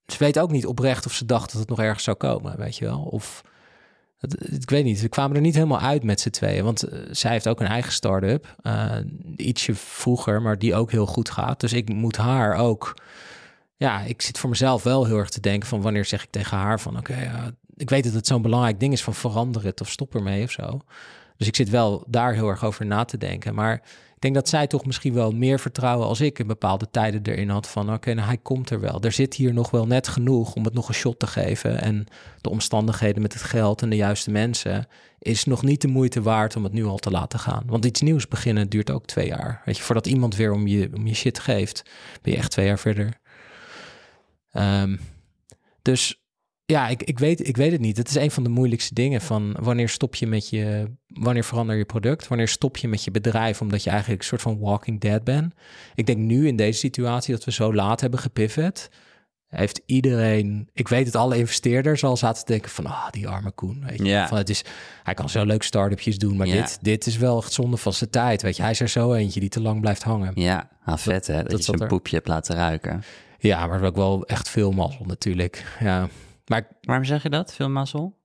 Ze 0.06 0.18
weet 0.18 0.40
ook 0.40 0.52
niet 0.52 0.66
oprecht 0.66 1.06
of 1.06 1.14
ze 1.14 1.26
dacht 1.26 1.52
dat 1.52 1.60
het 1.60 1.70
nog 1.70 1.80
ergens 1.80 2.04
zou 2.04 2.18
komen. 2.18 2.58
Weet 2.58 2.78
je 2.78 2.86
wel. 2.86 3.02
Of 3.02 3.44
ik 4.62 4.70
weet 4.70 4.84
niet, 4.84 5.02
we 5.02 5.08
kwamen 5.08 5.36
er 5.36 5.42
niet 5.42 5.56
helemaal 5.56 5.80
uit 5.80 6.04
met 6.04 6.20
z'n 6.20 6.30
tweeën. 6.30 6.64
Want 6.64 6.94
uh, 6.94 7.00
zij 7.12 7.32
heeft 7.32 7.48
ook 7.48 7.60
een 7.60 7.68
eigen 7.68 7.92
start-up. 7.92 8.56
Uh, 8.64 8.96
ietsje 9.36 9.76
vroeger, 9.76 10.42
maar 10.42 10.60
die 10.60 10.76
ook 10.76 10.92
heel 10.92 11.06
goed 11.06 11.30
gaat. 11.30 11.60
Dus 11.60 11.74
ik 11.74 11.90
moet 11.90 12.18
haar 12.18 12.56
ook... 12.56 12.98
Ja, 13.76 14.02
ik 14.02 14.22
zit 14.22 14.40
voor 14.40 14.50
mezelf 14.50 14.84
wel 14.84 15.06
heel 15.06 15.18
erg 15.18 15.30
te 15.30 15.40
denken 15.40 15.70
van... 15.70 15.82
wanneer 15.82 16.06
zeg 16.06 16.24
ik 16.24 16.30
tegen 16.30 16.58
haar 16.58 16.80
van... 16.80 16.98
oké, 16.98 17.14
uh, 17.14 17.44
ik 17.76 17.90
weet 17.90 18.04
dat 18.04 18.14
het 18.14 18.28
zo'n 18.28 18.42
belangrijk 18.42 18.80
ding 18.80 18.94
is 18.94 19.04
van 19.04 19.14
verander 19.14 19.64
het 19.64 19.82
of 19.82 19.90
stop 19.90 20.16
ermee 20.16 20.44
of 20.44 20.52
zo. 20.52 20.80
Dus 21.38 21.48
ik 21.48 21.56
zit 21.56 21.70
wel 21.70 22.04
daar 22.08 22.34
heel 22.34 22.50
erg 22.50 22.64
over 22.66 22.86
na 22.86 23.06
te 23.06 23.18
denken. 23.18 23.56
Maar 23.56 23.82
denk 24.24 24.36
dat 24.36 24.50
zij 24.50 24.68
toch 24.68 24.86
misschien 24.86 25.14
wel 25.14 25.32
meer 25.32 25.60
vertrouwen 25.60 26.08
als 26.08 26.22
ik 26.22 26.40
in 26.40 26.48
bepaalde 26.48 26.90
tijden 26.92 27.22
erin 27.24 27.50
had 27.50 27.68
van 27.68 27.94
oké, 27.94 28.14
nou 28.14 28.28
hij 28.28 28.38
komt 28.38 28.70
er 28.70 28.80
wel. 28.80 29.02
Er 29.02 29.12
zit 29.12 29.34
hier 29.34 29.54
nog 29.54 29.72
wel 29.72 29.88
net 29.88 30.08
genoeg 30.08 30.56
om 30.56 30.66
het 30.66 30.74
nog 30.74 30.88
een 30.88 30.94
shot 30.94 31.20
te 31.20 31.28
geven 31.28 31.82
en 31.82 32.06
de 32.42 32.50
omstandigheden 32.50 33.22
met 33.22 33.34
het 33.34 33.42
geld 33.42 33.82
en 33.82 33.90
de 33.90 33.96
juiste 33.96 34.32
mensen 34.32 34.88
is 35.20 35.44
nog 35.44 35.64
niet 35.64 35.82
de 35.82 35.88
moeite 35.88 36.22
waard 36.22 36.56
om 36.56 36.64
het 36.64 36.74
nu 36.74 36.86
al 36.86 36.98
te 36.98 37.12
laten 37.12 37.40
gaan. 37.40 37.64
Want 37.66 37.86
iets 37.86 38.02
nieuws 38.02 38.28
beginnen 38.28 38.70
duurt 38.70 38.92
ook 38.92 39.06
twee 39.06 39.28
jaar. 39.28 39.62
Weet 39.66 39.78
je, 39.78 39.84
voordat 39.84 40.08
iemand 40.08 40.36
weer 40.36 40.52
om 40.52 40.68
je, 40.68 40.90
om 40.94 41.08
je 41.08 41.14
shit 41.14 41.40
geeft, 41.40 41.84
ben 42.22 42.32
je 42.32 42.38
echt 42.38 42.52
twee 42.52 42.66
jaar 42.66 42.80
verder. 42.80 43.20
Um, 44.52 45.00
dus 45.82 46.24
ja, 46.66 46.88
ik, 46.88 47.04
ik, 47.04 47.20
weet, 47.20 47.48
ik 47.48 47.58
weet 47.58 47.72
het 47.72 47.82
niet. 47.82 47.98
Het 47.98 48.10
is 48.10 48.16
een 48.16 48.32
van 48.32 48.44
de 48.44 48.50
moeilijkste 48.50 48.94
dingen 48.94 49.22
van 49.22 49.56
wanneer 49.60 49.90
stop 49.90 50.16
je 50.16 50.28
met 50.28 50.50
je, 50.50 50.92
wanneer 51.14 51.44
verander 51.44 51.76
je 51.76 51.86
product, 51.86 52.28
wanneer 52.28 52.48
stop 52.48 52.78
je 52.78 52.88
met 52.88 53.04
je 53.04 53.12
bedrijf 53.12 53.62
omdat 53.62 53.84
je 53.84 53.90
eigenlijk 53.90 54.22
een 54.22 54.28
soort 54.28 54.42
van 54.42 54.60
walking 54.60 55.00
dead 55.00 55.24
bent. 55.24 55.54
Ik 55.96 56.06
denk 56.06 56.18
nu 56.18 56.48
in 56.48 56.56
deze 56.56 56.80
situatie 56.80 57.34
dat 57.34 57.44
we 57.44 57.52
zo 57.52 57.74
laat 57.74 58.02
hebben 58.02 58.20
gepivot, 58.20 58.90
heeft 59.48 59.82
iedereen, 59.86 60.70
ik 60.74 60.88
weet 60.88 61.06
het, 61.06 61.16
alle 61.16 61.38
investeerders 61.38 62.04
al 62.04 62.18
zaten 62.18 62.46
te 62.46 62.52
denken 62.52 62.72
van, 62.72 62.86
ah, 62.86 63.10
die 63.10 63.28
arme 63.28 63.52
Koen, 63.52 63.84
weet 63.86 63.98
je. 63.98 64.06
Ja. 64.06 64.28
Van, 64.28 64.38
het 64.38 64.50
is, 64.50 64.64
hij 65.04 65.14
kan 65.14 65.30
zo 65.30 65.46
leuk 65.46 65.64
start-upjes 65.64 66.18
doen, 66.18 66.38
maar 66.38 66.48
dit, 66.48 66.78
dit 66.82 67.06
is 67.06 67.18
wel 67.18 67.38
echt 67.38 67.54
zonde 67.54 67.78
van 67.78 67.94
zijn 67.94 68.10
tijd, 68.10 68.42
weet 68.42 68.56
je. 68.56 68.62
Hij 68.62 68.72
is 68.72 68.80
er 68.80 68.90
zo 68.90 69.14
eentje 69.14 69.40
die 69.40 69.50
te 69.50 69.62
lang 69.62 69.82
blijft 69.82 70.04
hangen. 70.04 70.32
Ja, 70.36 70.70
nou, 70.86 71.00
vet 71.00 71.28
hè, 71.28 71.42
dat, 71.42 71.52
dat 71.52 71.66
je 71.66 71.78
er. 71.78 71.88
poepje 71.88 72.16
hebt 72.16 72.28
laten 72.28 72.56
ruiken. 72.56 73.04
Ja, 73.40 73.68
maar 73.68 73.84
ook 73.84 73.96
wel 73.96 74.26
echt 74.26 74.50
veel 74.50 74.72
mazzel 74.72 75.06
natuurlijk. 75.06 75.78
Ja, 75.80 76.10
maar 76.46 76.68
Waarom 76.82 77.06
zeg 77.06 77.24
je 77.24 77.30
dat? 77.30 77.54
Veel 77.54 77.70
mazzel? 77.70 78.16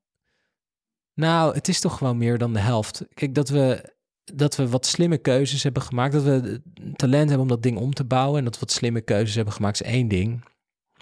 Nou, 1.18 1.54
het 1.54 1.68
is 1.68 1.80
toch 1.80 1.98
gewoon 1.98 2.18
meer 2.18 2.38
dan 2.38 2.52
de 2.52 2.58
helft. 2.58 3.04
Kijk, 3.14 3.34
dat 3.34 3.48
we, 3.48 3.94
dat 4.24 4.56
we 4.56 4.68
wat 4.68 4.86
slimme 4.86 5.18
keuzes 5.18 5.62
hebben 5.62 5.82
gemaakt. 5.82 6.12
Dat 6.12 6.22
we 6.22 6.62
talent 6.94 7.28
hebben 7.28 7.40
om 7.40 7.48
dat 7.48 7.62
ding 7.62 7.78
om 7.78 7.94
te 7.94 8.04
bouwen. 8.04 8.38
En 8.38 8.44
dat 8.44 8.54
we 8.54 8.60
wat 8.60 8.72
slimme 8.72 9.00
keuzes 9.00 9.34
hebben 9.34 9.54
gemaakt 9.54 9.80
is 9.80 9.86
één 9.86 10.08
ding. 10.08 10.44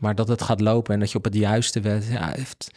Maar 0.00 0.14
dat 0.14 0.28
het 0.28 0.42
gaat 0.42 0.60
lopen 0.60 0.94
en 0.94 1.00
dat 1.00 1.10
je 1.10 1.18
op 1.18 1.24
het 1.24 1.34
juiste 1.34 1.80
werd. 1.80 2.06
Ja, 2.06 2.32
heeft... 2.34 2.70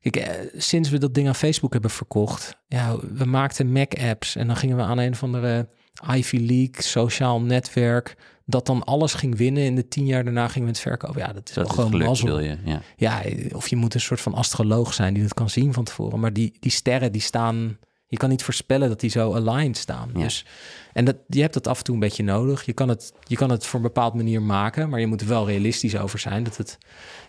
Eh, 0.00 0.30
sinds 0.56 0.90
we 0.90 0.98
dat 0.98 1.14
ding 1.14 1.28
aan 1.28 1.34
Facebook 1.34 1.72
hebben 1.72 1.90
verkocht. 1.90 2.56
Ja, 2.66 2.96
we 3.12 3.24
maakten 3.24 3.72
Mac-apps. 3.72 4.36
En 4.36 4.46
dan 4.46 4.56
gingen 4.56 4.76
we 4.76 4.82
aan 4.82 4.98
een 4.98 5.12
of 5.12 5.22
andere 5.22 5.68
Ivy 6.14 6.36
League, 6.36 6.82
sociaal 6.82 7.40
netwerk. 7.40 8.16
Dat 8.48 8.66
dan 8.66 8.84
alles 8.84 9.14
ging 9.14 9.36
winnen. 9.36 9.62
In 9.62 9.74
de 9.74 9.88
tien 9.88 10.06
jaar 10.06 10.24
daarna 10.24 10.48
gingen 10.48 10.68
we 10.68 10.72
het 10.72 10.82
verkopen. 10.82 11.20
Ja, 11.20 11.32
dat 11.32 11.48
is 11.48 11.54
Dat 11.54 11.54
wel 11.54 11.64
is 11.64 11.74
gewoon 11.74 11.90
geluk, 11.90 12.20
wil 12.20 12.40
je. 12.40 12.58
Ja. 12.64 12.80
ja, 12.96 13.22
of 13.52 13.68
je 13.68 13.76
moet 13.76 13.94
een 13.94 14.00
soort 14.00 14.20
van 14.20 14.34
astroloog 14.34 14.94
zijn 14.94 15.14
die 15.14 15.22
het 15.22 15.34
kan 15.34 15.50
zien 15.50 15.72
van 15.72 15.84
tevoren. 15.84 16.20
Maar 16.20 16.32
die, 16.32 16.56
die 16.60 16.70
sterren 16.70 17.12
die 17.12 17.20
staan, 17.20 17.78
je 18.06 18.16
kan 18.16 18.28
niet 18.28 18.42
voorspellen 18.42 18.88
dat 18.88 19.00
die 19.00 19.10
zo 19.10 19.34
aligned 19.34 19.76
staan. 19.76 20.10
Ja. 20.14 20.22
Dus, 20.22 20.46
en 20.92 21.04
dat, 21.04 21.16
je 21.28 21.40
hebt 21.40 21.54
dat 21.54 21.66
af 21.66 21.78
en 21.78 21.84
toe 21.84 21.94
een 21.94 22.00
beetje 22.00 22.22
nodig. 22.22 22.66
Je 22.66 22.72
kan, 22.72 22.88
het, 22.88 23.12
je 23.22 23.36
kan 23.36 23.50
het 23.50 23.66
voor 23.66 23.80
een 23.80 23.86
bepaald 23.86 24.14
manier 24.14 24.42
maken, 24.42 24.88
maar 24.88 25.00
je 25.00 25.06
moet 25.06 25.20
er 25.20 25.28
wel 25.28 25.46
realistisch 25.46 25.96
over 25.96 26.18
zijn. 26.18 26.44
Dat 26.44 26.56
het, 26.56 26.78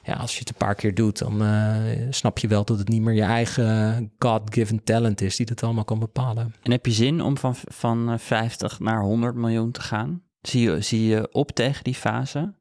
ja, 0.03 0.13
als 0.13 0.33
je 0.33 0.39
het 0.39 0.49
een 0.49 0.55
paar 0.55 0.75
keer 0.75 0.95
doet, 0.95 1.17
dan 1.17 1.43
uh, 1.43 1.75
snap 2.09 2.37
je 2.37 2.47
wel 2.47 2.63
dat 2.63 2.77
het 2.77 2.87
niet 2.87 3.01
meer 3.01 3.13
je 3.13 3.21
eigen 3.21 4.11
God-given 4.19 4.83
talent 4.83 5.21
is 5.21 5.35
die 5.35 5.45
dat 5.45 5.63
allemaal 5.63 5.85
kan 5.85 5.99
bepalen. 5.99 6.55
En 6.63 6.71
heb 6.71 6.85
je 6.85 6.91
zin 6.91 7.21
om 7.21 7.37
van, 7.37 7.55
van 7.55 8.11
eh, 8.11 8.17
50 8.17 8.79
naar 8.79 9.01
100 9.01 9.35
miljoen 9.35 9.71
te 9.71 9.81
gaan? 9.81 10.21
Zie 10.47 10.61
je, 10.61 10.81
zie 10.81 11.07
je 11.07 11.29
op 11.31 11.51
tegen 11.51 11.83
die 11.83 11.95
fase? 11.95 12.53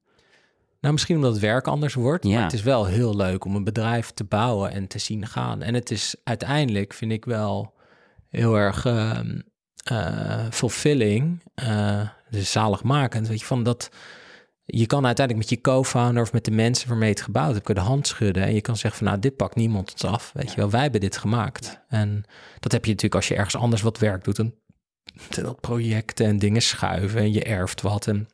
Nou, 0.81 0.93
misschien 0.93 1.17
omdat 1.17 1.33
het 1.33 1.41
werk 1.41 1.67
anders 1.67 1.95
wordt. 1.95 2.25
Ja. 2.25 2.33
Maar 2.33 2.43
het 2.43 2.53
is 2.53 2.63
wel 2.63 2.85
heel 2.85 3.17
leuk 3.17 3.45
om 3.45 3.57
een 3.57 3.65
bedrijf 3.65 4.11
te 4.11 4.25
bouwen 4.25 4.71
en 4.71 4.87
te 4.87 4.99
zien 4.99 5.27
gaan. 5.27 5.63
En 5.63 5.75
het 5.75 5.91
is 5.91 6.17
uiteindelijk, 6.25 6.93
vind 6.93 7.13
ik 7.13 7.25
wel 7.25 7.75
heel 8.29 8.57
erg 8.57 8.85
uh, 8.85 9.21
uh, 9.93 10.47
fulfilling. 10.51 11.43
Uh, 11.63 12.09
dus 12.31 12.53
zaligmakend. 12.53 13.29
Weet 13.29 13.41
je, 13.41 13.47
van 13.47 13.63
dat 13.63 13.91
je 14.65 14.87
kan 14.87 15.07
uiteindelijk 15.07 15.49
met 15.49 15.59
je 15.59 15.71
co-founder 15.71 16.23
of 16.23 16.33
met 16.33 16.45
de 16.45 16.51
mensen 16.51 16.89
waarmee 16.89 17.09
je 17.09 17.15
het 17.15 17.25
gebouwd 17.25 17.53
hebt, 17.53 17.65
kun 17.65 17.75
je 17.75 17.81
de 17.81 17.87
hand 17.87 18.07
schudden. 18.07 18.43
En 18.43 18.55
je 18.55 18.61
kan 18.61 18.77
zeggen 18.77 18.99
van 18.99 19.09
nou, 19.09 19.21
dit 19.21 19.37
pakt 19.37 19.55
niemand 19.55 19.93
ons 19.93 20.05
af. 20.05 20.31
Weet 20.35 20.51
je 20.51 20.57
wel, 20.57 20.71
wij 20.71 20.83
hebben 20.83 21.01
dit 21.01 21.17
gemaakt. 21.17 21.81
En 21.89 22.25
dat 22.61 22.73
heb 22.73 22.85
je 22.85 22.91
natuurlijk 22.91 23.15
als 23.15 23.29
je 23.29 23.35
ergens 23.35 23.57
anders 23.57 23.83
wat 23.83 23.99
werk 23.99 24.25
doet. 24.25 24.37
Dan 24.37 24.55
dat 25.29 25.61
projecten 25.61 26.27
en 26.27 26.39
dingen 26.39 26.63
schuiven 26.63 27.21
en 27.21 27.33
je 27.33 27.45
erft 27.45 27.81
wat. 27.81 28.07
En, 28.07 28.29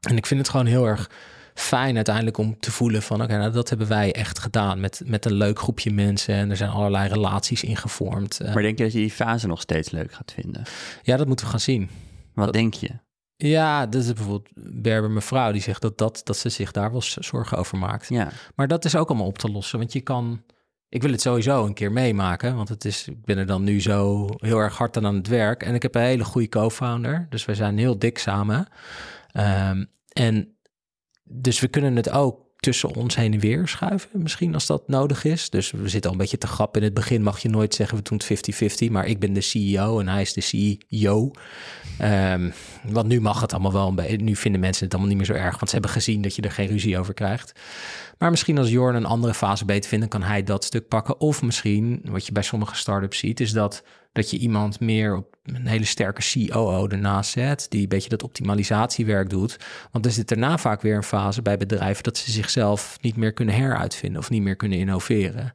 en 0.00 0.16
ik 0.16 0.26
vind 0.26 0.40
het 0.40 0.48
gewoon 0.48 0.66
heel 0.66 0.86
erg 0.86 1.10
fijn 1.54 1.96
uiteindelijk 1.96 2.38
om 2.38 2.58
te 2.58 2.70
voelen 2.70 3.02
van 3.02 3.22
oké, 3.22 3.36
nou 3.36 3.52
dat 3.52 3.68
hebben 3.68 3.88
wij 3.88 4.12
echt 4.12 4.38
gedaan 4.38 4.80
met, 4.80 5.02
met 5.04 5.24
een 5.24 5.32
leuk 5.32 5.58
groepje 5.58 5.90
mensen 5.90 6.34
en 6.34 6.50
er 6.50 6.56
zijn 6.56 6.70
allerlei 6.70 7.08
relaties 7.08 7.62
ingevormd. 7.62 8.40
Maar 8.40 8.62
denk 8.62 8.78
je 8.78 8.84
dat 8.84 8.92
je 8.92 8.98
die 8.98 9.10
fase 9.10 9.46
nog 9.46 9.60
steeds 9.60 9.90
leuk 9.90 10.12
gaat 10.12 10.32
vinden? 10.32 10.62
Ja, 11.02 11.16
dat 11.16 11.26
moeten 11.26 11.44
we 11.44 11.50
gaan 11.50 11.60
zien. 11.60 11.90
Wat 12.34 12.52
denk 12.52 12.74
je? 12.74 12.90
Ja, 13.36 13.86
dat 13.86 14.02
is 14.02 14.12
bijvoorbeeld 14.12 14.48
Berber 14.82 15.10
mevrouw 15.10 15.52
die 15.52 15.62
zegt 15.62 15.82
dat, 15.82 15.98
dat, 15.98 16.20
dat 16.24 16.36
ze 16.36 16.48
zich 16.48 16.72
daar 16.72 16.90
wel 16.90 17.02
zorgen 17.02 17.58
over 17.58 17.78
maakt. 17.78 18.08
Ja. 18.08 18.30
Maar 18.54 18.68
dat 18.68 18.84
is 18.84 18.96
ook 18.96 19.08
allemaal 19.08 19.26
op 19.26 19.38
te 19.38 19.50
lossen, 19.50 19.78
want 19.78 19.92
je 19.92 20.00
kan... 20.00 20.42
Ik 20.88 21.02
wil 21.02 21.10
het 21.10 21.20
sowieso 21.20 21.64
een 21.64 21.74
keer 21.74 21.92
meemaken, 21.92 22.56
want 22.56 22.68
het 22.68 22.84
is, 22.84 23.08
ik 23.08 23.24
ben 23.24 23.38
er 23.38 23.46
dan 23.46 23.64
nu 23.64 23.80
zo 23.80 24.28
heel 24.36 24.58
erg 24.58 24.76
hard 24.76 24.96
aan 24.96 25.14
het 25.14 25.28
werk. 25.28 25.62
En 25.62 25.74
ik 25.74 25.82
heb 25.82 25.94
een 25.94 26.02
hele 26.02 26.24
goede 26.24 26.48
co-founder, 26.48 27.26
dus 27.30 27.44
wij 27.44 27.54
zijn 27.54 27.78
heel 27.78 27.98
dik 27.98 28.18
samen. 28.18 28.66
Ehm, 29.32 29.84
en 30.12 30.56
dus 31.22 31.60
we 31.60 31.68
kunnen 31.68 31.96
het 31.96 32.10
ook 32.10 32.45
tussen 32.66 32.94
ons 32.94 33.16
heen 33.16 33.32
en 33.32 33.38
weer 33.38 33.68
schuiven, 33.68 34.08
misschien 34.12 34.54
als 34.54 34.66
dat 34.66 34.88
nodig 34.88 35.24
is. 35.24 35.50
Dus 35.50 35.70
we 35.70 35.88
zitten 35.88 36.10
al 36.10 36.16
een 36.16 36.22
beetje 36.22 36.38
te 36.38 36.46
grap. 36.46 36.76
In 36.76 36.82
het 36.82 36.94
begin 36.94 37.22
mag 37.22 37.38
je 37.38 37.48
nooit 37.48 37.74
zeggen 37.74 37.98
we 37.98 38.02
doen 38.02 38.20
het 38.26 38.84
50-50, 38.86 38.90
maar 38.90 39.06
ik 39.06 39.18
ben 39.18 39.32
de 39.32 39.40
CEO 39.40 40.00
en 40.00 40.08
hij 40.08 40.20
is 40.20 40.32
de 40.32 40.40
CEO. 40.40 41.30
Ehm, 41.98 42.50
want 42.82 43.06
nu 43.06 43.20
mag 43.20 43.40
het 43.40 43.52
allemaal 43.52 43.72
wel. 43.72 43.94
Nu 44.16 44.36
vinden 44.36 44.60
mensen 44.60 44.84
het 44.84 44.92
allemaal 44.94 45.14
niet 45.14 45.26
meer 45.26 45.36
zo 45.36 45.42
erg, 45.42 45.54
want 45.54 45.68
ze 45.68 45.72
hebben 45.72 45.90
gezien 45.90 46.22
dat 46.22 46.36
je 46.36 46.42
er 46.42 46.50
geen 46.50 46.66
ruzie 46.66 46.98
over 46.98 47.14
krijgt. 47.14 47.52
Maar 48.18 48.30
misschien 48.30 48.58
als 48.58 48.70
Jorn 48.70 48.94
een 48.94 49.06
andere 49.06 49.34
fase 49.34 49.64
beter 49.64 49.88
vindt, 49.88 50.08
kan 50.08 50.22
hij 50.22 50.42
dat 50.42 50.64
stuk 50.64 50.88
pakken. 50.88 51.20
Of 51.20 51.42
misschien, 51.42 52.00
wat 52.04 52.26
je 52.26 52.32
bij 52.32 52.42
sommige 52.42 52.74
startups 52.74 53.18
ziet, 53.18 53.40
is 53.40 53.52
dat 53.52 53.82
dat 54.16 54.30
je 54.30 54.38
iemand 54.38 54.80
meer 54.80 55.16
op 55.16 55.36
een 55.42 55.66
hele 55.66 55.84
sterke 55.84 56.48
COO 56.48 56.88
ernaast 56.88 57.30
zet, 57.30 57.66
die 57.68 57.82
een 57.82 57.88
beetje 57.88 58.08
dat 58.08 58.22
optimalisatiewerk 58.22 59.30
doet. 59.30 59.56
Want 59.92 60.06
er 60.06 60.12
zit 60.12 60.28
daarna 60.28 60.58
vaak 60.58 60.82
weer 60.82 60.96
een 60.96 61.02
fase 61.02 61.42
bij 61.42 61.56
bedrijven 61.56 62.02
dat 62.02 62.16
ze 62.16 62.30
zichzelf 62.30 62.98
niet 63.00 63.16
meer 63.16 63.32
kunnen 63.32 63.54
heruitvinden 63.54 64.20
of 64.20 64.30
niet 64.30 64.42
meer 64.42 64.56
kunnen 64.56 64.78
innoveren. 64.78 65.54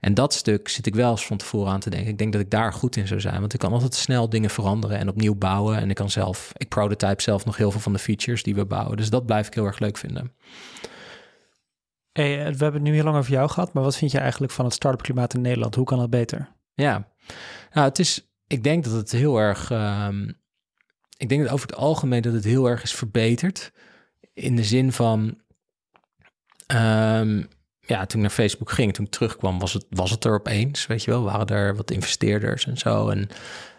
En 0.00 0.14
dat 0.14 0.34
stuk 0.34 0.68
zit 0.68 0.86
ik 0.86 0.94
wel 0.94 1.10
eens 1.10 1.26
van 1.26 1.36
tevoren 1.36 1.72
aan 1.72 1.80
te 1.80 1.90
denken. 1.90 2.10
Ik 2.10 2.18
denk 2.18 2.32
dat 2.32 2.40
ik 2.40 2.50
daar 2.50 2.72
goed 2.72 2.96
in 2.96 3.06
zou 3.06 3.20
zijn, 3.20 3.40
want 3.40 3.52
ik 3.52 3.58
kan 3.58 3.72
altijd 3.72 3.94
snel 3.94 4.28
dingen 4.28 4.50
veranderen 4.50 4.98
en 4.98 5.08
opnieuw 5.08 5.34
bouwen. 5.34 5.76
En 5.76 5.90
ik 5.90 5.96
kan 5.96 6.10
zelf, 6.10 6.52
ik 6.56 6.68
prototype 6.68 7.22
zelf 7.22 7.44
nog 7.44 7.56
heel 7.56 7.70
veel 7.70 7.80
van 7.80 7.92
de 7.92 7.98
features 7.98 8.42
die 8.42 8.54
we 8.54 8.64
bouwen. 8.64 8.96
Dus 8.96 9.10
dat 9.10 9.26
blijf 9.26 9.46
ik 9.46 9.54
heel 9.54 9.66
erg 9.66 9.78
leuk 9.78 9.96
vinden. 9.96 10.32
Hey, 12.12 12.38
eh, 12.38 12.44
we 12.44 12.62
hebben 12.62 12.72
het 12.72 12.82
nu 12.82 12.94
heel 12.94 13.04
lang 13.04 13.16
over 13.16 13.32
jou 13.32 13.48
gehad, 13.48 13.72
maar 13.72 13.82
wat 13.82 13.96
vind 13.96 14.10
je 14.10 14.18
eigenlijk 14.18 14.52
van 14.52 14.64
het 14.64 14.74
start-up 14.74 15.02
klimaat 15.02 15.34
in 15.34 15.40
Nederland? 15.40 15.74
Hoe 15.74 15.84
kan 15.84 15.98
dat 15.98 16.10
beter? 16.10 16.48
Ja, 16.74 17.08
nou, 17.72 17.88
het 17.88 17.98
is, 17.98 18.30
ik 18.46 18.62
denk 18.62 18.84
dat 18.84 18.92
het 18.92 19.10
heel 19.10 19.38
erg, 19.38 19.70
um, 19.70 20.38
ik 21.16 21.28
denk 21.28 21.42
dat 21.42 21.52
over 21.52 21.66
het 21.66 21.76
algemeen 21.76 22.22
dat 22.22 22.32
het 22.32 22.44
heel 22.44 22.66
erg 22.66 22.82
is 22.82 22.94
verbeterd. 22.94 23.72
In 24.32 24.56
de 24.56 24.64
zin 24.64 24.92
van, 24.92 25.20
um, 26.74 27.48
ja, 27.80 28.06
toen 28.06 28.20
ik 28.20 28.26
naar 28.26 28.30
Facebook 28.30 28.70
ging, 28.70 28.94
toen 28.94 29.04
ik 29.04 29.10
terugkwam, 29.10 29.58
was 29.58 29.72
het, 29.72 29.86
was 29.88 30.10
het 30.10 30.24
er 30.24 30.34
opeens, 30.34 30.86
weet 30.86 31.04
je 31.04 31.10
wel. 31.10 31.22
Waren 31.22 31.46
er 31.46 31.76
wat 31.76 31.90
investeerders 31.90 32.66
en 32.66 32.78
zo. 32.78 33.08
En 33.08 33.28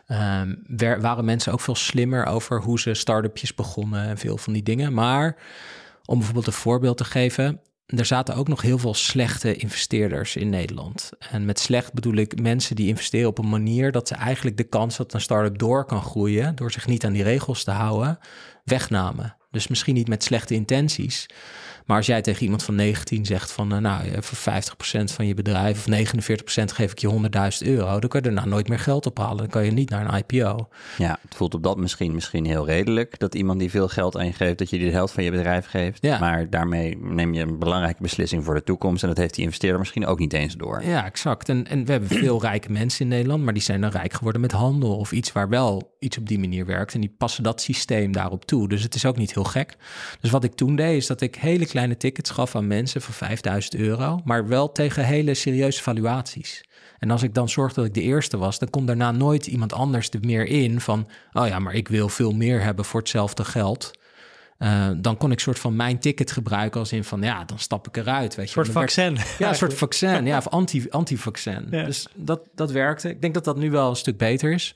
um, 0.08 1.02
waren 1.02 1.26
mensen 1.26 1.54
ook 1.54 1.60
veel 1.60 1.76
slimmer 1.76 2.26
over 2.26 2.62
hoe 2.62 2.80
ze 2.80 2.94
start-upjes 2.94 3.56
begonnen 3.56 4.04
en 4.04 4.18
veel 4.18 4.38
van 4.38 4.54
die 4.54 4.64
dingen. 4.64 4.94
Maar 4.94 5.36
om 6.06 6.16
bijvoorbeeld 6.18 6.48
een 6.48 6.54
voorbeeld 6.54 6.98
te 6.98 7.04
geven, 7.04 7.62
er 7.96 8.06
zaten 8.06 8.36
ook 8.36 8.48
nog 8.48 8.62
heel 8.62 8.78
veel 8.78 8.94
slechte 8.94 9.56
investeerders 9.56 10.36
in 10.36 10.50
Nederland. 10.50 11.10
En 11.32 11.46
met 11.46 11.60
slecht 11.60 11.94
bedoel 11.94 12.16
ik 12.16 12.42
mensen 12.42 12.76
die 12.76 12.88
investeren 12.88 13.30
op 13.30 13.38
een 13.38 13.50
manier 13.50 13.92
dat 13.92 14.08
ze 14.08 14.16
eigenlijk 14.16 14.58
de 14.58 14.64
kans 14.64 14.98
dat 14.98 15.14
een 15.14 15.22
start-up 15.22 15.58
door 15.58 15.86
kan 15.86 16.02
groeien, 16.02 16.56
door 16.56 16.72
zich 16.72 16.88
niet 16.88 17.06
aan 17.06 17.14
die 17.14 17.24
regels 17.24 17.64
te 17.64 17.72
houden, 17.72 18.20
wegnamen. 18.64 19.36
Dus 19.52 19.68
misschien 19.68 19.94
niet 19.94 20.08
met 20.08 20.24
slechte 20.24 20.54
intenties, 20.54 21.28
maar 21.86 21.98
als 21.98 22.10
jij 22.10 22.22
tegen 22.22 22.44
iemand 22.44 22.64
van 22.64 22.76
19 22.76 23.26
zegt 23.26 23.52
van, 23.52 23.74
uh, 23.74 23.80
nou, 23.80 24.04
voor 24.20 24.54
50% 25.02 25.04
van 25.04 25.28
je 25.28 25.34
bedrijf 25.34 25.78
of 25.78 25.86
49% 25.88 26.64
geef 26.74 26.92
ik 26.92 27.00
je 27.00 27.60
100.000 27.64 27.68
euro, 27.68 28.00
dan 28.00 28.10
kan 28.10 28.22
je 28.22 28.32
daarna 28.32 28.46
nooit 28.46 28.68
meer 28.68 28.80
geld 28.80 29.06
ophalen. 29.06 29.38
Dan 29.38 29.48
kan 29.48 29.66
je 29.66 29.72
niet 29.72 29.90
naar 29.90 30.14
een 30.14 30.24
IPO. 30.28 30.68
Ja, 30.98 31.20
het 31.22 31.36
voelt 31.36 31.54
op 31.54 31.64
dat 31.64 31.78
misschien, 31.78 32.14
misschien 32.14 32.46
heel 32.46 32.66
redelijk 32.66 33.20
dat 33.20 33.36
iemand 33.36 33.60
die 33.60 33.70
veel 33.70 33.88
geld 33.88 34.18
aan 34.18 34.26
je 34.26 34.34
geeft, 34.34 34.58
dat 34.58 34.70
je 34.70 34.78
die 34.78 34.86
de 34.86 34.94
helft 34.94 35.14
van 35.14 35.24
je 35.24 35.32
bedrijf 35.32 35.66
geeft. 35.66 36.02
Ja. 36.02 36.20
Maar 36.20 36.50
daarmee 36.50 36.98
neem 37.02 37.34
je 37.34 37.42
een 37.42 37.60
belangrijke 37.60 38.02
beslissing 38.02 38.44
voor 38.44 38.54
de 38.54 38.64
toekomst 38.64 39.04
en 39.04 39.10
dat 39.10 39.18
heeft 39.18 39.34
die 39.36 39.44
investeerder 39.44 39.80
misschien 39.80 40.06
ook 40.06 40.20
niet 40.20 40.34
eens 40.34 40.56
door. 40.56 40.84
Ja, 40.84 41.06
exact. 41.06 41.50
En, 41.50 41.68
en 41.68 41.86
we 41.86 41.92
hebben 41.92 42.10
veel 42.10 42.42
rijke 42.42 42.72
mensen 42.72 43.02
in 43.02 43.08
Nederland, 43.08 43.44
maar 43.44 43.54
die 43.54 43.64
zijn 43.64 43.82
dan 43.82 43.90
rijk 43.90 44.14
geworden 44.14 44.42
met 44.42 44.52
handel 44.52 44.98
of 44.98 45.12
iets 45.12 45.32
waar 45.32 45.50
wel 45.50 45.96
iets 46.00 46.18
op 46.18 46.28
die 46.28 46.40
manier 46.40 46.66
werkt. 46.66 46.94
En 46.94 47.02
die 47.02 47.16
passen 47.18 47.44
dat 47.44 47.62
systeem 47.62 48.12
daarop 48.12 48.46
toe. 48.46 48.68
Dus 48.68 48.84
het 48.84 48.96
is 48.96 49.06
ook 49.06 49.18
niet 49.18 49.34
heel 49.34 49.41
gek. 49.46 49.76
Dus 50.20 50.32
wat 50.32 50.44
ik 50.44 50.54
toen 50.54 50.76
deed, 50.76 50.98
is 50.98 51.08
dat 51.08 51.22
ik 51.22 51.36
hele 51.36 51.66
kleine 51.66 51.98
tickets 51.98 52.30
gaf 52.30 52.56
aan 52.56 52.68
mensen 52.68 53.02
voor 53.02 53.14
5000 53.14 53.76
euro, 53.76 54.20
maar 54.24 54.48
wel 54.48 54.72
tegen 54.72 55.06
hele 55.06 55.34
serieuze 55.34 55.82
valuaties. 55.82 56.64
En 57.00 57.12
als 57.12 57.24
ik 57.24 57.34
dan 57.34 57.50
zorg 57.50 57.74
dat 57.74 57.86
ik 57.86 57.94
de 57.94 58.02
eerste 58.02 58.38
was, 58.38 58.60
dan 58.60 58.70
komt 58.70 58.88
daarna 58.88 59.12
nooit 59.12 59.48
iemand 59.48 59.74
anders 59.74 60.10
er 60.10 60.20
meer 60.22 60.48
in 60.48 60.82
van, 60.82 61.08
oh 61.34 61.48
ja, 61.48 61.60
maar 61.60 61.74
ik 61.74 61.88
wil 61.88 62.10
veel 62.10 62.32
meer 62.32 62.62
hebben 62.64 62.86
voor 62.86 63.00
hetzelfde 63.00 63.44
geld. 63.44 63.92
Uh, 64.60 64.90
dan 64.98 65.18
kon 65.18 65.32
ik 65.32 65.40
soort 65.40 65.60
van 65.60 65.76
mijn 65.76 66.00
ticket 66.00 66.32
gebruiken 66.32 66.80
als 66.80 66.92
in 66.92 67.04
van, 67.04 67.22
ja, 67.22 67.46
dan 67.46 67.60
stap 67.60 67.88
ik 67.88 67.98
eruit. 67.98 68.36
Weet 68.36 68.52
je. 68.52 68.60
Een 68.60 68.66
soort 68.66 68.78
vaccin. 68.78 69.18
ja, 69.38 69.50
een 69.50 69.56
soort 69.56 69.74
vaccin. 69.74 70.26
Ja, 70.26 70.38
of 70.44 70.48
anti, 70.48 70.88
anti-vaccin. 70.90 71.68
Dus 71.70 72.08
dat, 72.16 72.42
dat 72.56 72.72
werkte. 72.72 73.10
Ik 73.10 73.22
denk 73.22 73.34
dat 73.34 73.44
dat 73.44 73.58
nu 73.58 73.72
wel 73.72 73.90
een 73.90 73.96
stuk 73.96 74.18
beter 74.18 74.52
is. 74.52 74.76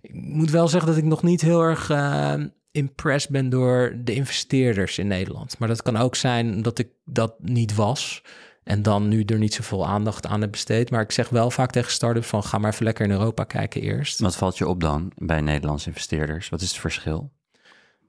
Ik 0.00 0.14
moet 0.14 0.50
wel 0.50 0.68
zeggen 0.68 0.88
dat 0.88 0.98
ik 0.98 1.04
nog 1.04 1.22
niet 1.22 1.40
heel 1.40 1.62
erg 1.62 1.90
uh, 1.90 2.34
impressed 2.76 3.30
ben 3.30 3.48
door 3.48 3.96
de 4.04 4.14
investeerders 4.14 4.98
in 4.98 5.06
Nederland. 5.06 5.58
Maar 5.58 5.68
dat 5.68 5.82
kan 5.82 5.96
ook 5.96 6.16
zijn 6.16 6.62
dat 6.62 6.78
ik 6.78 6.88
dat 7.04 7.34
niet 7.38 7.74
was. 7.74 8.22
En 8.62 8.82
dan 8.82 9.08
nu 9.08 9.22
er 9.22 9.38
niet 9.38 9.54
zoveel 9.54 9.86
aandacht 9.86 10.26
aan 10.26 10.40
heb 10.40 10.50
besteed. 10.50 10.90
Maar 10.90 11.00
ik 11.00 11.12
zeg 11.12 11.28
wel 11.28 11.50
vaak 11.50 11.70
tegen 11.70 11.90
startups 11.90 12.26
van 12.26 12.44
ga 12.44 12.58
maar 12.58 12.72
even 12.72 12.84
lekker 12.84 13.04
in 13.04 13.10
Europa 13.10 13.44
kijken 13.44 13.80
eerst. 13.80 14.18
Wat 14.18 14.36
valt 14.36 14.58
je 14.58 14.68
op 14.68 14.80
dan 14.80 15.12
bij 15.16 15.40
Nederlandse 15.40 15.88
investeerders? 15.88 16.48
Wat 16.48 16.60
is 16.60 16.68
het 16.68 16.78
verschil? 16.78 17.32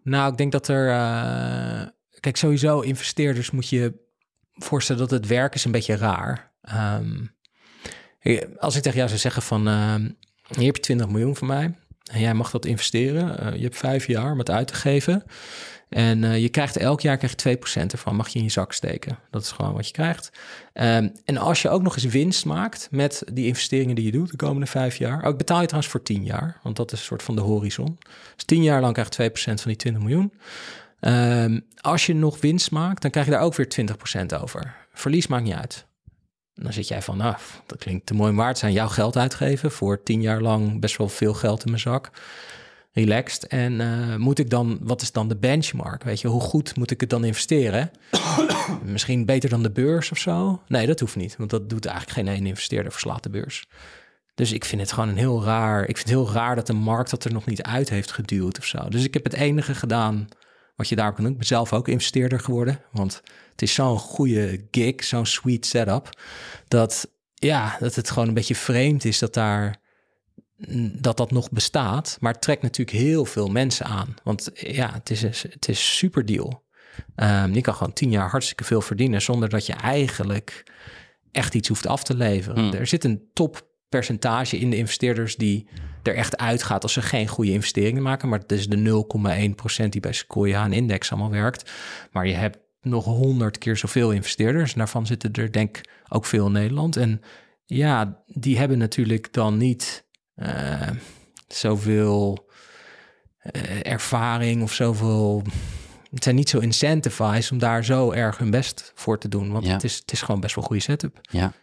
Nou, 0.03 0.31
ik 0.31 0.37
denk 0.37 0.51
dat 0.51 0.67
er... 0.67 0.87
Uh, 0.87 1.87
kijk, 2.19 2.37
sowieso 2.37 2.79
investeerders 2.79 3.51
moet 3.51 3.69
je 3.69 3.93
voorstellen 4.53 5.01
dat 5.01 5.11
het 5.11 5.27
werk 5.27 5.55
is 5.55 5.65
een 5.65 5.71
beetje 5.71 5.95
raar. 5.95 6.51
Um, 6.99 7.35
als 8.57 8.75
ik 8.75 8.81
tegen 8.81 8.97
jou 8.97 9.07
zou 9.07 9.19
zeggen 9.19 9.41
van... 9.41 9.67
Uh, 9.67 9.95
hier 10.47 10.65
heb 10.65 10.75
je 10.75 10.81
20 10.81 11.07
miljoen 11.07 11.35
van 11.35 11.47
mij. 11.47 11.75
En 12.11 12.19
jij 12.19 12.33
mag 12.33 12.51
dat 12.51 12.65
investeren. 12.65 13.43
Uh, 13.43 13.55
je 13.55 13.63
hebt 13.63 13.77
vijf 13.77 14.07
jaar 14.07 14.31
om 14.31 14.37
het 14.37 14.49
uit 14.49 14.67
te 14.67 14.73
geven. 14.73 15.23
En 15.89 16.23
uh, 16.23 16.37
je 16.37 16.49
krijgt 16.49 16.77
elk 16.77 17.01
jaar 17.01 17.17
krijg 17.17 17.43
je 17.43 17.57
2% 17.57 17.85
ervan, 17.91 18.15
mag 18.15 18.27
je 18.27 18.37
in 18.37 18.45
je 18.45 18.51
zak 18.51 18.73
steken. 18.73 19.17
Dat 19.31 19.41
is 19.41 19.51
gewoon 19.51 19.73
wat 19.73 19.87
je 19.87 19.93
krijgt. 19.93 20.29
Um, 20.73 21.11
en 21.25 21.37
als 21.37 21.61
je 21.61 21.69
ook 21.69 21.81
nog 21.81 21.95
eens 21.95 22.05
winst 22.05 22.45
maakt 22.45 22.87
met 22.91 23.23
die 23.33 23.45
investeringen 23.45 23.95
die 23.95 24.05
je 24.05 24.11
doet 24.11 24.31
de 24.31 24.37
komende 24.37 24.67
vijf 24.67 24.97
jaar. 24.97 25.23
Ook 25.23 25.37
betaal 25.37 25.59
je 25.59 25.65
trouwens 25.65 25.91
voor 25.91 26.03
10 26.03 26.23
jaar, 26.23 26.59
want 26.63 26.75
dat 26.75 26.91
is 26.91 26.99
een 26.99 27.05
soort 27.05 27.23
van 27.23 27.35
de 27.35 27.41
horizon. 27.41 27.97
Dus 28.35 28.45
10 28.45 28.63
jaar 28.63 28.81
lang 28.81 28.93
krijg 28.93 29.17
je 29.17 29.29
2% 29.31 29.33
van 29.43 29.55
die 29.63 29.75
20 29.75 30.03
miljoen. 30.03 30.33
Um, 31.01 31.65
als 31.81 32.05
je 32.05 32.15
nog 32.15 32.41
winst 32.41 32.71
maakt, 32.71 33.01
dan 33.01 33.11
krijg 33.11 33.25
je 33.25 33.31
daar 33.31 33.41
ook 33.41 33.55
weer 33.55 33.67
20% 34.31 34.41
over. 34.41 34.75
Verlies 34.93 35.27
maakt 35.27 35.43
niet 35.43 35.53
uit. 35.53 35.86
Dan 36.59 36.73
zit 36.73 36.87
jij 36.87 37.01
van, 37.01 37.17
nou, 37.17 37.35
dat 37.65 37.77
klinkt 37.77 38.05
te 38.05 38.13
mooi 38.13 38.33
waard 38.33 38.57
zijn. 38.57 38.71
Jouw 38.71 38.87
geld 38.87 39.17
uitgeven 39.17 39.71
voor 39.71 40.03
tien 40.03 40.21
jaar 40.21 40.41
lang 40.41 40.79
best 40.79 40.97
wel 40.97 41.09
veel 41.09 41.33
geld 41.33 41.63
in 41.63 41.69
mijn 41.69 41.81
zak. 41.81 42.09
Relaxed. 42.91 43.47
En 43.47 43.73
uh, 43.79 44.15
moet 44.15 44.39
ik 44.39 44.49
dan, 44.49 44.77
wat 44.81 45.01
is 45.01 45.11
dan 45.11 45.27
de 45.27 45.35
benchmark? 45.35 46.03
Weet 46.03 46.21
je, 46.21 46.27
hoe 46.27 46.41
goed 46.41 46.75
moet 46.75 46.91
ik 46.91 47.01
het 47.01 47.09
dan 47.09 47.23
investeren? 47.23 47.91
Misschien 48.83 49.25
beter 49.25 49.49
dan 49.49 49.63
de 49.63 49.71
beurs 49.71 50.11
of 50.11 50.17
zo? 50.17 50.61
Nee, 50.67 50.87
dat 50.87 50.99
hoeft 50.99 51.15
niet. 51.15 51.35
Want 51.37 51.49
dat 51.49 51.69
doet 51.69 51.85
eigenlijk 51.85 52.17
geen 52.17 52.35
ene 52.35 52.47
investeerder, 52.47 52.91
verslaat 52.91 53.23
de 53.23 53.29
beurs. 53.29 53.67
Dus 54.35 54.51
ik 54.51 54.65
vind 54.65 54.81
het 54.81 54.91
gewoon 54.91 55.09
een 55.09 55.17
heel 55.17 55.43
raar. 55.43 55.81
Ik 55.81 55.97
vind 55.97 56.09
het 56.09 56.17
heel 56.17 56.31
raar 56.31 56.55
dat 56.55 56.67
de 56.67 56.73
markt 56.73 57.09
dat 57.09 57.23
er 57.23 57.33
nog 57.33 57.45
niet 57.45 57.61
uit 57.61 57.89
heeft 57.89 58.11
geduwd 58.11 58.57
of 58.57 58.65
zo. 58.65 58.89
Dus 58.89 59.03
ik 59.03 59.13
heb 59.13 59.23
het 59.23 59.33
enige 59.33 59.75
gedaan 59.75 60.27
wat 60.75 60.89
je 60.89 60.95
daar 60.95 61.13
kan 61.13 61.23
doen. 61.23 61.31
Ik 61.31 61.37
ben 61.37 61.47
zelf 61.47 61.73
ook 61.73 61.87
investeerder 61.87 62.39
geworden. 62.39 62.79
Want 62.91 63.21
het 63.57 63.67
is 63.67 63.73
zo'n 63.73 63.99
goede 63.99 64.67
gig, 64.71 65.03
zo'n 65.03 65.25
sweet 65.25 65.65
setup. 65.65 66.19
Dat, 66.67 67.11
ja, 67.33 67.77
dat 67.79 67.95
het 67.95 68.09
gewoon 68.09 68.27
een 68.27 68.33
beetje 68.33 68.55
vreemd 68.55 69.05
is 69.05 69.19
dat 69.19 69.33
daar 69.33 69.79
dat 70.93 71.17
dat 71.17 71.31
nog 71.31 71.51
bestaat. 71.51 72.17
Maar 72.19 72.33
het 72.33 72.41
trekt 72.41 72.61
natuurlijk 72.61 72.97
heel 72.97 73.25
veel 73.25 73.47
mensen 73.47 73.85
aan. 73.85 74.13
Want 74.23 74.49
ja, 74.53 74.93
het 74.93 75.09
is, 75.09 75.21
het 75.21 75.67
is 75.67 75.97
super 75.97 76.25
deal. 76.25 76.63
Um, 77.15 77.53
je 77.53 77.61
kan 77.61 77.73
gewoon 77.73 77.93
tien 77.93 78.11
jaar 78.11 78.29
hartstikke 78.29 78.63
veel 78.63 78.81
verdienen 78.81 79.21
zonder 79.21 79.49
dat 79.49 79.65
je 79.65 79.73
eigenlijk 79.73 80.71
echt 81.31 81.53
iets 81.53 81.67
hoeft 81.67 81.87
af 81.87 82.03
te 82.03 82.15
leveren. 82.15 82.63
Hmm. 82.63 82.73
Er 82.73 82.87
zit 82.87 83.03
een 83.03 83.29
top 83.33 83.67
percentage 83.89 84.57
in 84.57 84.69
de 84.69 84.77
investeerders 84.77 85.35
die 85.35 85.67
er 86.03 86.15
echt 86.15 86.37
uitgaat 86.37 86.83
als 86.83 86.93
ze 86.93 87.01
geen 87.01 87.27
goede 87.27 87.51
investeringen 87.51 88.03
maken. 88.03 88.29
Maar 88.29 88.39
het 88.39 88.51
is 88.51 88.67
de 88.67 89.05
0,1% 89.83 89.89
die 89.89 90.01
bij 90.01 90.13
Sequoia 90.13 90.63
en 90.63 90.73
Index 90.73 91.11
allemaal 91.11 91.31
werkt. 91.31 91.71
Maar 92.11 92.27
je 92.27 92.33
hebt 92.33 92.57
nog 92.89 93.05
honderd 93.05 93.57
keer 93.57 93.77
zoveel 93.77 94.11
investeerders. 94.11 94.71
En 94.71 94.77
daarvan 94.77 95.05
zitten 95.05 95.33
er 95.33 95.51
denk 95.51 95.77
ik 95.77 95.89
ook 96.09 96.25
veel 96.25 96.45
in 96.45 96.51
Nederland. 96.51 96.95
En 96.95 97.21
ja, 97.65 98.23
die 98.25 98.57
hebben 98.57 98.77
natuurlijk 98.77 99.33
dan 99.33 99.57
niet 99.57 100.05
uh, 100.35 100.89
zoveel 101.47 102.49
uh, 103.55 103.85
ervaring 103.85 104.63
of 104.63 104.73
zoveel... 104.73 105.43
Het 106.11 106.23
zijn 106.23 106.35
niet 106.35 106.49
zo 106.49 106.59
incentivized 106.59 107.51
om 107.51 107.57
daar 107.57 107.83
zo 107.85 108.11
erg 108.11 108.37
hun 108.37 108.49
best 108.49 108.91
voor 108.95 109.19
te 109.19 109.27
doen. 109.27 109.51
Want 109.51 109.65
Ja. 109.65 109.73
het, 109.73 109.83
is, 109.83 109.95
het 109.95 110.11
is 110.11 110.21
gewoon 110.21 110.41
best 110.41 110.55
wel 110.55 110.63
een 110.63 110.69
goede 110.69 110.83
setup. 110.83 111.19
Ja, 111.21 111.53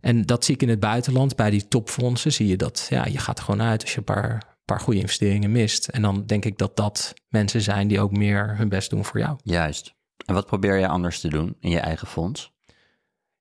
En 0.00 0.22
dat 0.22 0.44
zie 0.44 0.54
ik 0.54 0.62
in 0.62 0.68
het 0.68 0.80
buitenland. 0.80 1.36
Bij 1.36 1.50
die 1.50 1.68
topfondsen 1.68 2.32
zie 2.32 2.46
je 2.46 2.56
dat 2.56 2.86
ja, 2.90 3.06
je 3.06 3.18
gaat 3.18 3.38
er 3.38 3.44
gewoon 3.44 3.62
uit 3.62 3.82
als 3.82 3.90
je 3.92 3.98
een 3.98 4.04
paar, 4.04 4.56
paar 4.64 4.80
goede 4.80 5.00
investeringen 5.00 5.52
mist. 5.52 5.88
En 5.88 6.02
dan 6.02 6.26
denk 6.26 6.44
ik 6.44 6.58
dat 6.58 6.76
dat 6.76 7.14
mensen 7.28 7.60
zijn 7.60 7.88
die 7.88 8.00
ook 8.00 8.16
meer 8.16 8.56
hun 8.56 8.68
best 8.68 8.90
doen 8.90 9.04
voor 9.04 9.20
jou. 9.20 9.38
juist. 9.42 9.94
En 10.26 10.34
wat 10.34 10.46
probeer 10.46 10.78
je 10.78 10.88
anders 10.88 11.20
te 11.20 11.28
doen 11.28 11.56
in 11.60 11.70
je 11.70 11.80
eigen 11.80 12.06
fonds? 12.06 12.52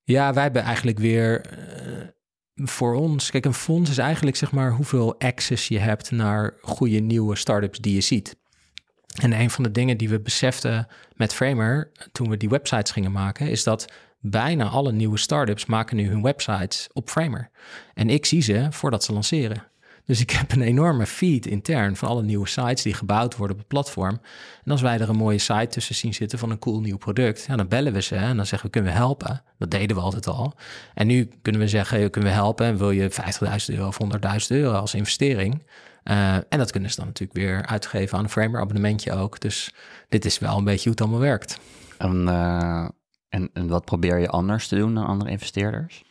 Ja, 0.03 0.33
wij 0.33 0.43
hebben 0.43 0.61
eigenlijk 0.61 0.99
weer 0.99 1.41
eh, 1.41 2.07
voor 2.55 2.95
ons. 2.95 3.31
Kijk, 3.31 3.45
een 3.45 3.53
fonds 3.53 3.89
is 3.89 3.97
eigenlijk 3.97 4.37
zeg 4.37 4.51
maar 4.51 4.71
hoeveel 4.71 5.19
access 5.19 5.67
je 5.67 5.79
hebt 5.79 6.11
naar 6.11 6.53
goede 6.61 6.99
nieuwe 6.99 7.35
startups 7.35 7.79
die 7.79 7.93
je 7.93 8.01
ziet. 8.01 8.37
En 9.21 9.33
een 9.33 9.49
van 9.49 9.63
de 9.63 9.71
dingen 9.71 9.97
die 9.97 10.09
we 10.09 10.19
beseften 10.19 10.87
met 11.15 11.33
Framer 11.33 11.91
toen 12.11 12.29
we 12.29 12.37
die 12.37 12.49
websites 12.49 12.91
gingen 12.91 13.11
maken, 13.11 13.49
is 13.49 13.63
dat 13.63 13.91
bijna 14.19 14.65
alle 14.65 14.91
nieuwe 14.91 15.17
startups 15.17 15.65
maken 15.65 15.95
nu 15.95 16.07
hun 16.07 16.21
websites 16.21 16.89
op 16.93 17.09
Framer. 17.09 17.49
En 17.93 18.09
ik 18.09 18.25
zie 18.25 18.41
ze 18.41 18.67
voordat 18.69 19.03
ze 19.03 19.13
lanceren. 19.13 19.63
Dus 20.09 20.21
ik 20.21 20.29
heb 20.29 20.51
een 20.51 20.61
enorme 20.61 21.05
feed 21.05 21.45
intern 21.45 21.95
van 21.95 22.07
alle 22.07 22.23
nieuwe 22.23 22.47
sites 22.47 22.81
die 22.81 22.93
gebouwd 22.93 23.35
worden 23.35 23.55
op 23.55 23.61
het 23.61 23.71
platform. 23.71 24.21
En 24.63 24.71
als 24.71 24.81
wij 24.81 24.99
er 24.99 25.09
een 25.09 25.15
mooie 25.15 25.37
site 25.37 25.67
tussen 25.67 25.95
zien 25.95 26.13
zitten 26.13 26.39
van 26.39 26.49
een 26.49 26.59
cool 26.59 26.79
nieuw 26.79 26.97
product, 26.97 27.45
ja, 27.47 27.55
dan 27.55 27.67
bellen 27.67 27.93
we 27.93 28.01
ze 28.01 28.15
en 28.15 28.35
dan 28.35 28.45
zeggen 28.45 28.65
we, 28.67 28.69
kunnen 28.69 28.91
we 28.91 28.97
helpen? 28.97 29.43
Dat 29.57 29.71
deden 29.71 29.95
we 29.95 30.01
altijd 30.01 30.27
al. 30.27 30.53
En 30.93 31.07
nu 31.07 31.29
kunnen 31.41 31.61
we 31.61 31.67
zeggen, 31.67 31.99
"Hey, 31.99 32.09
kunnen 32.09 32.29
we 32.29 32.35
helpen? 32.35 32.65
En 32.65 32.77
wil 32.77 32.91
je 32.91 33.09
50.000 33.09 33.77
euro 33.77 33.87
of 33.87 33.97
100.000 33.97 34.51
euro 34.51 34.73
als 34.73 34.93
investering? 34.93 35.63
Uh, 36.03 36.33
en 36.35 36.57
dat 36.57 36.71
kunnen 36.71 36.89
ze 36.89 36.95
dan 36.95 37.05
natuurlijk 37.05 37.39
weer 37.39 37.65
uitgeven 37.65 38.17
aan 38.17 38.23
een 38.23 38.29
Framer 38.29 38.61
abonnementje 38.61 39.13
ook. 39.13 39.39
Dus 39.39 39.73
dit 40.07 40.25
is 40.25 40.39
wel 40.39 40.57
een 40.57 40.63
beetje 40.63 40.83
hoe 40.83 40.91
het 40.91 41.01
allemaal 41.01 41.19
werkt. 41.19 41.59
En, 41.97 42.27
uh, 42.27 42.87
en, 43.29 43.49
en 43.53 43.67
wat 43.67 43.85
probeer 43.85 44.19
je 44.19 44.29
anders 44.29 44.67
te 44.67 44.75
doen 44.75 44.93
dan 44.93 45.05
andere 45.05 45.29
investeerders? 45.29 46.03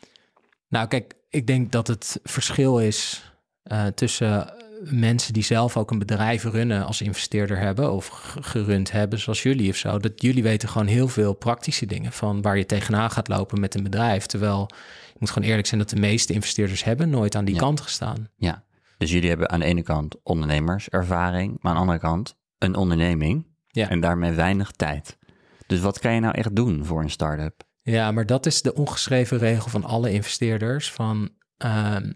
Nou, 0.69 0.89
kijk, 0.89 1.15
ik 1.29 1.47
denk 1.47 1.73
dat 1.73 1.87
het 1.87 2.21
verschil 2.23 2.79
is 2.79 3.29
uh, 3.69 3.87
tussen 3.87 4.53
mensen 4.83 5.33
die 5.33 5.43
zelf 5.43 5.77
ook 5.77 5.91
een 5.91 5.99
bedrijf 5.99 6.45
runnen 6.45 6.87
als 6.87 7.01
investeerder 7.03 7.59
hebben 7.59 7.93
of 7.93 8.09
gerund 8.41 8.91
hebben, 8.93 9.19
zoals 9.19 9.43
jullie 9.43 9.71
of 9.71 9.77
zo. 9.77 9.99
Dat 9.99 10.23
jullie 10.23 10.43
weten 10.43 10.69
gewoon 10.69 10.87
heel 10.87 11.09
veel 11.09 11.35
praktische 11.35 11.87
dingen 11.87 12.13
van 12.13 12.43
waar 12.43 12.59
je 12.59 12.67
tegenaan 12.67 13.11
gaat 13.11 13.29
lopen 13.29 13.61
met 13.61 13.75
een 13.75 13.83
bedrijf. 13.83 14.27
Terwijl 14.27 14.67
je 15.09 15.17
moet 15.19 15.31
gewoon 15.31 15.49
eerlijk 15.49 15.67
zijn 15.67 15.81
dat 15.81 15.91
de 15.91 15.97
meeste 16.01 16.33
investeerders 16.33 16.85
hebben 16.85 17.11
nooit 17.11 17.35
aan 17.37 17.45
die 17.45 17.55
Ja. 17.55 17.61
kant 17.61 17.81
gestaan. 17.81 18.29
Ja, 18.37 18.65
dus 18.99 19.11
jullie 19.11 19.29
hebben 19.29 19.51
aan 19.51 19.61
de 19.61 19.67
ene 19.67 19.83
kant 19.83 20.17
ondernemerservaring, 20.23 21.57
maar 21.61 21.71
aan 21.71 21.75
de 21.75 21.81
andere 21.81 21.99
kant 21.99 22.37
een 22.59 22.77
onderneming 22.77 23.47
Ja. 23.67 23.89
en 23.89 24.01
daarmee 24.01 24.33
weinig 24.33 24.71
tijd. 24.71 25.19
Dus 25.67 25.81
wat 25.81 25.99
kan 25.99 26.15
je 26.15 26.21
nou 26.21 26.35
echt 26.35 26.57
doen 26.57 26.85
voor 26.85 27.03
een 27.03 27.11
start-up? 27.11 27.63
Ja, 27.83 28.13
maar 28.13 28.27
dat 28.27 28.47
is 28.47 28.63
de 28.63 28.75
ongeschreven 28.75 29.39
regel 29.39 29.71
van 29.71 29.85
alle 29.85 30.13
investeerders. 30.13 30.93
Van, 30.93 31.29
ehm, 31.57 32.13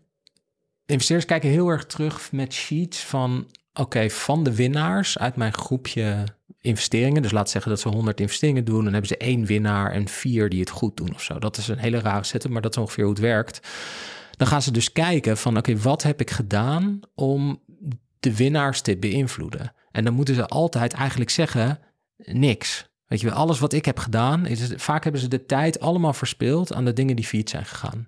investeerders 0.87 1.31
kijken 1.31 1.51
heel 1.51 1.69
erg 1.69 1.87
terug 1.87 2.33
met 2.33 2.53
sheets 2.53 3.05
van... 3.05 3.51
oké, 3.73 4.11
van 4.11 4.43
de 4.43 4.55
winnaars 4.55 5.19
uit 5.19 5.37
mijn 5.37 5.55
groepje 5.55 6.25
investeringen... 6.61 7.23
dus 7.23 7.31
laat 7.31 7.51
zeggen 7.51 7.71
dat 7.71 7.81
ze 7.81 7.89
100 7.89 8.21
investeringen 8.21 8.65
doen... 8.65 8.83
dan 8.85 8.93
hebben 8.93 9.11
ze 9.11 9.17
één 9.17 9.47
winnaar 9.47 9.93
en 9.93 10.09
vier 10.09 10.49
die 10.49 10.61
het 10.61 10.71
goed 10.71 10.97
doen 10.97 11.15
of 11.15 11.23
zo. 11.23 11.39
Dat 11.39 11.57
is 11.57 11.69
een 11.69 11.79
hele 11.79 12.01
rare 12.01 12.25
setup, 12.25 12.51
maar 12.51 12.63
dat 12.63 12.77
is 12.77 12.83
ongeveer 12.83 13.05
hoe 13.05 13.13
het 13.13 13.23
werkt. 13.23 13.69
Dan 14.37 14.47
gaan 14.47 14.63
ze 14.63 14.71
dus 14.71 14.93
kijken 14.93 15.37
van... 15.37 15.57
oké, 15.57 15.77
wat 15.77 16.03
heb 16.03 16.21
ik 16.21 16.31
gedaan 16.31 17.01
om 17.15 17.63
de 18.21 18.37
winnaars 18.37 18.81
te 18.81 18.97
beïnvloeden? 18.97 19.75
En 19.91 20.05
dan 20.05 20.15
moeten 20.15 20.35
ze 20.35 20.47
altijd 20.47 20.93
eigenlijk 20.93 21.31
zeggen... 21.31 21.79
niks. 22.17 22.91
Weet 23.13 23.21
je 23.21 23.33
alles 23.33 23.59
wat 23.59 23.73
ik 23.73 23.85
heb 23.85 23.99
gedaan, 23.99 24.47
is, 24.47 24.73
vaak 24.77 25.03
hebben 25.03 25.21
ze 25.21 25.29
de 25.29 25.47
tijd 25.47 25.81
allemaal 25.81 26.13
verspeeld 26.13 26.73
aan 26.73 26.85
de 26.85 26.93
dingen 26.93 27.17
die 27.17 27.25
failliet 27.25 27.51
zijn 27.51 27.65
gegaan. 27.65 28.07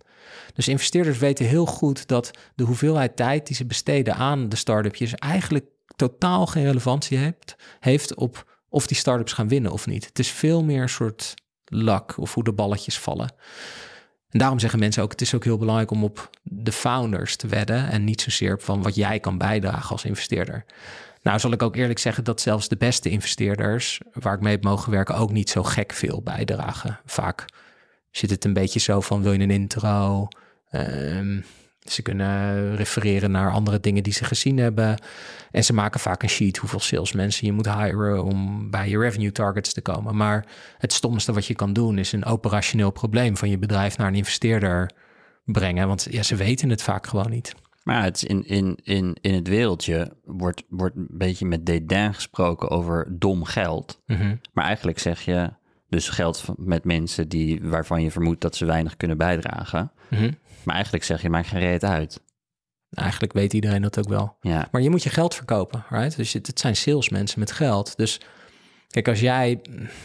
Dus 0.55 0.69
investeerders 0.69 1.19
weten 1.19 1.47
heel 1.47 1.67
goed 1.67 2.09
dat 2.09 2.31
de 2.55 2.65
hoeveelheid 2.65 3.17
tijd 3.17 3.47
die 3.47 3.57
ze 3.57 3.67
besteden 3.67 4.15
aan 4.15 4.49
de 4.49 4.57
start-upjes 4.57 5.15
eigenlijk 5.15 5.67
totaal 5.97 6.47
geen 6.47 6.65
relevantie 6.65 7.19
heeft, 7.19 7.57
heeft 7.81 8.15
op 8.15 8.61
of 8.69 8.87
die 8.87 8.97
start-ups 8.97 9.33
gaan 9.33 9.49
winnen 9.49 9.73
of 9.73 9.87
niet. 9.87 10.07
Het 10.07 10.19
is 10.19 10.31
veel 10.31 10.65
meer 10.65 10.83
een 10.83 10.89
soort 10.89 11.35
luck 11.65 12.19
of 12.19 12.35
hoe 12.35 12.45
de 12.45 12.53
balletjes 12.53 12.99
vallen. 12.99 13.33
En 14.31 14.39
daarom 14.39 14.59
zeggen 14.59 14.79
mensen 14.79 15.03
ook, 15.03 15.11
het 15.11 15.21
is 15.21 15.35
ook 15.35 15.45
heel 15.45 15.59
belangrijk 15.59 15.91
om 15.91 16.05
op 16.05 16.31
de 16.43 16.73
founders 16.73 17.37
te 17.37 17.47
wedden 17.47 17.91
en 17.91 18.05
niet 18.05 18.21
zozeer 18.21 18.61
van 18.61 18.83
wat 18.83 18.95
jij 18.95 19.21
kan 19.21 19.39
bijdragen 19.39 19.91
als 19.91 20.05
investeerder. 20.05 20.65
Nou, 21.25 21.39
zal 21.39 21.53
ik 21.53 21.63
ook 21.63 21.77
eerlijk 21.77 21.99
zeggen 21.99 22.25
dat 22.25 22.41
zelfs 22.41 22.69
de 22.69 22.77
beste 22.77 23.11
investeerders 23.11 24.01
waar 24.13 24.35
ik 24.35 24.41
mee 24.41 24.55
heb 24.55 24.65
mogen 24.65 24.91
werken 24.91 25.15
ook 25.15 25.33
niet 25.33 25.51
zo 25.51 25.63
gek 25.63 25.93
veel 25.93 26.23
bijdragen. 26.23 27.01
Vaak 27.05 27.45
zit 28.11 28.31
het 28.31 28.45
een 28.45 28.53
beetje 28.53 28.81
zo 28.81 29.01
van 29.01 29.23
wil 29.23 29.33
je 29.33 29.39
een 29.39 29.51
intro? 29.51 30.29
Um, 30.73 31.45
ze 31.81 32.03
kunnen 32.03 32.77
refereren 32.77 33.31
naar 33.31 33.53
andere 33.53 33.81
dingen 33.81 34.03
die 34.03 34.13
ze 34.13 34.25
gezien 34.25 34.59
hebben. 34.59 34.99
En 35.51 35.65
ze 35.65 35.73
maken 35.73 36.01
vaak 36.01 36.23
een 36.23 36.29
sheet 36.29 36.57
hoeveel 36.57 36.81
salesmensen 36.81 37.47
je 37.47 37.53
moet 37.53 37.75
hiren 37.75 38.25
om 38.25 38.71
bij 38.71 38.89
je 38.89 38.99
revenue 38.99 39.33
targets 39.33 39.73
te 39.73 39.81
komen. 39.81 40.17
Maar 40.17 40.47
het 40.79 40.93
stomste 40.93 41.33
wat 41.33 41.47
je 41.47 41.55
kan 41.55 41.73
doen 41.73 41.99
is 41.99 42.13
een 42.13 42.25
operationeel 42.25 42.91
probleem 42.91 43.37
van 43.37 43.51
je 43.51 43.59
bedrijf 43.59 43.99
naar 43.99 44.09
een 44.09 44.15
investeerder 44.15 44.91
brengen. 45.45 45.89
Want 45.89 46.07
ja, 46.11 46.23
ze 46.23 46.37
weten 46.37 46.71
het 46.71 46.83
vaak 46.83 47.07
gewoon 47.07 47.31
niet. 47.31 47.55
Maar 47.85 48.03
het 48.03 48.17
is 48.17 48.25
in, 48.25 48.47
in, 48.47 48.79
in, 48.83 49.17
in 49.21 49.35
het 49.35 49.49
wereldje 49.49 50.17
wordt, 50.25 50.63
wordt 50.69 50.97
een 50.97 51.09
beetje 51.11 51.47
met 51.47 51.67
dédain 51.67 52.15
gesproken 52.15 52.71
over 52.71 53.07
dom 53.19 53.45
geld. 53.45 54.03
Mm 54.07 54.17
-hmm. 54.17 54.41
Maar 54.53 54.65
eigenlijk 54.65 54.99
zeg 54.99 55.21
je 55.21 55.53
dus 55.89 56.09
geld 56.09 56.45
met 56.57 56.85
mensen 56.85 57.29
die, 57.29 57.61
waarvan 57.63 58.03
je 58.03 58.11
vermoedt 58.11 58.41
dat 58.41 58.57
ze 58.57 58.65
weinig 58.65 58.97
kunnen 58.97 59.19
bijdragen. 59.19 59.93
Mm 60.11 60.19
-hmm. 60.19 60.39
Maar 60.63 60.75
eigenlijk 60.75 61.05
zeg 61.05 61.23
je, 61.23 61.31
maakt 61.31 61.49
geen 61.49 61.61
reet 61.61 61.85
uit. 61.85 62.21
Eigenlijk 62.91 63.33
weet 63.33 63.53
iedereen 63.53 63.83
dat 63.83 63.99
ook 63.99 64.09
wel. 64.09 64.37
Ja. 64.41 64.69
Maar 64.71 64.83
je 64.83 64.91
moet 64.91 65.03
je 65.03 65.11
geld 65.11 65.35
verkopen, 65.35 65.85
right? 65.89 66.17
Dus 66.17 66.33
het, 66.33 66.47
het 66.47 66.61
zijn 66.61 66.77
salesmensen 66.77 67.39
met 67.39 67.53
geld. 67.53 67.97
Dus 67.97 68.21
kijk, 68.89 69.09
als 69.09 69.21
jij, 69.21 69.61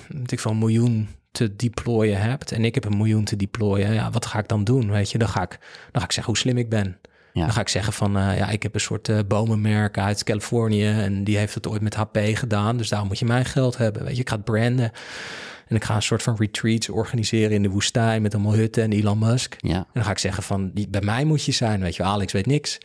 weet 0.08 0.32
ik 0.32 0.40
van 0.40 0.52
een 0.52 0.58
miljoen 0.58 1.08
te 1.32 1.56
deployen 1.56 2.22
hebt 2.22 2.52
en 2.52 2.66
ik 2.66 2.76
heb 2.76 2.86
een 2.86 2.98
miljoen 2.98 3.24
te 3.24 3.36
deployen, 3.36 3.94
ja, 3.94 4.12
wat 4.12 4.26
ga 4.26 4.40
ik 4.40 4.48
dan 4.48 4.64
doen? 4.64 4.92
Weet 4.92 5.12
je, 5.12 5.18
dan 5.18 5.30
ga 5.30 5.42
ik, 5.42 5.58
dan 5.92 6.02
ga 6.02 6.04
ik 6.04 6.12
zeggen 6.12 6.34
hoe 6.34 6.42
slim 6.42 6.58
ik 6.58 6.70
ben. 6.70 7.00
Ja. 7.40 7.46
Dan 7.46 7.54
ga 7.54 7.62
ik 7.62 7.70
zeggen 7.70 7.94
van, 7.94 8.18
uh, 8.18 8.38
ja, 8.38 8.50
ik 8.50 8.64
heb 8.64 8.74
een 8.74 8.80
soort 8.80 9.08
uh, 9.08 9.20
bomenmerk 9.28 9.98
uit 9.98 10.24
Californië 10.24 10.88
en 10.88 11.24
die 11.24 11.38
heeft 11.38 11.54
het 11.54 11.68
ooit 11.68 11.82
met 11.82 11.96
HP 11.96 12.18
gedaan, 12.22 12.78
dus 12.78 12.90
daarom 12.90 13.08
moet 13.08 13.20
je 13.20 13.26
mijn 13.26 13.46
geld 13.46 13.78
hebben. 13.78 14.04
Weet 14.04 14.16
je, 14.16 14.22
ik 14.22 14.30
ga 14.30 14.36
het 14.36 14.46
branden 14.46 14.92
en 15.70 15.76
ik 15.76 15.84
ga 15.84 15.96
een 15.96 16.02
soort 16.02 16.24
van 16.24 16.36
retreats 16.38 16.90
organiseren 16.90 17.52
in 17.52 17.64
de 17.64 17.70
woestijn 17.70 18.22
met 18.22 18.34
allemaal 18.34 18.54
hutten 18.54 18.84
en 18.84 18.92
Elon 18.92 19.20
Musk. 19.20 19.56
Ja. 19.58 19.76
En 19.76 19.86
dan 19.94 20.04
ga 20.04 20.12
ik 20.12 20.18
zeggen 20.18 20.44
van, 20.44 20.72
bij 20.90 21.02
mij 21.02 21.24
moet 21.24 21.44
je 21.44 21.52
zijn, 21.52 21.82
weet 21.82 21.96
je, 21.96 22.04
Alex 22.04 22.34
weet 22.34 22.46
niks. 22.46 22.78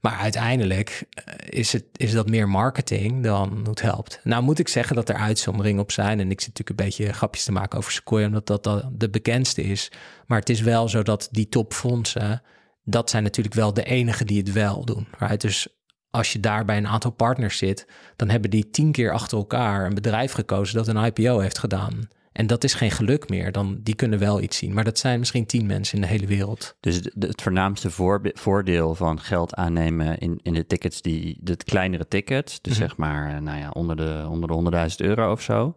Maar 0.00 0.16
uiteindelijk 0.16 1.06
uh, 1.28 1.34
is, 1.48 1.72
het, 1.72 1.84
is 1.96 2.12
dat 2.12 2.28
meer 2.28 2.48
marketing 2.48 3.22
dan 3.22 3.64
het 3.68 3.82
helpt. 3.82 4.20
Nou 4.24 4.42
moet 4.42 4.58
ik 4.58 4.68
zeggen 4.68 4.96
dat 4.96 5.08
er 5.08 5.14
uitzonderingen 5.14 5.82
op 5.82 5.92
zijn 5.92 6.20
en 6.20 6.30
ik 6.30 6.40
zit 6.40 6.58
natuurlijk 6.58 6.80
een 6.80 6.86
beetje 6.86 7.12
grapjes 7.12 7.44
te 7.44 7.52
maken 7.52 7.78
over 7.78 7.92
Sequoia, 7.92 8.26
omdat 8.26 8.46
dat, 8.46 8.64
dat 8.64 8.84
de 8.92 9.10
bekendste 9.10 9.62
is. 9.62 9.92
Maar 10.26 10.38
het 10.38 10.50
is 10.50 10.60
wel 10.60 10.88
zo 10.88 11.02
dat 11.02 11.28
die 11.30 11.48
topfondsen 11.48 12.42
dat 12.90 13.10
zijn 13.10 13.22
natuurlijk 13.22 13.54
wel 13.54 13.74
de 13.74 13.84
enigen 13.84 14.26
die 14.26 14.38
het 14.38 14.52
wel 14.52 14.84
doen. 14.84 15.06
Right? 15.18 15.40
Dus 15.40 15.68
als 16.10 16.32
je 16.32 16.40
daar 16.40 16.64
bij 16.64 16.76
een 16.76 16.88
aantal 16.88 17.10
partners 17.10 17.58
zit, 17.58 17.86
dan 18.16 18.28
hebben 18.28 18.50
die 18.50 18.70
tien 18.70 18.92
keer 18.92 19.12
achter 19.12 19.38
elkaar 19.38 19.86
een 19.86 19.94
bedrijf 19.94 20.32
gekozen 20.32 20.76
dat 20.76 20.88
een 20.88 21.04
IPO 21.04 21.38
heeft 21.38 21.58
gedaan. 21.58 22.08
En 22.32 22.46
dat 22.46 22.64
is 22.64 22.74
geen 22.74 22.90
geluk 22.90 23.28
meer. 23.28 23.52
Dan, 23.52 23.78
die 23.82 23.94
kunnen 23.94 24.18
wel 24.18 24.40
iets 24.40 24.56
zien. 24.56 24.74
Maar 24.74 24.84
dat 24.84 24.98
zijn 24.98 25.18
misschien 25.18 25.46
tien 25.46 25.66
mensen 25.66 25.94
in 25.94 26.00
de 26.00 26.06
hele 26.06 26.26
wereld. 26.26 26.76
Dus 26.80 27.00
het 27.18 27.42
voornaamste 27.42 27.90
voor, 27.90 28.20
voordeel 28.32 28.94
van 28.94 29.20
geld 29.20 29.54
aannemen 29.54 30.18
in, 30.18 30.40
in 30.42 30.54
de 30.54 30.66
tickets, 30.66 31.02
die, 31.02 31.38
de 31.40 31.56
kleinere 31.56 32.08
tickets, 32.08 32.60
dus 32.60 32.72
mm 32.72 32.78
-hmm. 32.78 32.88
zeg 32.88 32.98
maar 32.98 33.42
nou 33.42 33.58
ja, 33.58 33.70
onder 33.70 33.96
de, 33.96 34.26
onder 34.28 34.70
de 34.70 34.88
100.000 34.90 35.06
euro 35.06 35.32
of 35.32 35.42
zo, 35.42 35.74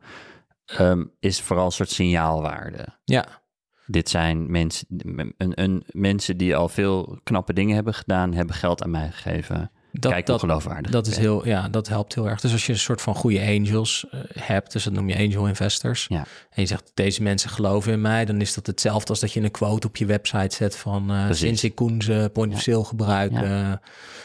um, 0.79 1.11
is 1.19 1.41
vooral 1.41 1.65
een 1.65 1.71
soort 1.71 1.89
signaalwaarde. 1.89 2.87
Ja. 3.03 3.42
Dit 3.85 4.09
zijn 4.09 4.51
mensen, 4.51 4.87
een, 4.97 5.33
een, 5.37 5.83
mensen 5.91 6.37
die 6.37 6.55
al 6.55 6.69
veel 6.69 7.19
knappe 7.23 7.53
dingen 7.53 7.75
hebben 7.75 7.93
gedaan, 7.93 8.33
hebben 8.33 8.55
geld 8.55 8.83
aan 8.83 8.91
mij 8.91 9.11
gegeven. 9.11 9.71
Dat, 9.91 10.11
Kijk 10.11 10.27
hoe 10.27 10.35
dat, 10.35 10.39
geloofwaardig 10.39 10.91
dat 10.91 11.07
is 11.07 11.17
heel, 11.17 11.47
ja, 11.47 11.69
dat 11.69 11.87
helpt 11.87 12.15
heel 12.15 12.29
erg. 12.29 12.41
Dus 12.41 12.51
als 12.51 12.65
je 12.65 12.71
een 12.73 12.79
soort 12.79 13.01
van 13.01 13.15
goede 13.15 13.41
angels 13.41 14.05
eh, 14.11 14.19
hebt, 14.39 14.71
dus 14.71 14.83
dat 14.83 14.93
noem 14.93 15.09
je 15.09 15.17
angel 15.17 15.47
investors. 15.47 16.05
Ja. 16.09 16.25
En 16.49 16.61
je 16.61 16.65
zegt, 16.65 16.91
deze 16.93 17.23
mensen 17.23 17.49
geloven 17.49 17.91
in 17.93 18.01
mij, 18.01 18.25
dan 18.25 18.41
is 18.41 18.53
dat 18.53 18.67
hetzelfde 18.67 19.09
als 19.09 19.19
dat 19.19 19.31
je 19.33 19.41
een 19.41 19.51
quote 19.51 19.87
op 19.87 19.95
je 19.97 20.05
website 20.05 20.55
zet 20.55 20.77
van 20.77 21.11
uh, 21.11 21.25
sinds 21.31 21.63
ik 21.63 21.75
Koen's 21.75 22.09
point 22.33 22.53
of 22.53 22.61
sale 22.61 22.83
gebruik, 22.85 23.31
Ja. 23.31 23.71
eh, 23.71 23.77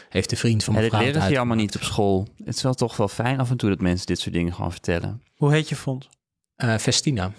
heeft 0.09 0.29
de 0.29 0.35
vriend 0.35 0.63
van 0.63 0.73
Ja, 0.73 0.79
mijn 0.79 0.91
vrouw 0.91 1.03
leren 1.03 1.21
het 1.21 1.31
ze 1.31 1.37
allemaal 1.37 1.55
niet 1.57 1.75
op 1.75 1.83
school. 1.83 2.27
Het 2.43 2.55
is 2.55 2.61
wel 2.61 2.73
toch 2.73 2.97
wel 2.97 3.07
fijn 3.07 3.39
af 3.39 3.49
en 3.49 3.57
toe 3.57 3.69
dat 3.69 3.81
mensen 3.81 4.05
dit 4.05 4.19
soort 4.19 4.35
dingen 4.35 4.53
gewoon 4.53 4.71
vertellen. 4.71 5.21
Hoe 5.35 5.51
heet 5.51 5.69
je 5.69 5.75
fonds? 5.75 6.09
Eh, 6.55 6.75
Festina. 6.77 7.31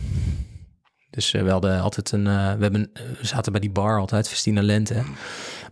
Dus 1.10 1.34
eh, 1.34 1.42
we 1.42 1.50
hadden 1.50 1.80
altijd 1.80 2.12
een. 2.12 2.26
eh, 2.26 2.32
we, 2.32 2.62
hebben, 2.62 2.90
eh, 2.92 3.02
we 3.20 3.26
zaten 3.26 3.52
bij 3.52 3.60
die 3.60 3.70
bar 3.70 3.98
altijd, 3.98 4.28
Festina 4.28 4.62
Lente. 4.62 5.02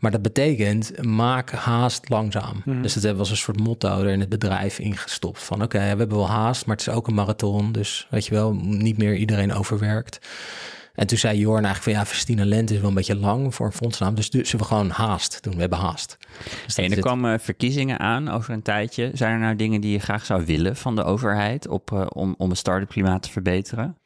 Maar 0.01 0.11
dat 0.11 0.23
betekent 0.23 1.05
maak 1.05 1.51
haast 1.51 2.09
langzaam. 2.09 2.63
Mhm. 2.65 2.83
Dus 2.83 2.95
dat 2.95 3.03
hebben 3.03 3.23
we 3.23 3.29
als 3.29 3.39
een 3.39 3.45
soort 3.45 3.61
motto 3.61 4.01
er 4.03 4.09
in 4.09 4.21
het 4.21 4.29
bedrijf 4.29 4.79
ingestopt. 4.79 5.43
Van 5.43 5.63
oké, 5.63 5.79
we 5.79 5.85
hebben 5.85 6.09
wel 6.09 6.29
haast, 6.29 6.67
maar 6.67 6.77
het 6.77 6.87
is 6.87 6.93
ook 6.95 7.07
een 7.09 7.15
marathon. 7.15 7.73
Dus 7.73 8.07
weet 8.11 8.27
je 8.27 8.35
wel, 8.35 8.55
niet 8.55 8.99
meer 8.99 9.17
iedereen 9.17 9.53
overwerkt. 9.53 10.19
En 10.95 11.07
toen 11.07 11.19
zei 11.19 11.39
Jorn 11.39 11.65
eigenlijk 11.65 11.85
van 11.85 11.93
ja, 11.93 12.05
Festina 12.11 12.45
Lente 12.45 12.75
is 12.75 12.81
wel 12.81 12.89
een 12.89 12.95
beetje 12.95 13.17
lang 13.17 13.55
voor 13.55 13.67
een 13.67 13.73
fondsnaam. 13.73 14.15
Dus 14.15 14.31
dus 14.31 14.49
zullen 14.51 14.67
we 14.67 14.73
gewoon 14.73 14.91
haast 14.91 15.43
doen. 15.43 15.55
We 15.55 15.61
hebben 15.61 15.79
haast. 15.79 16.17
Dus 16.67 16.75
En 16.77 16.85
er 16.85 16.91
het. 16.91 17.01
komen 17.01 17.41
verkiezingen 17.41 17.99
aan 17.99 18.29
over 18.29 18.53
een 18.55 18.63
tijdje. 18.63 19.11
Zijn 19.15 19.33
er 19.33 19.39
nou 19.39 19.57
dingen 19.57 19.81
die 19.81 19.93
je 19.93 19.99
graag 19.99 20.25
zou 20.25 20.45
willen 20.47 20.77
van 20.77 20.97
de 20.97 21.05
overheid 21.05 21.69
op, 21.69 22.11
om, 22.15 22.35
om 22.39 22.49
het 22.49 22.59
start-up 22.59 22.89
klimaat 22.89 23.23
te 23.23 23.31
verbeteren? 23.31 23.97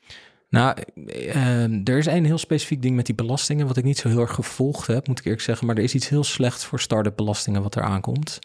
Nou, 0.53 0.77
eh, 1.07 1.89
er 1.89 1.99
is 1.99 2.07
een 2.07 2.25
heel 2.25 2.39
specifiek 2.39 2.83
ding 2.83 2.97
met 2.97 3.07
die 3.07 3.15
belastingen, 3.15 3.67
wat 3.67 3.77
ik 3.77 3.85
niet 3.85 3.99
zo 3.99 4.09
heel 4.09 4.21
erg 4.21 4.35
gevolgd 4.35 4.87
heb, 4.87 5.07
moet 5.07 5.19
ik 5.19 5.25
eerlijk 5.25 5.43
zeggen. 5.43 5.67
Maar 5.67 5.77
er 5.77 5.83
is 5.83 5.95
iets 5.95 6.09
heel 6.09 6.25
slechts 6.25 6.65
voor 6.65 6.81
start-up 6.81 7.17
belastingen 7.17 7.63
wat 7.63 7.75
er 7.75 7.83
aankomt. 7.83 8.39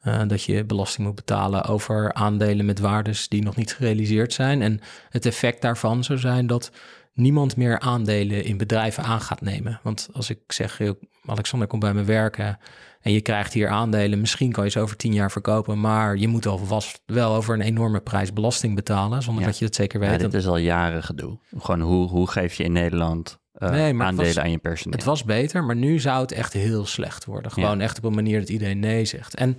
Eh, 0.00 0.22
dat 0.26 0.42
je 0.42 0.64
belasting 0.64 1.06
moet 1.06 1.16
betalen 1.16 1.64
over 1.64 2.12
aandelen 2.12 2.66
met 2.66 2.78
waardes 2.78 3.28
die 3.28 3.42
nog 3.42 3.56
niet 3.56 3.74
gerealiseerd 3.74 4.32
zijn. 4.32 4.62
En 4.62 4.80
het 5.08 5.26
effect 5.26 5.62
daarvan 5.62 6.04
zou 6.04 6.18
zijn 6.18 6.46
dat 6.46 6.70
niemand 7.14 7.56
meer 7.56 7.78
aandelen 7.80 8.44
in 8.44 8.56
bedrijven 8.56 9.02
aan 9.04 9.20
gaat 9.20 9.40
nemen. 9.40 9.80
Want 9.82 10.08
als 10.12 10.30
ik 10.30 10.38
zeg, 10.46 10.80
Alexander 11.26 11.68
komt 11.68 11.82
bij 11.82 11.94
me 11.94 12.02
werken 12.04 12.58
en 13.00 13.12
je 13.12 13.20
krijgt 13.20 13.52
hier 13.52 13.68
aandelen, 13.68 14.20
misschien 14.20 14.52
kan 14.52 14.64
je 14.64 14.70
ze 14.70 14.80
over 14.80 14.96
tien 14.96 15.12
jaar 15.12 15.30
verkopen, 15.30 15.80
maar 15.80 16.16
je 16.16 16.28
moet 16.28 16.46
alvast 16.46 17.00
wel 17.06 17.34
over 17.34 17.54
een 17.54 17.60
enorme 17.60 18.00
prijs 18.00 18.32
belasting 18.32 18.74
betalen, 18.74 19.22
zonder 19.22 19.42
Ja. 19.42 19.48
dat 19.48 19.58
je 19.58 19.64
het 19.64 19.74
zeker 19.74 20.00
weet. 20.00 20.10
Ja, 20.10 20.16
dit 20.16 20.34
is 20.34 20.46
al 20.46 20.56
jaren 20.56 21.02
gedoe. 21.02 21.38
Gewoon 21.58 21.80
hoe, 21.80 22.08
hoe 22.08 22.30
geef 22.30 22.54
je 22.54 22.64
in 22.64 22.72
Nederland 22.72 23.38
eh, 23.52 23.70
Nee, 23.70 24.00
aandelen 24.00 24.14
was- 24.34 24.38
aan 24.38 24.50
je 24.50 24.58
personeel? 24.58 24.96
Het 24.98 25.04
was 25.06 25.24
beter, 25.24 25.64
maar 25.64 25.76
nu 25.76 25.98
zou 25.98 26.20
het 26.20 26.32
echt 26.32 26.52
heel 26.52 26.86
slecht 26.86 27.24
worden. 27.24 27.50
Gewoon 27.50 27.80
echt 27.80 27.98
op 27.98 28.04
een 28.04 28.14
manier 28.14 28.38
dat 28.40 28.48
iedereen 28.48 28.78
nee 28.78 29.04
zegt. 29.04 29.34
En 29.34 29.58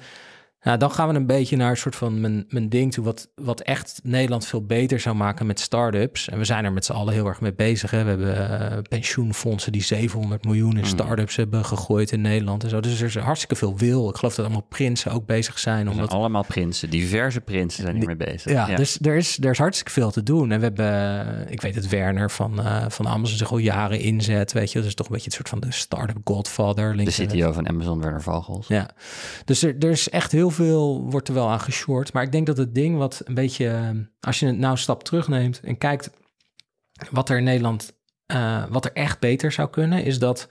nou, 0.66 0.78
dan 0.78 0.92
gaan 0.92 1.08
we 1.08 1.14
een 1.16 1.26
beetje 1.26 1.56
naar 1.56 1.70
een 1.70 1.78
soort 1.78 1.96
van 1.96 2.20
mijn, 2.20 2.46
mijn 2.50 2.70
ding 2.70 2.94
toe, 2.94 3.04
wat, 3.04 3.28
wat 3.36 3.62
echt 3.62 4.00
Nederland 4.04 4.46
veel 4.46 4.66
beter 4.66 5.00
zou 5.00 5.16
maken 5.16 5.46
met 5.46 5.60
start-ups. 5.60 6.30
En 6.30 6.38
we 6.38 6.46
zijn 6.46 6.66
er 6.66 6.72
met 6.74 6.86
z'n 6.86 6.92
allen 6.92 7.14
heel 7.14 7.26
erg 7.28 7.42
mee 7.42 7.54
bezig. 7.54 7.92
Hè. 7.92 8.04
We 8.04 8.10
hebben 8.10 8.62
eh, 8.72 8.78
pensioenfondsen 8.90 9.72
die 9.72 9.84
700 9.84 10.44
miljoen 10.46 10.72
in 10.72 10.78
Mm. 10.78 10.86
start-ups 10.86 11.36
hebben 11.36 11.66
gegooid 11.66 12.12
in 12.12 12.22
Nederland 12.22 12.64
en 12.64 12.70
zo. 12.70 12.80
Dus 12.80 13.00
er 13.02 13.06
is 13.08 13.16
hartstikke 13.16 13.56
veel 13.56 13.78
wil. 13.78 14.10
Ik 14.10 14.16
geloof 14.16 14.36
dat 14.36 14.46
allemaal 14.46 14.66
prinsen 14.70 15.12
ook 15.12 15.26
bezig 15.26 15.60
zijn. 15.60 15.78
Er 15.78 15.84
zijn 15.86 15.96
Omdat 15.96 16.10
allemaal 16.12 16.44
prinsen, 16.46 16.90
diverse 16.90 17.42
prinsen 17.42 17.84
zijn 17.84 17.96
hiermee 17.96 18.16
bezig. 18.16 18.52
ja, 18.52 18.76
dus 18.76 18.98
er 19.02 19.16
is, 19.16 19.38
er 19.42 19.50
is 19.52 19.58
hartstikke 19.58 19.92
veel 19.92 20.12
te 20.12 20.24
doen. 20.24 20.52
En 20.52 20.58
we 20.60 20.64
hebben, 20.64 20.86
eh, 21.46 21.52
ik 21.52 21.62
weet 21.62 21.76
het, 21.76 21.90
Werner 21.90 22.32
van, 22.32 22.60
eh, 22.64 22.86
van 22.88 23.08
Amazon 23.08 23.38
zich 23.38 23.52
al 23.52 23.58
jaren 23.58 24.00
inzet. 24.00 24.52
Weet 24.54 24.72
je, 24.72 24.78
dat 24.80 24.88
is 24.88 24.96
toch 24.96 25.06
een 25.08 25.12
beetje 25.14 25.26
het 25.28 25.36
soort 25.36 25.50
van 25.50 25.60
de 25.60 25.72
start-up 25.72 26.18
godfather. 26.24 26.98
de 26.98 27.04
CTO 27.26 27.52
van 27.52 27.68
Amazon, 27.70 28.02
Werner 28.02 28.22
Vogels. 28.22 28.68
ja, 28.68 28.90
dus 29.46 29.64
er, 29.64 29.76
er 29.80 29.90
is 29.90 30.10
echt 30.10 30.32
heel 30.32 30.50
veel, 30.50 30.55
wordt 31.10 31.28
er 31.28 31.34
wel 31.34 31.50
aan 31.50 31.60
geshort. 31.60 32.14
Maar 32.14 32.24
ik 32.24 32.32
denk 32.32 32.48
dat 32.48 32.58
het 32.58 32.76
ding 32.76 32.98
wat 32.98 33.22
een 33.24 33.34
beetje, 33.34 33.68
eh, 33.68 33.90
als 34.20 34.40
je 34.40 34.46
het 34.46 34.58
nou 34.58 34.72
een 34.72 34.78
stap 34.78 35.04
terugneemt 35.04 35.60
en 35.60 35.78
kijkt 35.78 36.10
wat 37.12 37.30
er 37.30 37.38
in 37.38 37.44
Nederland, 37.44 37.94
eh, 38.26 38.64
wat 38.70 38.86
er 38.86 38.94
echt 38.94 39.20
beter 39.20 39.52
zou 39.52 39.70
kunnen, 39.70 40.04
is 40.04 40.20
dat 40.20 40.48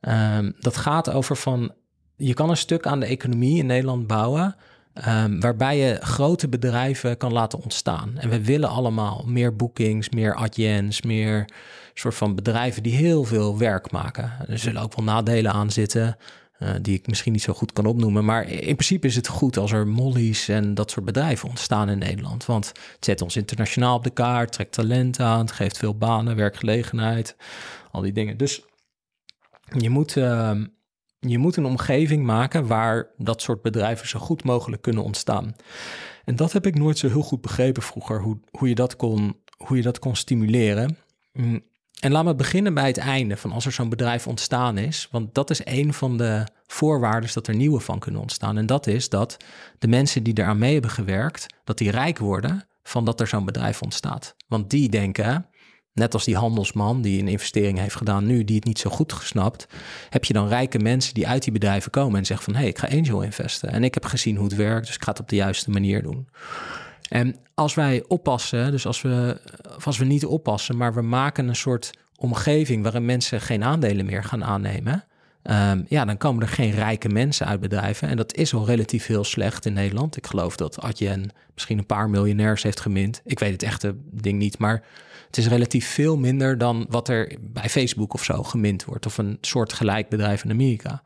ehm, 0.00 0.50
dat 0.58 0.76
gaat 0.76 1.10
over 1.10 1.36
van, 1.36 1.72
je 2.16 2.34
kan 2.34 2.50
een 2.50 2.56
stuk 2.56 2.86
aan 2.86 3.00
de 3.00 3.06
economie 3.06 3.58
in 3.58 3.66
Nederland 3.66 4.06
bouwen. 4.06 4.56
ehm, 4.92 5.40
waarbij 5.40 5.78
je 5.78 5.96
grote 6.00 6.48
bedrijven 6.48 7.16
kan 7.16 7.32
laten 7.32 7.62
ontstaan. 7.62 8.18
En 8.18 8.28
we 8.28 8.44
willen 8.44 8.68
allemaal 8.68 9.24
meer 9.26 9.56
boekings, 9.56 10.08
meer 10.08 10.34
adjens, 10.34 11.02
meer 11.02 11.48
soort 11.94 12.14
van 12.14 12.34
bedrijven 12.34 12.82
die 12.82 12.96
heel 12.96 13.24
veel 13.24 13.58
werk 13.58 13.90
maken. 13.90 14.32
Er 14.48 14.58
zullen 14.58 14.82
ook 14.82 14.96
wel 14.96 15.04
nadelen 15.04 15.52
aan 15.52 15.70
zitten. 15.70 16.16
Eh, 16.58 16.70
die 16.82 16.98
ik 16.98 17.06
misschien 17.06 17.32
niet 17.32 17.42
zo 17.42 17.52
goed 17.52 17.72
kan 17.72 17.86
opnoemen. 17.86 18.24
Maar 18.24 18.48
in 18.48 18.74
principe 18.74 19.06
is 19.06 19.16
het 19.16 19.28
goed 19.28 19.56
als 19.56 19.72
er 19.72 19.86
mollies 19.86 20.48
en 20.48 20.74
dat 20.74 20.90
soort 20.90 21.04
bedrijven 21.04 21.48
ontstaan 21.48 21.88
in 21.88 21.98
Nederland. 21.98 22.46
Want 22.46 22.66
het 22.66 23.04
zet 23.04 23.22
ons 23.22 23.36
internationaal 23.36 23.96
op 23.96 24.04
de 24.04 24.10
kaart, 24.10 24.52
trekt 24.52 24.72
talent 24.72 25.20
aan, 25.20 25.40
het 25.40 25.52
geeft 25.52 25.78
veel 25.78 25.96
banen, 25.96 26.36
werkgelegenheid, 26.36 27.36
al 27.90 28.00
die 28.00 28.12
dingen. 28.12 28.36
Dus 28.36 28.64
je 29.78 29.90
moet, 29.90 30.16
ehm, 30.16 30.66
je 31.18 31.38
moet 31.38 31.56
een 31.56 31.64
omgeving 31.64 32.24
maken 32.24 32.66
waar 32.66 33.10
dat 33.16 33.42
soort 33.42 33.62
bedrijven 33.62 34.08
zo 34.08 34.18
goed 34.18 34.44
mogelijk 34.44 34.82
kunnen 34.82 35.04
ontstaan. 35.04 35.54
En 36.24 36.36
dat 36.36 36.52
heb 36.52 36.66
ik 36.66 36.74
nooit 36.74 36.98
zo 36.98 37.08
heel 37.08 37.22
goed 37.22 37.40
begrepen 37.40 37.82
vroeger, 37.82 38.22
hoe, 38.22 38.38
hoe, 38.50 38.68
je, 38.68 38.74
dat 38.74 38.96
kon, 38.96 39.36
hoe 39.56 39.76
je 39.76 39.82
dat 39.82 39.98
kon 39.98 40.16
stimuleren. 40.16 40.96
En 42.00 42.12
laat 42.12 42.24
me 42.24 42.34
beginnen 42.34 42.74
bij 42.74 42.86
het 42.86 42.98
einde 42.98 43.36
van 43.36 43.52
als 43.52 43.66
er 43.66 43.72
zo'n 43.72 43.88
bedrijf 43.88 44.26
ontstaan 44.26 44.78
is. 44.78 45.08
Want 45.10 45.34
dat 45.34 45.50
is 45.50 45.60
een 45.64 45.92
van 45.92 46.16
de 46.16 46.46
voorwaarden 46.66 47.30
dat 47.32 47.46
er 47.46 47.54
nieuwe 47.54 47.80
van 47.80 47.98
kunnen 47.98 48.20
ontstaan. 48.20 48.58
En 48.58 48.66
dat 48.66 48.86
is 48.86 49.08
dat 49.08 49.36
de 49.78 49.88
mensen 49.88 50.22
die 50.22 50.38
eraan 50.38 50.58
mee 50.58 50.72
hebben 50.72 50.90
gewerkt, 50.90 51.46
dat 51.64 51.78
die 51.78 51.90
rijk 51.90 52.18
worden 52.18 52.68
van 52.82 53.04
dat 53.04 53.20
er 53.20 53.26
zo'n 53.26 53.44
bedrijf 53.44 53.82
ontstaat. 53.82 54.34
Want 54.46 54.70
die 54.70 54.88
denken, 54.88 55.46
net 55.92 56.14
als 56.14 56.24
die 56.24 56.36
handelsman 56.36 57.02
die 57.02 57.20
een 57.20 57.28
investering 57.28 57.78
heeft 57.78 57.96
gedaan 57.96 58.26
nu, 58.26 58.44
die 58.44 58.56
het 58.56 58.64
niet 58.64 58.78
zo 58.78 58.90
goed 58.90 59.12
gesnapt, 59.12 59.66
heb 60.08 60.24
je 60.24 60.32
dan 60.32 60.48
rijke 60.48 60.78
mensen 60.78 61.14
die 61.14 61.28
uit 61.28 61.42
die 61.42 61.52
bedrijven 61.52 61.90
komen 61.90 62.18
en 62.18 62.26
zeggen 62.26 62.44
van 62.44 62.54
hé, 62.54 62.60
hey, 62.60 62.68
ik 62.68 62.78
ga 62.78 62.88
angel 62.88 63.22
investen. 63.22 63.70
En 63.70 63.84
ik 63.84 63.94
heb 63.94 64.04
gezien 64.04 64.36
hoe 64.36 64.44
het 64.44 64.56
werkt, 64.56 64.86
dus 64.86 64.94
ik 64.94 65.02
ga 65.02 65.10
het 65.10 65.20
op 65.20 65.28
de 65.28 65.36
juiste 65.36 65.70
manier 65.70 66.02
doen. 66.02 66.28
En 67.08 67.36
als 67.54 67.74
wij 67.74 68.04
oppassen, 68.06 68.70
dus 68.70 68.86
als 68.86 69.02
we, 69.02 69.40
als 69.84 69.98
we 69.98 70.04
niet 70.04 70.26
oppassen, 70.26 70.76
maar 70.76 70.94
we 70.94 71.02
maken 71.02 71.48
een 71.48 71.56
soort 71.56 71.90
omgeving 72.16 72.82
waarin 72.82 73.04
mensen 73.04 73.40
geen 73.40 73.64
aandelen 73.64 74.06
meer 74.06 74.24
gaan 74.24 74.44
aannemen, 74.44 75.04
ehm, 75.48 75.82
ja, 75.88 76.04
dan 76.04 76.16
komen 76.16 76.42
er 76.42 76.48
geen 76.48 76.70
rijke 76.70 77.08
mensen 77.08 77.46
uit 77.46 77.60
bedrijven. 77.60 78.08
En 78.08 78.16
dat 78.16 78.34
is 78.34 78.54
al 78.54 78.66
relatief 78.66 79.06
heel 79.06 79.24
slecht 79.24 79.66
in 79.66 79.72
Nederland. 79.72 80.16
Ik 80.16 80.26
geloof 80.26 80.56
dat 80.56 80.80
Adyen 80.80 81.30
misschien 81.54 81.78
een 81.78 81.86
paar 81.86 82.10
miljonairs 82.10 82.62
heeft 82.62 82.80
gemint. 82.80 83.20
Ik 83.24 83.38
weet 83.38 83.52
het 83.52 83.62
echte 83.62 83.94
ding 84.10 84.38
niet, 84.38 84.58
maar 84.58 84.82
het 85.28 85.36
is 85.36 85.48
relatief 85.48 85.88
veel 85.88 86.16
minder 86.16 86.58
dan 86.58 86.86
wat 86.88 87.08
er 87.08 87.36
bij 87.40 87.68
Facebook 87.68 88.14
of 88.14 88.24
zo 88.24 88.42
gemint 88.42 88.84
wordt. 88.84 89.06
Of 89.06 89.18
een 89.18 89.38
soort 89.40 89.72
gelijk 89.72 90.08
bedrijf 90.08 90.44
in 90.44 90.50
Amerika. 90.50 91.02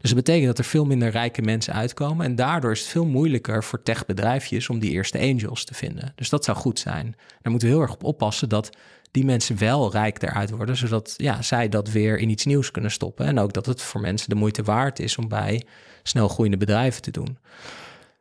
Dus 0.00 0.10
dat 0.10 0.24
betekent 0.24 0.46
dat 0.46 0.58
er 0.58 0.64
veel 0.64 0.84
minder 0.84 1.10
rijke 1.10 1.42
mensen 1.42 1.74
uitkomen. 1.74 2.26
En 2.26 2.34
daardoor 2.34 2.72
is 2.72 2.80
het 2.80 2.88
veel 2.88 3.06
moeilijker 3.06 3.64
voor 3.64 3.82
techbedrijfjes 3.82 4.68
om 4.68 4.78
die 4.78 4.90
eerste 4.90 5.18
angels 5.18 5.64
te 5.64 5.74
vinden. 5.74 6.12
Dus 6.14 6.28
dat 6.28 6.44
zou 6.44 6.56
goed 6.56 6.78
zijn. 6.78 7.14
Daar 7.42 7.50
moeten 7.50 7.68
we 7.68 7.74
heel 7.74 7.82
erg 7.82 7.92
op 7.92 8.04
oppassen 8.04 8.48
dat 8.48 8.70
die 9.16 9.24
mensen 9.24 9.58
wel 9.58 9.90
rijk 9.90 10.22
eruit 10.22 10.50
worden. 10.50 10.76
Zodat 10.76 11.14
ja, 11.16 11.42
zij 11.42 11.68
dat 11.68 11.90
weer 11.90 12.18
in 12.18 12.28
iets 12.28 12.44
nieuws 12.44 12.70
kunnen 12.70 12.90
stoppen. 12.90 13.26
En 13.26 13.38
ook 13.38 13.52
dat 13.52 13.66
het 13.66 13.82
voor 13.82 14.00
mensen 14.00 14.28
de 14.28 14.34
moeite 14.34 14.62
waard 14.62 14.98
is 14.98 15.16
om 15.16 15.28
bij 15.28 15.66
snel 16.02 16.28
groeiende 16.28 16.56
bedrijven 16.56 17.02
te 17.02 17.10
doen. 17.10 17.38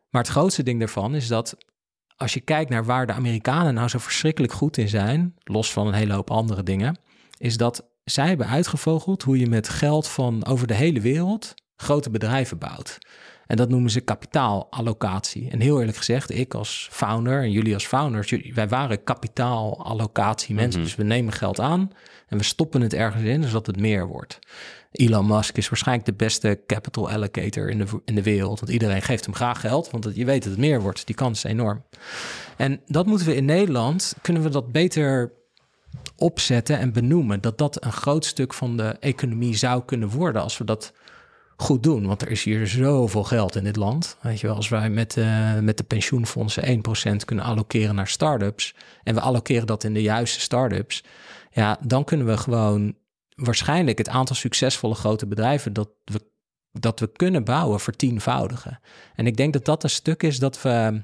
Maar 0.09 0.21
het 0.21 0.31
grootste 0.31 0.63
ding 0.63 0.79
daarvan 0.79 1.15
is 1.15 1.27
dat 1.27 1.57
als 2.15 2.33
je 2.33 2.39
kijkt 2.39 2.69
naar 2.69 2.85
waar 2.85 3.07
de 3.07 3.13
Amerikanen 3.13 3.73
nou 3.73 3.87
zo 3.87 3.97
verschrikkelijk 3.97 4.53
goed 4.53 4.77
in 4.77 4.87
zijn, 4.87 5.35
los 5.43 5.71
van 5.71 5.87
een 5.87 5.93
hele 5.93 6.13
hoop 6.13 6.31
andere 6.31 6.63
dingen, 6.63 6.99
is 7.37 7.57
dat 7.57 7.85
zij 8.03 8.27
hebben 8.27 8.47
uitgevogeld 8.47 9.23
hoe 9.23 9.39
je 9.39 9.47
met 9.47 9.69
geld 9.69 10.07
van 10.07 10.45
over 10.45 10.67
de 10.67 10.73
hele 10.73 11.01
wereld 11.01 11.53
grote 11.75 12.09
bedrijven 12.09 12.57
bouwt. 12.57 12.97
En 13.47 13.57
dat 13.57 13.69
noemen 13.69 13.91
ze 13.91 14.01
kapitaalallocatie. 14.01 15.49
En 15.49 15.59
heel 15.59 15.79
eerlijk 15.79 15.97
gezegd, 15.97 16.31
ik 16.31 16.53
als 16.53 16.87
founder 16.91 17.41
en 17.41 17.51
jullie 17.51 17.73
als 17.73 17.85
founders, 17.85 18.29
jullie, 18.29 18.53
wij 18.53 18.67
waren 18.67 19.03
kapitaalallocatie 19.03 20.55
mensen. 20.55 20.81
Dus 20.81 20.95
we 20.95 21.03
nemen 21.03 21.33
geld 21.33 21.59
aan 21.59 21.91
en 22.27 22.37
we 22.37 22.43
stoppen 22.43 22.81
het 22.81 22.93
ergens 22.93 23.23
in, 23.23 23.43
zodat 23.43 23.67
het 23.67 23.79
meer 23.79 24.07
wordt. 24.07 24.39
Elon 24.91 25.27
Musk 25.27 25.57
is 25.57 25.69
waarschijnlijk 25.69 26.07
de 26.07 26.13
beste 26.13 26.59
capital 26.67 27.09
allocator 27.09 27.69
in 27.69 27.77
de, 27.77 27.85
in 28.05 28.15
de 28.15 28.23
wereld. 28.23 28.59
Want 28.59 28.71
iedereen 28.71 29.01
geeft 29.01 29.25
hem 29.25 29.35
graag 29.35 29.59
geld, 29.59 29.89
want 29.89 30.09
je 30.13 30.25
weet 30.25 30.43
dat 30.43 30.51
het 30.51 30.61
meer 30.61 30.81
wordt. 30.81 31.05
Die 31.05 31.15
kans 31.15 31.43
is 31.43 31.51
enorm. 31.51 31.83
En 32.57 32.81
dat 32.85 33.05
moeten 33.05 33.27
we 33.27 33.35
in 33.35 33.45
Nederland, 33.45 34.15
kunnen 34.21 34.41
we 34.41 34.49
dat 34.49 34.71
beter 34.71 35.33
opzetten 36.17 36.79
en 36.79 36.93
benoemen. 36.93 37.41
Dat 37.41 37.57
dat 37.57 37.83
een 37.83 37.91
groot 37.91 38.25
stuk 38.25 38.53
van 38.53 38.77
de 38.77 38.95
economie 38.99 39.55
zou 39.55 39.83
kunnen 39.85 40.09
worden 40.09 40.41
als 40.41 40.57
we 40.57 40.63
dat 40.63 40.93
goed 41.55 41.83
doen. 41.83 42.07
Want 42.07 42.21
er 42.21 42.31
is 42.31 42.43
hier 42.43 42.67
zoveel 42.67 43.23
geld 43.23 43.55
in 43.55 43.63
dit 43.63 43.75
land. 43.75 44.17
Weet 44.21 44.39
je 44.39 44.47
wel, 44.47 44.55
als 44.55 44.69
wij 44.69 44.89
met, 44.89 45.15
uh, 45.15 45.59
met 45.59 45.77
de 45.77 45.83
pensioenfondsen 45.83 46.63
1% 46.63 47.25
kunnen 47.25 47.45
allokeren 47.45 47.95
naar 47.95 48.07
start-ups... 48.07 48.75
en 49.03 49.13
we 49.13 49.21
allokeren 49.21 49.67
dat 49.67 49.83
in 49.83 49.93
de 49.93 50.01
juiste 50.01 50.39
start-ups... 50.39 51.03
ja, 51.51 51.77
dan 51.81 52.03
kunnen 52.03 52.27
we 52.27 52.37
gewoon 52.37 52.95
waarschijnlijk 53.35 53.97
het 53.97 54.09
aantal 54.09 54.35
succesvolle 54.35 54.95
grote 54.95 55.27
bedrijven... 55.27 55.73
dat 55.73 55.89
we 56.03 56.33
dat 56.79 56.99
we 56.99 57.11
kunnen 57.11 57.43
bouwen 57.43 57.79
vertienvoudigen. 57.79 58.79
En 59.15 59.27
ik 59.27 59.37
denk 59.37 59.53
dat 59.53 59.65
dat 59.65 59.83
een 59.83 59.89
stuk 59.89 60.23
is 60.23 60.39
dat 60.39 60.61
we 60.61 61.01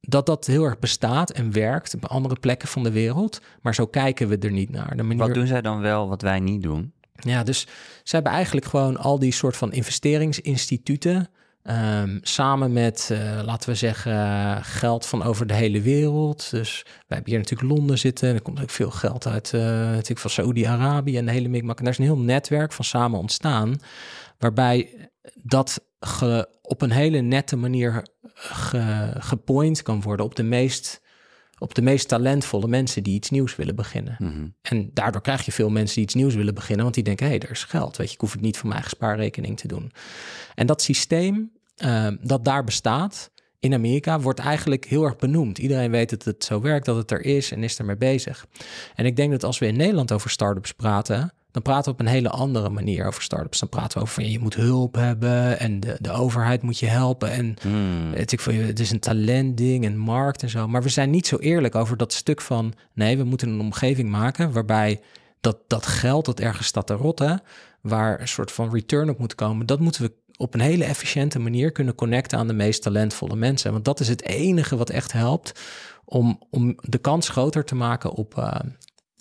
dat 0.00 0.26
dat 0.26 0.46
heel 0.46 0.64
erg 0.64 0.78
bestaat 0.78 1.30
en 1.30 1.52
werkt 1.52 1.94
op 1.94 2.04
andere 2.04 2.36
plekken 2.40 2.68
van 2.68 2.82
de 2.82 2.92
wereld. 2.92 3.40
Maar 3.60 3.74
zo 3.74 3.86
kijken 3.86 4.28
we 4.28 4.38
er 4.38 4.50
niet 4.50 4.70
naar. 4.70 4.96
De 4.96 5.02
manier... 5.02 5.26
Wat 5.26 5.34
doen 5.34 5.46
zij 5.46 5.62
dan 5.62 5.80
wel 5.80 6.08
wat 6.08 6.22
wij 6.22 6.40
niet 6.40 6.62
doen? 6.62 6.92
Ja, 7.22 7.42
dus 7.42 7.66
ze 8.02 8.14
hebben 8.14 8.32
eigenlijk 8.32 8.66
gewoon 8.66 8.96
al 8.96 9.18
die 9.18 9.32
soort 9.32 9.56
van 9.56 9.72
investeringsinstituten. 9.72 11.28
Um, 11.64 12.18
samen 12.22 12.72
met, 12.72 13.08
uh, 13.12 13.40
laten 13.44 13.68
we 13.70 13.74
zeggen, 13.74 14.64
geld 14.64 15.06
van 15.06 15.22
over 15.22 15.46
de 15.46 15.54
hele 15.54 15.80
wereld. 15.80 16.50
Dus 16.50 16.82
wij 16.84 16.92
hebben 17.06 17.30
hier 17.30 17.38
natuurlijk 17.38 17.70
Londen 17.70 17.98
zitten. 17.98 18.34
Er 18.34 18.42
komt 18.42 18.62
ook 18.62 18.70
veel 18.70 18.90
geld 18.90 19.26
uit 19.26 19.52
uh, 19.54 19.62
natuurlijk 19.62 20.18
van 20.18 20.30
Saoedi-Arabië 20.30 21.16
en 21.16 21.24
de 21.24 21.32
hele 21.32 21.48
mikmak. 21.48 21.78
En 21.78 21.84
daar 21.84 21.92
is 21.92 21.98
een 21.98 22.04
heel 22.04 22.18
netwerk 22.18 22.72
van 22.72 22.84
samen 22.84 23.18
ontstaan. 23.18 23.80
Waarbij 24.38 25.08
dat 25.34 25.80
op 26.62 26.82
een 26.82 26.90
hele 26.90 27.20
nette 27.20 27.56
manier 27.56 28.06
ge, 28.34 29.14
gepoint 29.18 29.82
kan 29.82 30.00
worden 30.00 30.26
op 30.26 30.34
de 30.34 30.42
meest 30.42 31.01
op 31.62 31.74
de 31.74 31.82
meest 31.82 32.08
talentvolle 32.08 32.68
mensen 32.68 33.02
die 33.02 33.14
iets 33.14 33.30
nieuws 33.30 33.56
willen 33.56 33.76
beginnen. 33.76 34.16
Mhm. 34.18 34.46
En 34.62 34.90
daardoor 34.92 35.20
krijg 35.20 35.44
je 35.44 35.52
veel 35.52 35.70
mensen 35.70 35.94
die 35.94 36.04
iets 36.04 36.14
nieuws 36.14 36.34
willen 36.34 36.54
beginnen, 36.54 36.82
want 36.82 36.94
die 36.94 37.04
denken: 37.04 37.26
hé, 37.26 37.32
hey, 37.32 37.40
er 37.40 37.50
is 37.50 37.64
geld. 37.64 37.96
Weet 37.96 38.08
je, 38.08 38.14
ik 38.14 38.20
hoef 38.20 38.32
het 38.32 38.40
niet 38.40 38.56
van 38.56 38.68
mijn 38.68 38.80
eigen 38.80 38.96
spaarrekening 38.96 39.58
te 39.58 39.68
doen. 39.68 39.92
En 40.54 40.66
dat 40.66 40.82
systeem 40.82 41.52
uh, 41.84 42.08
dat 42.20 42.44
daar 42.44 42.64
bestaat 42.64 43.30
in 43.58 43.74
Amerika 43.74 44.20
wordt 44.20 44.38
eigenlijk 44.38 44.84
heel 44.84 45.04
erg 45.04 45.16
benoemd. 45.16 45.58
Iedereen 45.58 45.90
weet 45.90 46.10
dat 46.10 46.24
het 46.24 46.44
zo 46.44 46.60
werkt, 46.60 46.86
dat 46.86 46.96
het 46.96 47.10
er 47.10 47.24
is 47.24 47.52
en 47.52 47.62
is 47.62 47.78
ermee 47.78 47.96
bezig. 47.96 48.46
En 48.94 49.06
ik 49.06 49.16
denk 49.16 49.30
dat 49.30 49.44
als 49.44 49.58
we 49.58 49.66
in 49.66 49.76
Nederland 49.76 50.12
over 50.12 50.30
startups 50.30 50.72
praten, 50.72 51.32
dan 51.52 51.62
praten 51.62 51.84
we 51.84 51.90
op 51.90 52.00
een 52.00 52.12
hele 52.12 52.30
andere 52.30 52.68
manier 52.68 53.06
over 53.06 53.22
startups. 53.22 53.58
Dan 53.58 53.68
praten 53.68 53.98
we 53.98 54.04
over 54.04 54.22
je 54.22 54.38
moet 54.38 54.54
hulp 54.54 54.94
hebben 54.94 55.58
en 55.58 55.80
de, 55.80 55.96
de 56.00 56.10
overheid 56.10 56.62
moet 56.62 56.78
je 56.78 56.86
helpen. 56.86 57.30
En 57.30 57.56
Hmm. 57.60 58.12
het, 58.14 58.32
ik, 58.32 58.40
van, 58.40 58.54
het 58.54 58.80
is 58.80 58.90
een 58.90 59.00
talentding 59.00 59.84
en 59.84 59.96
markt 59.96 60.42
en 60.42 60.48
zo. 60.48 60.68
Maar 60.68 60.82
we 60.82 60.88
zijn 60.88 61.10
niet 61.10 61.26
zo 61.26 61.36
eerlijk 61.36 61.74
over 61.74 61.96
dat 61.96 62.12
stuk 62.12 62.40
van 62.40 62.72
nee, 62.94 63.16
we 63.16 63.24
moeten 63.24 63.48
een 63.48 63.60
omgeving 63.60 64.10
maken 64.10 64.52
waarbij 64.52 65.00
dat, 65.40 65.58
dat 65.66 65.86
geld 65.86 66.24
dat 66.24 66.40
ergens 66.40 66.66
staat 66.66 66.86
te 66.86 66.94
rotten, 66.94 67.42
waar 67.80 68.20
een 68.20 68.28
soort 68.28 68.52
van 68.52 68.72
return 68.72 69.10
op 69.10 69.18
moet 69.18 69.34
komen, 69.34 69.66
dat 69.66 69.80
moeten 69.80 70.02
we 70.02 70.12
op 70.36 70.54
een 70.54 70.60
hele 70.60 70.84
efficiënte 70.84 71.38
manier 71.38 71.72
kunnen 71.72 71.94
connecten 71.94 72.38
aan 72.38 72.46
de 72.46 72.52
meest 72.52 72.82
talentvolle 72.82 73.36
mensen. 73.36 73.72
Want 73.72 73.84
dat 73.84 74.00
is 74.00 74.08
het 74.08 74.22
enige 74.22 74.76
wat 74.76 74.90
echt 74.90 75.12
helpt 75.12 75.60
om, 76.04 76.40
om 76.50 76.76
de 76.80 76.98
kans 76.98 77.28
groter 77.28 77.64
te 77.64 77.74
maken 77.74 78.10
op, 78.10 78.34
uh, 78.38 78.54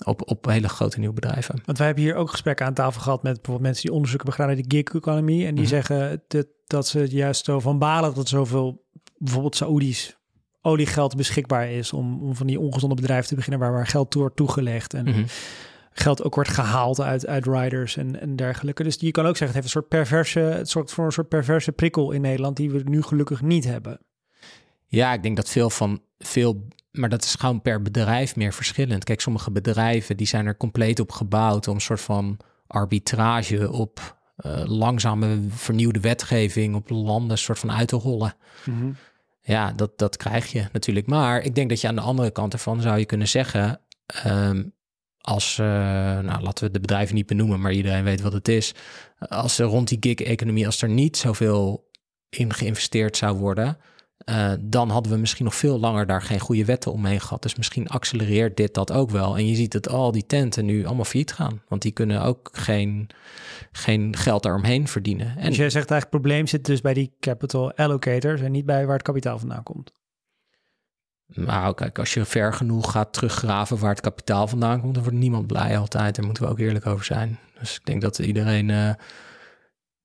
op, 0.05 0.29
op 0.29 0.45
hele 0.45 0.69
grote 0.69 0.99
nieuwe 0.99 1.13
bedrijven. 1.13 1.61
Want 1.65 1.77
wij 1.77 1.87
hebben 1.87 2.03
hier 2.05 2.15
ook 2.15 2.29
gesprekken 2.29 2.65
aan 2.65 2.73
tafel 2.73 3.01
gehad 3.01 3.23
met 3.23 3.33
bijvoorbeeld 3.33 3.61
mensen 3.65 3.83
die 3.83 3.93
onderzoeken 3.93 4.27
hebben 4.27 4.45
gedaan 4.45 4.57
naar 4.63 4.69
de 4.69 4.77
gig-economie. 4.77 5.45
En 5.45 5.55
die 5.55 5.63
Mhm. 5.63 5.73
zeggen 5.73 6.23
dat, 6.27 6.47
dat 6.67 6.87
ze 6.87 7.07
juist 7.09 7.45
zo 7.45 7.59
van 7.59 7.79
balen 7.79 8.13
dat 8.13 8.27
zoveel 8.29 8.85
bijvoorbeeld 9.17 9.55
Saoedi's 9.55 10.17
oliegeld 10.61 11.15
beschikbaar 11.15 11.71
is 11.71 11.93
om, 11.93 12.21
om 12.21 12.35
van 12.35 12.47
die 12.47 12.59
ongezonde 12.59 12.95
bedrijven 12.95 13.27
te 13.27 13.35
beginnen 13.35 13.59
waar, 13.59 13.71
waar 13.71 13.87
geld 13.87 14.11
toe 14.11 14.21
wordt 14.21 14.35
toegelegd. 14.35 14.93
En 14.93 15.05
Mhm. 15.05 15.23
geld 15.93 16.23
ook 16.23 16.35
wordt 16.35 16.49
gehaald 16.49 17.01
uit, 17.01 17.27
uit 17.27 17.45
riders 17.45 17.97
en, 17.97 18.19
en 18.21 18.35
dergelijke. 18.35 18.83
Dus 18.83 18.95
je 18.99 19.11
kan 19.11 19.25
ook 19.25 19.37
zeggen, 19.37 19.47
het 19.47 19.55
heeft 19.55 19.65
een 19.75 19.81
soort 19.81 19.87
perverse, 19.87 20.39
het 20.39 20.69
zorgt 20.69 20.91
voor 20.91 21.05
een 21.05 21.11
soort 21.11 21.29
perverse 21.29 21.71
prikkel 21.71 22.11
in 22.11 22.21
Nederland 22.21 22.55
die 22.57 22.71
we 22.71 22.81
nu 22.85 23.01
gelukkig 23.01 23.41
niet 23.41 23.65
hebben. 23.65 23.99
Ja, 24.91 25.13
ik 25.13 25.23
denk 25.23 25.35
dat 25.35 25.49
veel 25.49 25.69
van 25.69 26.01
veel, 26.19 26.67
maar 26.91 27.09
dat 27.09 27.23
is 27.23 27.35
gewoon 27.35 27.61
per 27.61 27.81
bedrijf 27.81 28.35
meer 28.35 28.53
verschillend. 28.53 29.03
Kijk, 29.03 29.21
sommige 29.21 29.51
bedrijven 29.51 30.17
die 30.17 30.27
zijn 30.27 30.45
er 30.45 30.57
compleet 30.57 30.99
op 30.99 31.11
gebouwd 31.11 31.67
om 31.67 31.75
een 31.75 31.81
soort 31.81 32.01
van 32.01 32.37
arbitrage 32.67 33.71
op 33.71 34.19
uh, 34.45 34.63
langzame 34.65 35.39
vernieuwde 35.49 35.99
wetgeving 35.99 36.75
op 36.75 36.89
landen 36.89 37.37
soort 37.37 37.59
van 37.59 37.71
uit 37.71 37.87
te 37.87 37.95
rollen. 37.95 38.35
Ja, 39.41 39.71
dat, 39.71 39.97
dat 39.97 40.17
krijg 40.17 40.51
je 40.51 40.67
natuurlijk. 40.71 41.07
Maar 41.07 41.41
ik 41.41 41.55
denk 41.55 41.69
dat 41.69 41.81
je 41.81 41.87
aan 41.87 41.95
de 41.95 42.01
andere 42.01 42.31
kant 42.31 42.53
ervan 42.53 42.81
zou 42.81 42.99
je 42.99 43.05
kunnen 43.05 43.27
zeggen, 43.27 43.81
um, 44.25 44.73
als, 45.17 45.57
uh, 45.57 45.65
nou 46.19 46.41
laten 46.41 46.65
we 46.65 46.71
de 46.71 46.79
bedrijven 46.79 47.15
niet 47.15 47.25
benoemen, 47.25 47.61
maar 47.61 47.73
iedereen 47.73 48.03
weet 48.03 48.21
wat 48.21 48.33
het 48.33 48.47
is. 48.47 48.73
Als 49.19 49.59
er 49.59 49.65
rond 49.65 49.87
die 49.87 49.97
gig-economie, 49.99 50.65
als 50.65 50.81
er 50.81 50.89
niet 50.89 51.17
zoveel 51.17 51.89
in 52.29 52.53
geïnvesteerd 52.53 53.17
zou 53.17 53.37
worden, 53.37 53.77
uh, 54.25 54.51
dan 54.59 54.89
hadden 54.89 55.11
we 55.11 55.17
misschien 55.17 55.45
nog 55.45 55.55
veel 55.55 55.79
langer 55.79 56.05
daar 56.05 56.21
geen 56.21 56.39
goede 56.39 56.65
wetten 56.65 56.91
omheen 56.91 57.21
gehad. 57.21 57.41
Dus 57.41 57.55
misschien 57.55 57.87
accelereert 57.87 58.57
dit 58.57 58.73
dat 58.73 58.91
ook 58.91 59.09
wel. 59.09 59.37
En 59.37 59.47
je 59.47 59.55
ziet 59.55 59.71
dat 59.71 59.89
al 59.89 60.11
die 60.11 60.25
tenten 60.25 60.65
nu 60.65 60.85
allemaal 60.85 61.05
failliet 61.05 61.33
gaan. 61.33 61.61
Want 61.67 61.81
die 61.81 61.91
kunnen 61.91 62.21
ook 62.21 62.49
geen, 62.51 63.09
geen 63.71 64.15
geld 64.15 64.43
daaromheen 64.43 64.87
verdienen. 64.87 65.37
En 65.37 65.47
dus 65.47 65.57
jij 65.57 65.69
zegt 65.69 65.91
eigenlijk, 65.91 66.01
het 66.01 66.09
probleem 66.09 66.47
zit 66.47 66.65
dus 66.65 66.81
bij 66.81 66.93
die 66.93 67.13
capital 67.19 67.73
allocators 67.73 68.41
en 68.41 68.51
niet 68.51 68.65
bij 68.65 68.85
waar 68.85 68.95
het 68.95 69.03
kapitaal 69.03 69.39
vandaan 69.39 69.63
komt. 69.63 69.91
Nou, 71.33 71.73
kijk, 71.73 71.99
als 71.99 72.13
je 72.13 72.25
ver 72.25 72.53
genoeg 72.53 72.91
gaat 72.91 73.13
teruggraven 73.13 73.77
waar 73.77 73.89
het 73.89 74.01
kapitaal 74.01 74.47
vandaan 74.47 74.81
komt, 74.81 74.93
dan 74.93 75.03
wordt 75.03 75.17
niemand 75.17 75.47
blij 75.47 75.77
altijd. 75.77 76.15
Daar 76.15 76.25
moeten 76.25 76.43
we 76.43 76.49
ook 76.49 76.59
eerlijk 76.59 76.85
over 76.85 77.05
zijn. 77.05 77.39
Dus 77.59 77.75
ik 77.75 77.85
denk 77.85 78.01
dat 78.01 78.19
iedereen. 78.19 78.69
Uh, 78.69 78.89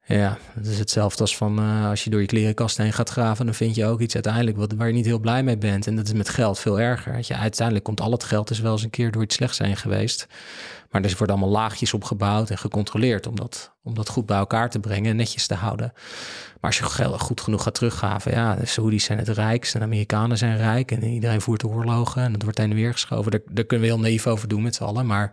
ja, 0.08 0.38
het 0.54 0.66
is 0.66 0.78
hetzelfde 0.78 1.20
als 1.20 1.36
van 1.36 1.60
uh, 1.60 1.88
als 1.88 2.04
je 2.04 2.10
door 2.10 2.20
je 2.20 2.26
klerenkast 2.26 2.76
heen 2.76 2.92
gaat 2.92 3.10
graven, 3.10 3.44
dan 3.44 3.54
vind 3.54 3.74
je 3.74 3.86
ook 3.86 4.00
iets 4.00 4.14
uiteindelijk 4.14 4.56
wat, 4.56 4.72
waar 4.72 4.86
je 4.86 4.92
niet 4.92 5.04
heel 5.04 5.18
blij 5.18 5.42
mee 5.42 5.58
bent. 5.58 5.86
En 5.86 5.96
dat 5.96 6.06
is 6.06 6.12
met 6.12 6.28
geld 6.28 6.58
veel 6.58 6.80
erger. 6.80 7.18
Je, 7.20 7.36
uiteindelijk 7.36 7.84
komt 7.84 8.00
al 8.00 8.12
het 8.12 8.24
geld 8.24 8.48
dus 8.48 8.60
wel 8.60 8.72
eens 8.72 8.82
een 8.82 8.90
keer 8.90 9.10
door 9.10 9.22
iets 9.22 9.34
slechts 9.34 9.58
heen 9.58 9.76
geweest. 9.76 10.26
Maar 10.90 11.02
er 11.02 11.14
worden 11.18 11.36
allemaal 11.36 11.54
laagjes 11.54 11.94
opgebouwd 11.94 12.50
en 12.50 12.58
gecontroleerd 12.58 13.26
om 13.26 13.36
dat, 13.36 13.72
om 13.82 13.94
dat 13.94 14.08
goed 14.08 14.26
bij 14.26 14.36
elkaar 14.36 14.70
te 14.70 14.80
brengen 14.80 15.10
en 15.10 15.16
netjes 15.16 15.46
te 15.46 15.54
houden. 15.54 15.92
Maar 16.60 16.70
als 16.70 16.78
je 16.78 16.84
geld 16.84 17.20
goed 17.20 17.40
genoeg 17.40 17.62
gaat 17.62 17.74
teruggaven, 17.74 18.32
ja, 18.32 18.54
de 18.54 18.66
Saoedi's 18.66 19.04
zijn 19.04 19.18
het 19.18 19.28
rijkst 19.28 19.74
en 19.74 19.80
de 19.80 19.86
Amerikanen 19.86 20.38
zijn 20.38 20.56
rijk 20.56 20.90
en 20.92 21.04
iedereen 21.04 21.40
voert 21.40 21.64
oorlogen 21.64 22.22
en 22.22 22.32
dat 22.32 22.42
wordt 22.42 22.58
heen 22.58 22.70
en 22.70 22.76
weer 22.76 22.92
geschoven. 22.92 23.30
Daar, 23.30 23.40
daar 23.50 23.64
kunnen 23.64 23.86
we 23.86 23.92
heel 23.92 24.02
naïef 24.02 24.26
over 24.26 24.48
doen 24.48 24.62
met 24.62 24.74
z'n 24.74 24.84
allen, 24.84 25.06
maar 25.06 25.32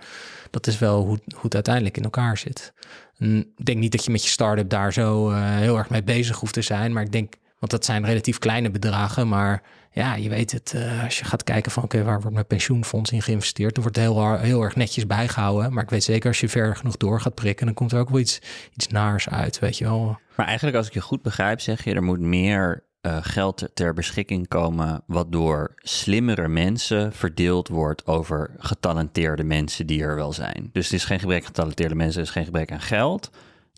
dat 0.50 0.68
is 0.68 0.80
wel 0.80 1.06
hoe, 1.06 1.20
hoe 1.30 1.44
het 1.44 1.54
uiteindelijk 1.54 1.98
in 1.98 2.04
elkaar 2.04 2.38
zit. 2.38 2.74
Ik 3.18 3.66
denk 3.66 3.80
niet 3.80 3.92
dat 3.92 4.06
je 4.06 4.12
met 4.12 4.24
je 4.24 4.30
start-up 4.30 4.70
daar 4.70 4.94
zo 4.94 5.32
uh, 5.32 5.56
heel 5.56 5.78
erg 5.78 5.90
mee 5.90 6.04
bezig 6.04 6.40
hoeft 6.40 6.54
te 6.54 6.62
zijn, 6.62 6.94
maar 6.94 7.04
ik 7.04 7.12
denk, 7.12 7.34
want 7.60 7.72
dat 7.72 7.86
zijn 7.86 8.06
relatief 8.06 8.40
kleine 8.40 8.72
bedragen, 8.72 9.28
maar 9.28 9.64
ja, 9.92 10.16
je 10.16 10.30
weet 10.30 10.52
het, 10.52 10.74
uh, 10.76 11.04
als 11.04 11.20
je 11.20 11.26
gaat 11.26 11.44
kijken 11.44 11.72
van 11.72 11.84
oké, 11.84 12.04
waar 12.04 12.20
wordt 12.20 12.34
mijn 12.34 12.48
pensioenfonds 12.48 13.12
in 13.12 13.22
geïnvesteerd, 13.22 13.74
dan 13.74 13.84
wordt 13.84 13.98
het 13.98 14.08
heel, 14.08 14.38
heel 14.38 14.62
erg 14.62 14.76
netjes 14.76 15.08
bijgehouden. 15.08 15.74
Maar 15.74 15.84
ik 15.84 15.90
weet 15.90 16.04
zeker 16.04 16.28
als 16.28 16.40
je 16.40 16.50
ver 16.50 16.76
genoeg 16.76 16.98
door 16.98 17.22
gaat 17.22 17.36
prikken, 17.36 17.66
dan 17.66 17.76
komt 17.76 17.92
er 17.92 18.00
ook 18.00 18.10
wel 18.10 18.20
iets, 18.20 18.42
iets 18.74 18.88
naars 18.88 19.30
uit, 19.30 19.60
weet 19.60 19.78
je 19.78 19.84
wel. 19.84 20.20
Maar 20.36 20.46
eigenlijk 20.46 20.78
als 20.78 20.88
ik 20.88 20.94
je 20.94 21.02
goed 21.02 21.22
begrijp, 21.22 21.60
zeg 21.60 21.84
je 21.84 21.94
er 21.94 22.04
moet 22.04 22.20
meer 22.20 22.84
uh, 23.06 23.18
geld 23.22 23.70
ter 23.74 23.94
beschikking 23.94 24.48
komen, 24.48 25.04
wat 25.08 25.32
door 25.32 25.74
slimmere 25.76 26.48
mensen 26.48 27.14
verdeeld 27.14 27.68
wordt 27.68 28.08
over 28.08 28.56
getalenteerde 28.58 29.44
mensen 29.44 29.88
die 29.88 30.04
er 30.04 30.16
wel 30.16 30.34
zijn. 30.34 30.70
Dus 30.72 30.86
het 30.86 30.94
is 30.94 31.06
geen 31.06 31.20
gebrek 31.20 31.40
aan 31.40 31.48
getalenteerde 31.48 31.96
mensen, 31.96 32.22
er 32.22 32.28
is 32.28 32.34
geen 32.34 32.46
gebrek 32.46 32.72
aan 32.72 32.82
geld. 32.82 33.32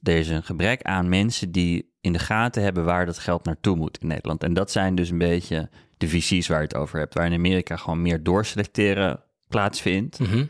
Er 0.03 0.17
is 0.17 0.29
een 0.29 0.43
gebrek 0.43 0.81
aan 0.81 1.09
mensen 1.09 1.51
die 1.51 1.93
in 2.01 2.13
de 2.13 2.19
gaten 2.19 2.63
hebben 2.63 2.85
waar 2.85 3.05
dat 3.05 3.19
geld 3.19 3.45
naartoe 3.45 3.75
moet 3.75 3.97
in 3.97 4.07
Nederland. 4.07 4.43
En 4.43 4.53
dat 4.53 4.71
zijn 4.71 4.95
dus 4.95 5.09
een 5.09 5.17
beetje 5.17 5.69
de 5.97 6.07
visies 6.07 6.47
waar 6.47 6.59
je 6.59 6.67
het 6.67 6.75
over 6.75 6.99
hebt, 6.99 7.13
waar 7.13 7.25
in 7.25 7.33
Amerika 7.33 7.75
gewoon 7.77 8.01
meer 8.01 8.23
doorselecteren 8.23 9.23
plaatsvindt. 9.47 10.19
Mm 10.19 10.25
-hmm. 10.25 10.49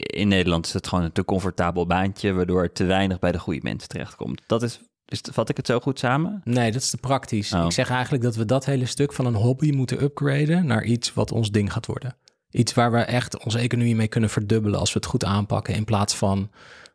In 0.00 0.28
Nederland 0.28 0.66
is 0.66 0.72
het 0.72 0.86
gewoon 0.86 1.04
een 1.04 1.12
te 1.12 1.24
comfortabel 1.24 1.86
baantje, 1.86 2.32
waardoor 2.32 2.62
er 2.62 2.72
te 2.72 2.84
weinig 2.84 3.18
bij 3.18 3.32
de 3.32 3.38
goede 3.38 3.60
mensen 3.62 3.88
terechtkomt. 3.88 4.42
Dat 4.46 4.62
is, 4.62 4.80
is 5.06 5.20
vat 5.32 5.48
ik 5.48 5.56
het 5.56 5.66
zo 5.66 5.80
goed 5.80 5.98
samen? 5.98 6.40
Nee, 6.44 6.72
dat 6.72 6.82
is 6.82 6.90
te 6.90 6.96
praktisch. 6.96 7.52
Oh. 7.52 7.64
Ik 7.64 7.72
zeg 7.72 7.90
eigenlijk 7.90 8.22
dat 8.22 8.36
we 8.36 8.44
dat 8.44 8.64
hele 8.64 8.86
stuk 8.86 9.12
van 9.12 9.26
een 9.26 9.34
hobby 9.34 9.70
moeten 9.70 10.02
upgraden 10.02 10.66
naar 10.66 10.84
iets 10.84 11.14
wat 11.14 11.32
ons 11.32 11.50
ding 11.50 11.72
gaat 11.72 11.86
worden. 11.86 12.16
Iets 12.50 12.74
waar 12.74 12.92
we 12.92 12.98
echt 12.98 13.44
onze 13.44 13.58
economie 13.58 13.96
mee 13.96 14.08
kunnen 14.08 14.30
verdubbelen 14.30 14.80
als 14.80 14.92
we 14.92 14.98
het 14.98 15.08
goed 15.08 15.24
aanpakken, 15.24 15.74
in 15.74 15.84
plaats 15.84 16.14
van 16.14 16.50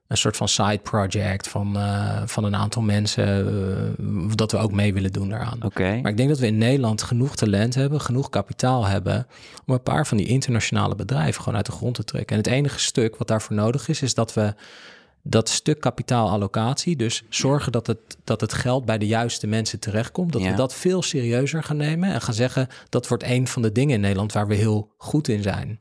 een 0.07 0.17
soort 0.17 0.37
van 0.37 0.47
side 0.47 0.77
project 0.77 1.47
van, 1.47 1.77
uh, 1.77 2.21
van 2.25 2.43
een 2.43 2.55
aantal 2.55 2.81
mensen, 2.81 3.53
uh, 3.99 4.31
dat 4.35 4.51
we 4.51 4.57
ook 4.57 4.71
mee 4.71 4.93
willen 4.93 5.11
doen 5.11 5.29
daaraan. 5.29 5.55
Oké. 5.55 5.65
Okay. 5.65 6.01
Maar 6.01 6.11
ik 6.11 6.17
denk 6.17 6.29
dat 6.29 6.39
we 6.39 6.45
in 6.45 6.57
Nederland 6.57 7.03
genoeg 7.03 7.35
talent 7.35 7.75
hebben, 7.75 8.01
genoeg 8.01 8.29
kapitaal 8.29 8.85
hebben 8.85 9.27
om 9.65 9.73
een 9.73 9.83
paar 9.83 10.07
van 10.07 10.17
die 10.17 10.27
internationale 10.27 10.95
bedrijven 10.95 11.41
gewoon 11.41 11.57
uit 11.57 11.65
de 11.65 11.71
grond 11.71 11.95
te 11.95 12.03
trekken. 12.03 12.35
En 12.35 12.43
het 12.43 12.51
enige 12.51 12.79
stuk 12.79 13.15
wat 13.15 13.27
daarvoor 13.27 13.55
nodig 13.55 13.87
is, 13.87 14.01
is 14.01 14.13
dat 14.13 14.33
we 14.33 14.53
dat 15.23 15.49
stuk 15.49 15.79
kapitaalallocatie, 15.79 16.95
dus 16.95 17.23
zorgen 17.29 17.71
dat 17.71 17.87
het, 17.87 17.99
dat 18.23 18.41
het 18.41 18.53
geld 18.53 18.85
bij 18.85 18.97
de 18.97 19.07
juiste 19.07 19.47
mensen 19.47 19.79
terechtkomt, 19.79 20.31
dat 20.31 20.41
Ja. 20.41 20.49
we 20.49 20.55
dat 20.55 20.73
veel 20.73 21.01
serieuzer 21.01 21.63
gaan 21.63 21.77
nemen 21.77 22.13
en 22.13 22.21
gaan 22.21 22.33
zeggen 22.33 22.67
dat 22.89 23.07
wordt 23.07 23.23
een 23.23 23.47
van 23.47 23.61
de 23.61 23.71
dingen 23.71 23.95
in 23.95 24.01
Nederland 24.01 24.33
waar 24.33 24.47
we 24.47 24.55
heel 24.55 24.91
goed 24.97 25.27
in 25.27 25.41
zijn. 25.41 25.79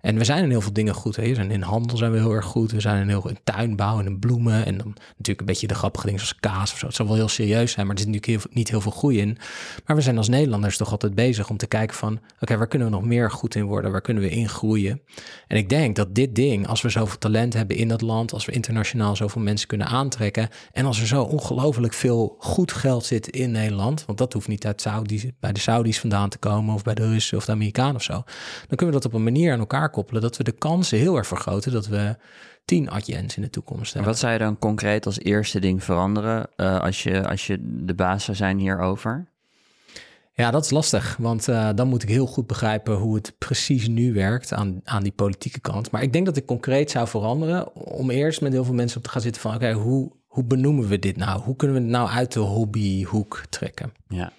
En 0.00 0.18
we 0.18 0.24
zijn 0.24 0.42
in 0.42 0.50
heel 0.50 0.60
veel 0.60 0.72
dingen 0.72 0.94
goed. 0.94 1.16
Hè. 1.16 1.22
In 1.22 1.62
handel 1.62 1.96
zijn 1.96 2.12
we 2.12 2.18
heel 2.18 2.32
erg 2.32 2.44
goed. 2.44 2.72
We 2.72 2.80
zijn 2.80 3.02
in 3.02 3.08
heel 3.08 3.28
in 3.28 3.38
tuinbouw 3.44 3.98
en 3.98 4.06
in 4.06 4.18
bloemen. 4.18 4.64
En 4.64 4.78
dan 4.78 4.94
natuurlijk 5.10 5.40
een 5.40 5.46
beetje 5.46 5.66
de 5.66 5.74
grappige 5.74 6.06
dingen 6.06 6.20
zoals 6.20 6.40
kaas 6.40 6.72
of 6.72 6.78
zo. 6.78 6.86
Het 6.86 6.94
zal 6.94 7.06
wel 7.06 7.14
heel 7.14 7.28
serieus 7.28 7.72
zijn, 7.72 7.86
maar 7.86 7.94
er 7.94 8.02
zit 8.02 8.10
natuurlijk 8.10 8.54
niet 8.54 8.68
heel 8.68 8.80
veel 8.80 8.90
groei 8.90 9.18
in. 9.18 9.38
Maar 9.86 9.96
we 9.96 10.02
zijn 10.02 10.16
als 10.16 10.28
Nederlanders 10.28 10.76
toch 10.76 10.90
altijd 10.90 11.14
bezig 11.14 11.50
om 11.50 11.56
te 11.56 11.66
kijken 11.66 11.96
van... 11.96 12.20
oké, 12.40 12.56
waar 12.56 12.68
kunnen 12.68 12.88
we 12.88 12.94
nog 12.94 13.04
meer 13.04 13.30
goed 13.30 13.54
in 13.54 13.64
worden? 13.64 13.90
Waar 13.90 14.00
kunnen 14.00 14.22
we 14.22 14.30
in 14.30 14.48
groeien? 14.48 15.00
En 15.46 15.56
ik 15.56 15.68
denk 15.68 15.96
dat 15.96 16.14
dit 16.14 16.34
ding, 16.34 16.66
als 16.66 16.82
we 16.82 16.88
zoveel 16.88 17.18
talent 17.18 17.54
hebben 17.54 17.76
in 17.76 17.88
dat 17.88 18.00
land... 18.00 18.32
als 18.32 18.44
we 18.44 18.52
internationaal 18.52 19.16
zoveel 19.16 19.42
mensen 19.42 19.68
kunnen 19.68 19.86
aantrekken... 19.86 20.48
en 20.72 20.84
als 20.84 21.00
er 21.00 21.06
zo 21.06 21.22
ongelooflijk 21.22 21.92
veel 21.92 22.36
goed 22.38 22.72
geld 22.72 23.04
zit 23.04 23.28
in 23.28 23.50
Nederland... 23.50 24.04
want 24.06 24.18
dat 24.18 24.32
hoeft 24.32 24.48
niet 24.48 24.66
uit 24.66 24.80
Saudi, 24.80 25.32
bij 25.40 25.52
de 25.52 25.60
Saudis 25.60 26.00
vandaan 26.00 26.28
te 26.28 26.38
komen... 26.38 26.74
of 26.74 26.82
bij 26.82 26.94
de 26.94 27.08
Russen 27.08 27.36
of 27.36 27.44
de 27.44 27.52
Amerikanen 27.52 27.94
of 27.94 28.02
zo... 28.02 28.12
dan 28.12 28.76
kunnen 28.76 28.86
we 28.86 29.00
dat 29.00 29.04
op 29.04 29.12
een 29.12 29.24
manier 29.24 29.52
aan 29.52 29.58
elkaar 29.58 29.87
koppelen... 29.90 30.22
dat 30.22 30.36
we 30.36 30.44
de 30.44 30.52
kansen 30.52 30.98
heel 30.98 31.16
erg 31.16 31.26
vergroten 31.26 31.72
dat 31.72 31.86
we 31.86 32.16
tien 32.64 32.90
adjens 32.90 33.36
in 33.36 33.42
de 33.42 33.50
toekomst 33.50 33.86
En 33.86 33.92
hebben. 33.92 34.10
wat 34.10 34.18
zou 34.18 34.32
je 34.32 34.38
dan 34.38 34.58
concreet 34.58 35.06
als 35.06 35.18
eerste 35.18 35.60
ding 35.60 35.84
veranderen 35.84 36.46
eh, 36.56 36.80
als, 36.80 37.02
je, 37.02 37.28
als 37.28 37.46
je 37.46 37.58
de 37.84 37.94
baas 37.94 38.24
zou 38.24 38.36
zijn 38.36 38.58
hierover? 38.58 39.26
Ja, 40.32 40.50
dat 40.50 40.64
is 40.64 40.70
lastig, 40.70 41.16
want 41.16 41.48
eh, 41.48 41.68
dan 41.74 41.88
moet 41.88 42.02
ik 42.02 42.08
heel 42.08 42.26
goed 42.26 42.46
begrijpen 42.46 42.94
hoe 42.94 43.14
het 43.14 43.34
precies 43.38 43.88
nu 43.88 44.12
werkt 44.12 44.52
aan, 44.52 44.80
aan 44.84 45.02
die 45.02 45.12
politieke 45.12 45.60
kant. 45.60 45.90
Maar 45.90 46.02
ik 46.02 46.12
denk 46.12 46.26
dat 46.26 46.36
ik 46.36 46.46
concreet 46.46 46.90
zou 46.90 47.08
veranderen 47.08 47.74
om 47.74 48.10
eerst 48.10 48.40
met 48.40 48.52
heel 48.52 48.64
veel 48.64 48.74
mensen 48.74 48.98
op 48.98 49.04
te 49.04 49.10
gaan 49.10 49.20
zitten 49.20 49.42
van, 49.42 49.54
oké, 49.54 49.72
hoe, 49.72 50.12
hoe 50.26 50.44
benoemen 50.44 50.88
we 50.88 50.98
dit 50.98 51.16
nou? 51.16 51.40
Hoe 51.40 51.56
kunnen 51.56 51.76
we 51.76 51.82
het 51.82 51.90
nou 51.90 52.08
uit 52.08 52.32
de 52.32 52.40
hobbyhoek 52.40 53.42
trekken? 53.48 53.92
Ja. 54.08 54.32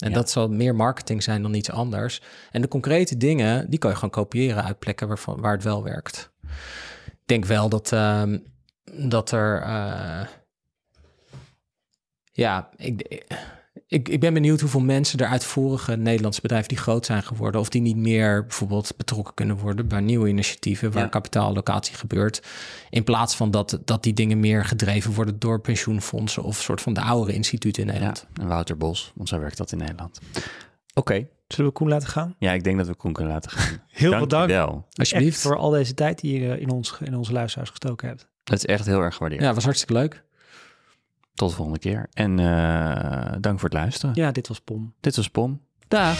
En 0.00 0.08
Ja. 0.08 0.14
dat 0.14 0.30
zal 0.30 0.48
meer 0.48 0.74
marketing 0.74 1.22
zijn 1.22 1.42
dan 1.42 1.54
iets 1.54 1.70
anders. 1.70 2.22
En 2.50 2.60
de 2.60 2.68
concrete 2.68 3.16
dingen, 3.16 3.70
die 3.70 3.78
kan 3.78 3.90
je 3.90 3.94
gewoon 3.96 4.10
kopiëren 4.10 4.64
uit 4.64 4.78
plekken 4.78 5.08
waarvan, 5.08 5.40
waar 5.40 5.52
het 5.52 5.62
wel 5.64 5.82
werkt. 5.82 6.30
Ik 7.06 7.26
denk 7.26 7.44
wel 7.44 7.68
dat, 7.68 7.92
ehm, 7.92 8.38
dat 8.92 9.30
er... 9.30 9.62
eh, 9.62 10.26
ja, 12.32 12.68
ik, 12.76 13.24
ik, 13.90 14.08
ik 14.08 14.20
ben 14.20 14.34
benieuwd 14.34 14.60
hoeveel 14.60 14.80
mensen 14.80 15.18
er 15.18 15.26
uit 15.26 15.44
vorige 15.44 15.96
Nederlandse 15.96 16.40
bedrijven 16.40 16.68
die 16.68 16.78
groot 16.78 17.06
zijn 17.06 17.22
geworden... 17.22 17.60
of 17.60 17.68
die 17.68 17.80
niet 17.80 17.96
meer 17.96 18.46
bijvoorbeeld 18.46 18.92
betrokken 18.96 19.34
kunnen 19.34 19.56
worden 19.56 19.88
bij 19.88 20.00
nieuwe 20.00 20.28
initiatieven... 20.28 20.92
waar 20.92 21.02
Ja. 21.02 21.08
kapitaallocatie 21.08 21.94
gebeurt. 21.94 22.42
In 22.90 23.04
plaats 23.04 23.36
van 23.36 23.50
dat, 23.50 23.78
dat 23.84 24.02
die 24.02 24.12
dingen 24.12 24.40
meer 24.40 24.64
gedreven 24.64 25.14
worden 25.14 25.38
door 25.38 25.60
pensioenfondsen... 25.60 26.42
of 26.42 26.60
soort 26.60 26.80
van 26.80 26.92
de 26.92 27.00
oudere 27.00 27.36
instituten 27.36 27.82
in 27.82 27.88
ja. 27.88 27.92
Nederland. 27.92 28.26
En 28.40 28.46
Wouter 28.46 28.76
Bos, 28.76 29.12
want 29.14 29.28
zo 29.28 29.38
werkt 29.38 29.56
dat 29.56 29.72
in 29.72 29.78
Nederland. 29.78 30.20
Oké. 30.94 31.26
Zullen 31.48 31.70
we 31.70 31.76
Koen 31.76 31.88
laten 31.88 32.08
gaan? 32.08 32.34
Ja, 32.38 32.52
ik 32.52 32.64
denk 32.64 32.78
dat 32.78 32.86
we 32.86 32.94
Koen 32.94 33.12
kunnen 33.12 33.32
laten 33.32 33.50
gaan. 33.50 33.68
Heel 33.88 34.10
veel 34.10 34.18
dank 34.18 34.30
Dankjewel. 34.30 34.86
Alsjeblieft. 34.92 35.34
echt 35.34 35.42
voor 35.42 35.56
al 35.56 35.70
deze 35.70 35.94
tijd 35.94 36.20
die 36.20 36.40
je 36.40 36.60
in, 36.60 36.70
ons, 36.70 36.98
in 37.04 37.16
onze 37.16 37.32
luisteraars 37.32 37.70
gestoken 37.70 38.08
hebt. 38.08 38.28
Dat 38.44 38.58
is 38.58 38.66
echt 38.66 38.86
heel 38.86 39.00
erg 39.00 39.14
gewaardeerd. 39.14 39.42
Ja, 39.42 39.54
was 39.54 39.64
hartstikke 39.64 39.92
leuk. 39.92 40.22
Tot 41.34 41.48
de 41.48 41.54
volgende 41.54 41.78
keer. 41.78 42.08
En 42.12 42.38
eh, 42.38 43.32
dank 43.40 43.60
voor 43.60 43.68
het 43.68 43.78
luisteren. 43.78 44.14
Ja, 44.14 44.32
dit 44.32 44.48
was 44.48 44.60
Pom. 44.60 44.94
Dit 45.00 45.16
was 45.16 45.28
Pom. 45.30 45.60
Dag. 45.88 46.18